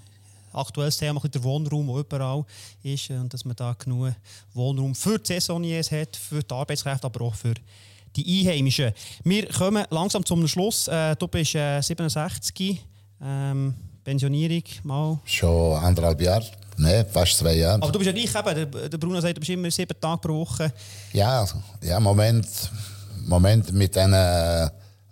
Aktuelles 0.54 0.96
Thema 0.96 1.20
der 1.20 1.42
Wohnraum, 1.42 1.86
der 1.86 1.96
überall 1.98 2.44
ist 2.82 3.10
und 3.10 3.32
dass 3.32 3.44
man 3.44 3.56
da 3.56 3.74
genug 3.74 4.12
Wohnraum 4.52 4.94
für 4.94 5.18
die 5.18 5.34
Saisoniers 5.34 5.90
hat, 5.90 6.16
für 6.16 6.42
die 6.42 6.54
Arbeitskräfte, 6.54 7.06
aber 7.06 7.24
auch 7.24 7.34
für 7.34 7.54
die 8.16 8.40
Einheimischen. 8.40 8.92
Wir 9.24 9.48
kommen 9.48 9.84
langsam 9.90 10.24
zum 10.24 10.46
Schluss. 10.46 10.88
Äh, 10.88 11.16
du 11.16 11.28
bist 11.28 11.54
äh, 11.54 11.80
67, 11.80 12.80
ähm, 13.22 13.74
Pensionierung 14.04 14.62
mal. 14.82 15.18
Schon 15.24 15.76
anderthalb 15.78 16.20
Jahre, 16.20 16.46
ne, 16.76 17.06
fast 17.10 17.38
zwei 17.38 17.54
Jahre. 17.54 17.82
Aber 17.82 17.90
du 17.90 17.98
bist 17.98 18.06
ja 18.06 18.12
gleich 18.12 18.56
eben, 18.56 18.90
der, 18.90 18.98
Bruno 18.98 19.20
sagt, 19.20 19.36
du 19.36 19.40
bist 19.40 19.50
immer 19.50 19.70
sieben 19.70 19.98
Tage 20.00 20.20
pro 20.20 20.34
Woche. 20.40 20.72
Ja, 21.12 21.46
ja, 21.82 21.98
Moment, 21.98 22.46
Moment 23.26 23.72
mit 23.72 23.94
diesen 23.94 24.14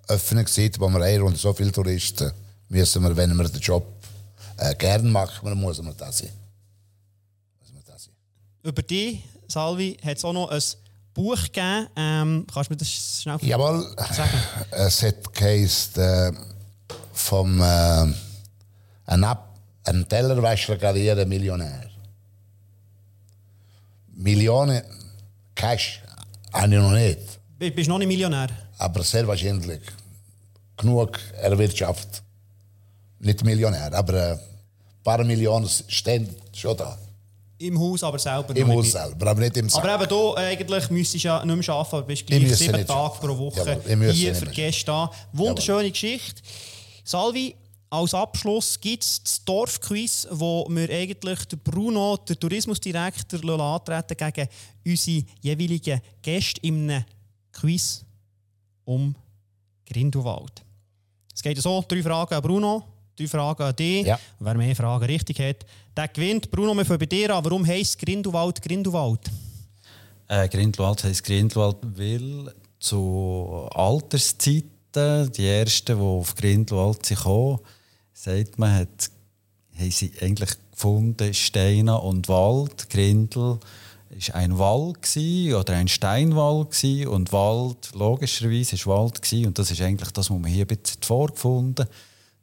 Öffnungszeiten, 0.08 0.80
wo 0.80 0.88
wir 0.88 1.04
haben 1.04 1.22
und 1.22 1.38
so 1.38 1.52
viele 1.52 1.72
Touristen 1.72 2.30
müssen 2.68 3.02
wir, 3.02 3.16
wenn 3.16 3.36
wir 3.36 3.48
den 3.48 3.60
Job 3.60 3.86
äh, 4.70 4.74
gern 4.76 5.10
machen, 5.10 5.58
muss 5.58 5.80
man 5.82 5.96
das 5.96 6.18
sein. 6.18 6.30
Muss 7.60 7.72
man 7.72 7.82
das 7.86 8.04
sein. 8.04 8.14
Über 8.62 8.82
dich, 8.82 9.22
Salvi, 9.48 9.96
hat 10.04 10.16
es 10.18 10.24
auch 10.24 10.32
noch 10.32 10.48
ein 10.50 10.62
Buch 11.14 11.36
gegeben. 11.42 11.88
Ähm, 11.96 12.46
kannst 12.52 12.70
du 12.70 12.74
mir 12.74 12.78
das 12.78 13.22
schnell 13.22 13.38
Jawohl, 13.42 13.82
sagen? 14.12 14.30
es 14.70 15.02
hat 15.02 15.34
geheißen, 15.34 16.02
äh, 16.02 16.32
vom 17.12 17.60
äh, 17.60 18.12
ein, 19.06 19.24
Ab 19.24 19.58
ein 19.84 20.08
Tellerwäscher 20.08 20.76
karieren 20.78 21.28
Millionär. 21.28 21.90
Millionen 24.14 24.82
Cash 25.54 26.00
habe 26.52 26.74
ich 26.74 26.80
noch 26.80 26.92
nicht, 26.92 27.18
Du 27.58 27.70
bist 27.70 27.88
noch 27.88 27.98
nicht 27.98 28.08
Millionär. 28.08 28.48
aber 28.78 29.02
sehr 29.02 29.26
wahrscheinlich 29.26 29.80
genug 30.76 31.18
erwirtschaftet. 31.40 32.22
Nicht 33.20 33.44
Millionär, 33.44 33.92
aber 33.94 34.32
äh, 34.32 34.38
paar 35.02 35.24
Millionen 35.24 35.68
stehen 35.88 36.28
schon 36.52 36.76
da. 36.76 36.98
Im 37.58 37.78
Haus, 37.78 38.02
aber 38.02 38.18
selber 38.18 38.56
Im 38.56 38.68
Haus 38.68 38.90
selber, 38.90 39.30
aber 39.30 39.40
nicht 39.40 39.56
im 39.56 39.68
Sack. 39.68 39.84
Aber 39.84 40.02
eben 40.02 40.08
du, 40.08 40.34
äh, 40.34 40.46
eigentlich 40.52 40.90
müsstest 40.90 41.24
du 41.24 41.28
ja 41.28 41.44
nicht 41.44 41.68
mehr 41.68 41.76
arbeiten, 41.76 41.96
aber 41.96 42.06
bist 42.06 42.22
Ich 42.22 42.26
gleich 42.26 42.56
sieben 42.56 42.86
Tage 42.86 43.18
pro 43.20 43.38
Woche 43.38 43.80
Jawohl, 43.86 44.12
hier 44.12 44.34
für 44.34 44.46
Gäste 44.46 44.86
da. 44.86 45.10
Wunderschöne 45.32 45.90
Geschichte. 45.90 46.42
Salvi, 47.04 47.54
als 47.88 48.14
Abschluss 48.14 48.80
gibt 48.80 49.04
es 49.04 49.22
das 49.22 49.44
Dorfquiz, 49.44 50.26
wo 50.30 50.66
wir 50.70 50.88
eigentlich 50.90 51.44
den 51.44 51.58
Bruno, 51.60 52.16
den 52.16 52.40
Tourismusdirektor, 52.40 53.60
antreten 53.60 54.16
gegen 54.16 54.48
unsere 54.86 55.24
jeweiligen 55.40 56.00
Gäste 56.20 56.60
in 56.62 56.90
einem 56.90 57.04
Quiz 57.52 58.04
um 58.84 59.14
Grindelwald. 59.86 60.64
Es 61.34 61.42
geht 61.42 61.60
so, 61.60 61.84
drei 61.86 62.02
Fragen 62.02 62.34
an 62.34 62.42
Bruno, 62.42 62.82
drei 63.16 63.26
Fragen 63.26 63.62
an 63.62 63.76
dich. 63.76 64.06
Ja. 64.06 64.18
Wer 64.38 64.54
mehr 64.54 64.76
Fragen 64.76 65.04
richtig 65.04 65.40
hat, 65.40 65.66
der 65.96 66.08
gewinnt. 66.08 66.50
Bruno, 66.50 66.74
wir 66.74 66.84
fangen 66.84 66.98
bei 66.98 67.06
dir 67.06 67.34
an. 67.34 67.44
Warum 67.44 67.66
heisst 67.66 67.98
Grindelwald 67.98 68.60
Grindelwald? 68.62 69.20
Äh, 70.28 70.48
Grindelwald 70.48 71.04
heisst 71.04 71.24
Grindelwald, 71.24 71.76
weil 71.82 72.52
zu 72.78 73.68
Alterszeiten, 73.72 75.32
die 75.32 75.46
ersten, 75.46 75.96
die 75.96 76.02
auf 76.02 76.34
Grindelwald 76.34 77.02
gekommen, 77.02 77.60
sagt 78.12 78.58
man, 78.58 78.74
hat, 78.74 79.10
haben 79.78 79.90
sie 79.90 80.12
eigentlich 80.20 80.50
gefunden, 80.70 81.32
Steine 81.32 82.00
und 82.00 82.28
Wald. 82.28 82.90
Grindel 82.90 83.58
ist 84.10 84.34
ein 84.34 84.58
Wall 84.58 84.92
gsi 85.00 85.54
oder 85.54 85.74
ein 85.74 85.88
Steinwall 85.88 86.66
gsi 86.66 87.06
und 87.06 87.32
Wald 87.32 87.92
logischerweise 87.94 88.74
ist 88.74 88.86
Wald 88.86 89.22
gsi 89.22 89.46
und 89.46 89.58
das 89.58 89.70
ist 89.70 89.80
eigentlich 89.80 90.10
das, 90.10 90.28
was 90.30 90.38
man 90.38 90.50
hier 90.50 90.64
ein 90.64 90.76
bisschen 90.76 91.02
vorgefunden. 91.02 91.86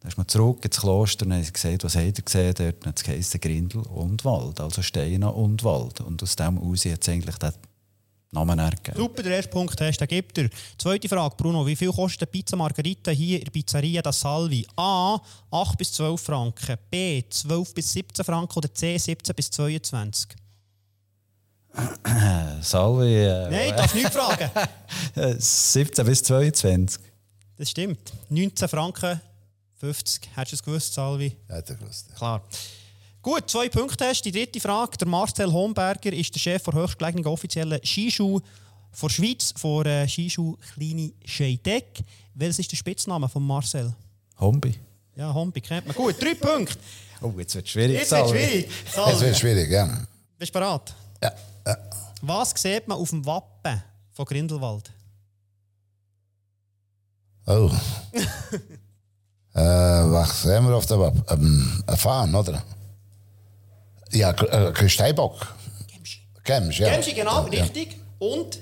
Da 0.01 0.07
ist 0.07 0.17
man 0.17 0.27
zurück 0.27 0.63
ins 0.63 0.79
Kloster 0.79 1.25
und 1.25 1.33
haben 1.33 1.53
gesagt, 1.53 1.83
was 1.83 1.95
habt 1.95 2.17
ihr 2.17 2.23
gesehen? 2.23 2.53
Dort 2.57 2.85
hat 2.85 3.07
es 3.07 3.31
Grindel 3.31 3.81
und 3.81 4.23
Wald, 4.23 4.61
also 4.61 4.81
Steine 4.81 5.31
und 5.31 5.63
Wald. 5.63 5.99
Und 5.99 6.23
aus 6.23 6.35
dem 6.37 6.57
aus 6.57 6.85
hat 6.85 7.01
es 7.01 7.09
eigentlich 7.09 7.35
den 7.35 7.51
Namen 8.31 8.59
ergeben. 8.59 8.97
Super, 8.97 9.23
der 9.23 9.37
erste 9.37 9.51
Punkt 9.51 9.79
hast, 9.81 9.97
den 9.97 10.07
gibt 10.07 10.37
er. 10.37 10.49
Zweite 10.77 11.09
Frage, 11.09 11.35
Bruno. 11.35 11.65
Wie 11.65 11.75
viel 11.75 11.91
kostet 11.91 12.21
eine 12.21 12.31
Pizza 12.31 12.55
Margarita 12.55 13.11
hier 13.11 13.39
in 13.39 13.45
der 13.45 13.51
Pizzeria 13.51 14.01
das 14.01 14.21
Salvi? 14.21 14.65
A. 14.77 15.19
8 15.51 15.77
bis 15.77 15.91
12 15.93 16.21
Franken. 16.21 16.77
B. 16.89 17.23
12 17.29 17.73
bis 17.73 17.91
17 17.91 18.23
Franken. 18.23 18.57
Oder 18.57 18.73
C. 18.73 18.97
17 18.97 19.35
bis 19.35 19.51
22. 19.51 20.29
Salvi, 22.61 23.15
äh, 23.15 23.49
Nein, 23.49 23.75
darfst 23.75 23.95
nicht 23.95 24.13
fragen. 24.13 24.49
äh, 25.15 25.35
17 25.37 26.05
bis 26.05 26.23
22. 26.23 27.01
Das 27.57 27.69
stimmt. 27.69 28.13
19 28.29 28.67
Franken 28.69 29.21
50. 29.79 30.29
Hättest 30.35 30.51
du 30.51 30.55
es 30.55 30.63
gewusst, 30.63 30.93
Salvi? 30.93 31.35
Ja, 31.47 31.55
hat 31.55 31.69
er 31.69 31.75
gewusst. 31.75 32.07
ja. 32.09 32.15
Klar. 32.15 32.43
Gut, 33.21 33.49
zwei 33.49 33.67
Punkte 33.69 34.05
hast. 34.05 34.21
Die 34.23 34.31
dritte 34.31 34.59
Frage. 34.59 34.97
Der 34.97 35.07
Marcel 35.07 35.51
Homberger 35.51 36.13
ist 36.13 36.33
der 36.35 36.39
Chef 36.39 36.63
der 36.63 36.73
höchstgelegenen 36.73 37.25
offiziellen 37.27 37.79
Skischuh 37.83 38.39
der 39.01 39.09
Schweiz, 39.09 39.53
von 39.55 39.85
äh, 39.85 40.07
Skischuh 40.07 40.57
Kleine 40.73 41.11
Scheidegg. 41.25 42.03
Welches 42.33 42.59
ist 42.59 42.71
der 42.71 42.77
Spitzname 42.77 43.27
von 43.29 43.45
Marcel? 43.45 43.93
Hombi. 44.39 44.75
Ja, 45.15 45.33
Hombi 45.33 45.61
kennt 45.61 45.85
man. 45.87 45.95
Gut, 45.95 46.21
drei 46.21 46.33
Punkte. 46.33 46.77
Oh, 47.21 47.33
jetzt 47.37 47.53
wird 47.55 47.65
es 47.65 47.71
schwierig. 47.71 47.97
Jetzt 47.99 48.11
wird 48.11 48.29
schwierig. 48.29 48.69
Es 48.85 48.93
Salvi, 48.95 49.21
wird 49.21 49.37
schwierig, 49.37 49.69
ja. 49.69 50.07
bist 50.37 50.55
du 50.55 50.59
bereit? 50.59 50.93
ja. 51.21 51.33
ja. 51.67 51.77
Was 52.21 52.51
sieht 52.51 52.87
man 52.87 52.97
auf 52.97 53.09
dem 53.09 53.25
Wappen 53.25 53.81
von 54.11 54.25
Grindelwald? 54.25 54.91
Oh. 57.45 57.71
äh, 59.53 59.61
was 59.61 60.43
sehen 60.43 60.67
wir 60.67 60.75
auf 60.75 60.85
der 60.85 60.99
Wab? 60.99 61.31
Ähm, 61.31 61.83
ein 61.85 61.97
Fahnen, 61.97 62.35
oder? 62.35 62.63
Ja, 64.11 64.31
äh, 64.31 64.89
Steinbock. 64.89 65.47
Gemschi. 65.91 66.21
Gems, 66.43 66.77
ja. 66.77 66.89
Gemschi, 66.89 67.13
genau, 67.13 67.47
ja. 67.47 67.63
richtig. 67.63 67.97
Und 68.19 68.59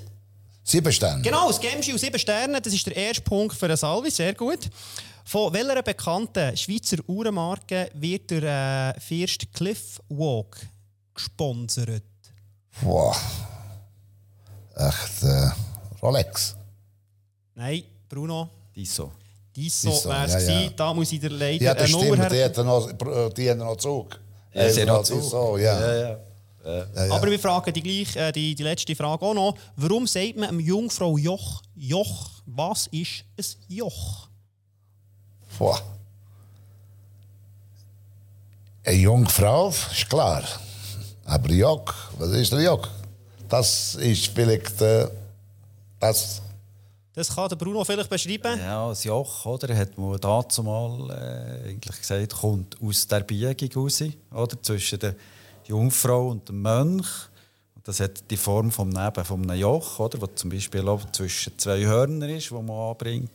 Sieben 0.68 0.92
Sterne. 0.92 1.22
Genau, 1.22 1.48
das 1.48 1.58
Gemschi 1.58 1.92
und 1.92 1.98
sieben 1.98 2.18
Sterne, 2.18 2.60
das 2.60 2.74
ist 2.74 2.84
der 2.84 2.94
erste 2.94 3.22
Punkt 3.22 3.56
für 3.56 3.68
den 3.68 3.76
Salvi, 3.78 4.10
sehr 4.10 4.34
gut. 4.34 4.68
Von 5.24 5.50
welcher 5.54 5.82
bekannten 5.82 6.54
Schweizer 6.58 6.98
Uhrenmarke 7.06 7.88
wird 7.94 8.30
der 8.30 8.94
äh, 8.94 9.00
First 9.00 9.50
Cliff 9.54 9.98
Walk 10.10 10.58
gesponsert? 11.14 12.02
Boah. 12.82 13.16
Echt, 14.76 15.22
äh, 15.22 15.50
Rolex. 16.02 16.54
Nein, 17.54 17.84
Bruno, 18.06 18.50
Diso. 18.76 19.12
Disso, 19.58 19.88
wäre 20.08 20.26
es 20.26 20.32
ja, 20.32 20.38
gewesen. 20.38 20.62
ja. 20.62 20.70
Da 20.76 20.94
muss 20.94 21.12
ich 21.12 21.20
dir 21.20 21.30
leider 21.30 21.64
Ja, 21.64 21.74
das 21.74 21.90
stimmt. 21.90 22.30
Die 22.30 22.42
haben 22.44 22.66
noch, 22.66 23.32
die 23.32 23.50
haben 23.50 23.58
noch 23.58 23.76
Zug. 23.76 24.20
Ja, 24.54 24.70
sie 24.70 24.80
haben 24.82 24.88
noch 24.88 25.02
ist 25.02 25.08
Zug. 25.08 25.22
So, 25.22 25.58
ja. 25.58 25.80
Ja, 25.80 25.96
ja. 25.96 26.18
Ja, 26.64 27.06
ja. 27.06 27.14
Aber 27.14 27.30
wir 27.30 27.38
fragen 27.38 27.72
die, 27.72 27.82
gleich, 27.82 28.14
äh, 28.16 28.30
die, 28.32 28.54
die 28.54 28.62
letzte 28.62 28.94
Frage 28.94 29.24
auch 29.24 29.34
noch. 29.34 29.54
Warum 29.76 30.06
sagt 30.06 30.36
man 30.36 30.50
einem 30.50 30.60
Jungfrau 30.60 31.16
Joch? 31.16 31.62
Joch, 31.74 32.30
was 32.46 32.88
ist 32.88 33.24
ein 33.38 33.44
Joch? 33.68 34.28
Boah. 35.58 35.80
Eine 38.84 38.96
junge 38.96 39.28
Frau, 39.28 39.68
ist 39.68 40.08
klar. 40.08 40.42
Aber 41.24 41.50
Jock, 41.50 41.94
was 42.18 42.30
ist 42.30 42.52
der 42.52 42.62
Jock? 42.62 42.88
Das 43.48 43.94
ist 43.96 44.28
vielleicht 44.28 44.80
äh, 44.82 45.08
das. 46.00 46.42
Das 47.18 47.34
kann 47.34 47.48
der 47.48 47.56
Bruno 47.56 47.82
vielleicht 47.84 48.10
beschreiben. 48.10 48.60
Ja, 48.60 48.90
das 48.90 49.02
Joch, 49.02 49.44
oder, 49.44 49.76
hat 49.76 49.98
man 49.98 50.20
dazu 50.20 50.62
mal 50.62 51.10
äh, 51.10 51.70
eigentlich 51.70 51.98
gesagt, 51.98 52.32
kommt 52.32 52.76
aus 52.80 53.08
der 53.08 53.22
Biegung 53.22 53.72
raus, 53.74 54.04
oder, 54.32 54.62
zwischen 54.62 55.00
der 55.00 55.16
Jungfrau 55.66 56.28
und 56.28 56.48
dem 56.48 56.62
Mönch. 56.62 57.08
Und 57.74 57.88
das 57.88 57.98
hat 57.98 58.30
die 58.30 58.36
Form 58.36 58.70
vom 58.70 58.90
Neben 58.90 59.24
vom 59.24 59.52
Joch, 59.52 59.98
oder, 59.98 60.20
wo 60.20 60.28
zum 60.28 60.48
Beispiel 60.50 60.88
auch 60.88 61.10
zwischen 61.10 61.58
zwei 61.58 61.80
Hörnern 61.80 62.30
ist, 62.30 62.52
wo 62.52 62.62
man 62.62 62.90
anbringt. 62.90 63.32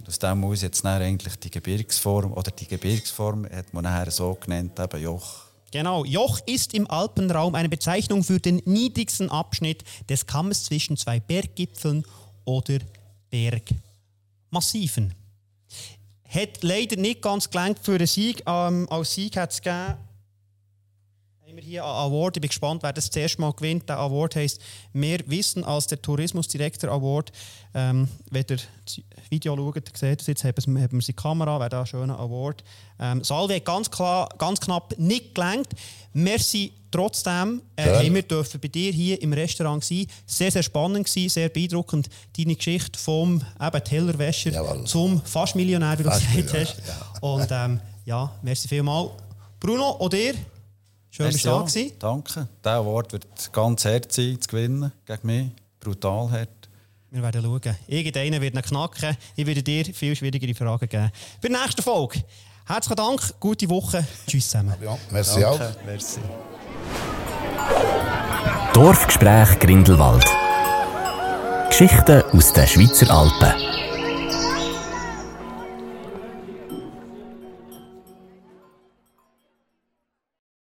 Und 0.00 0.08
aus 0.08 0.18
dem 0.18 0.42
aus 0.42 0.62
jetzt 0.62 0.84
eigentlich 0.84 1.36
die 1.36 1.52
Gebirgsform, 1.52 2.32
oder 2.32 2.50
die 2.50 2.66
Gebirgsform 2.66 3.44
hat 3.44 3.72
man 3.72 3.84
nachher 3.84 4.10
so 4.10 4.34
genannt, 4.34 4.80
eben 4.80 5.00
Joch. 5.00 5.42
Genau, 5.70 6.04
Joch 6.04 6.40
ist 6.46 6.74
im 6.74 6.90
Alpenraum 6.90 7.54
eine 7.54 7.68
Bezeichnung 7.68 8.24
für 8.24 8.40
den 8.40 8.60
niedrigsten 8.64 9.30
Abschnitt 9.30 9.84
des 10.08 10.26
Kammes 10.26 10.64
zwischen 10.64 10.96
zwei 10.96 11.20
Berggipfeln 11.20 12.04
oder 12.44 12.80
Bergmassiven. 13.32 15.14
Hat 16.28 16.62
leider 16.62 16.96
nicht 16.96 17.22
ganz 17.22 17.50
gelangt 17.50 17.78
für 17.82 17.94
einen 17.94 18.06
Sieg. 18.06 18.42
Ähm, 18.46 18.86
als 18.90 19.14
Sieg 19.14 19.36
hat 19.36 19.52
es 19.52 19.62
haben 21.52 21.58
wir 21.58 21.64
hier 21.64 21.84
einen 21.84 21.92
Award. 21.92 22.38
Ich 22.38 22.40
bin 22.40 22.48
gespannt, 22.48 22.82
wer 22.82 22.94
das 22.94 23.14
erste 23.14 23.38
Mal 23.42 23.52
gewinnt. 23.52 23.86
Der 23.86 23.98
Award 23.98 24.36
heisst 24.36 24.58
«Mehr 24.94 25.18
Wissen 25.26 25.64
als 25.64 25.86
der 25.86 26.00
Tourismusdirektor 26.00 26.90
Award». 26.90 27.30
Ähm, 27.74 28.08
wenn 28.30 28.46
ihr 28.48 28.56
das 28.56 29.00
Video 29.28 29.54
schaut, 29.54 29.82
seht 29.94 30.22
ihr 30.22 30.26
jetzt, 30.28 30.44
haben 30.44 30.74
wir, 30.74 30.82
haben 30.82 30.92
wir 30.92 31.02
seine 31.02 31.14
Kamera, 31.14 31.60
wäre 31.60 31.68
da 31.68 31.80
ein 31.80 31.86
schöner 31.86 32.18
Award. 32.18 32.64
Ähm, 32.98 33.22
Salvi 33.22 33.56
hat 33.56 33.66
ganz, 33.66 33.90
klar, 33.90 34.30
ganz 34.38 34.60
knapp 34.60 34.98
nicht 34.98 35.34
gelangt. 35.34 35.68
Merci 36.14 36.72
trotzdem. 36.90 37.60
Äh, 37.76 38.06
haben 38.06 38.14
wir 38.14 38.22
dürfen 38.22 38.58
bei 38.58 38.68
dir 38.68 38.90
hier 38.90 39.20
im 39.20 39.34
Restaurant 39.34 39.84
sein. 39.84 40.06
Sehr, 40.24 40.50
sehr 40.50 40.62
spannend 40.62 41.06
gewesen, 41.06 41.28
sehr 41.28 41.50
beeindruckend. 41.50 42.08
Deine 42.34 42.56
Geschichte 42.56 42.98
vom 42.98 43.42
eben 43.60 43.84
Tellerwäscher 43.84 44.52
Jawohl. 44.52 44.84
zum 44.84 45.20
fast 45.22 45.54
Millionär, 45.54 45.98
wie 45.98 46.04
du 46.04 46.08
gesagt 46.08 46.54
hast. 46.54 46.76
Und 47.20 47.48
ähm, 47.50 47.78
ja, 48.06 48.32
merci 48.40 48.68
vielmals. 48.68 49.10
Bruno, 49.60 49.90
und 49.90 50.14
dir? 50.14 50.34
Schön, 51.14 51.26
dass 51.30 51.42
du 51.42 51.48
da 51.48 51.54
auch. 51.60 51.66
gewesen. 51.66 51.92
Danke. 51.98 52.48
Dieser 52.64 52.74
Award 52.76 53.12
wird 53.12 53.52
ganz 53.52 53.84
hart 53.84 54.10
sein, 54.10 54.40
zu 54.40 54.48
gewinnen 54.48 54.90
gegen 55.04 55.26
mich. 55.26 55.50
Brutal 55.78 56.30
hart. 56.30 56.48
Wir 57.10 57.22
werden 57.22 57.42
schauen. 57.42 57.76
Irgendeiner 57.86 58.40
wird 58.40 58.54
ihn 58.54 58.62
knacken. 58.62 59.14
Ich 59.36 59.46
werde 59.46 59.62
dir 59.62 59.84
viel 59.84 60.16
schwierigere 60.16 60.54
Fragen 60.54 60.88
geben. 60.88 61.10
Bei 61.42 61.48
der 61.48 61.60
nächsten 61.60 61.82
Folge. 61.82 62.24
Herzlichen 62.64 62.96
Dank, 62.96 63.34
gute 63.40 63.68
Woche. 63.68 64.06
Tschüss 64.26 64.48
zusammen. 64.48 64.74
Ja, 64.82 64.96
merci 65.10 65.44
auch. 65.44 65.58
Danke. 65.58 65.76
Merci. 65.84 66.20
Dorfgespräch 68.72 69.58
Grindelwald. 69.58 70.24
Geschichten 71.68 72.22
aus 72.32 72.52
den 72.54 72.66
Schweizer 72.66 73.10
Alpen. 73.10 73.91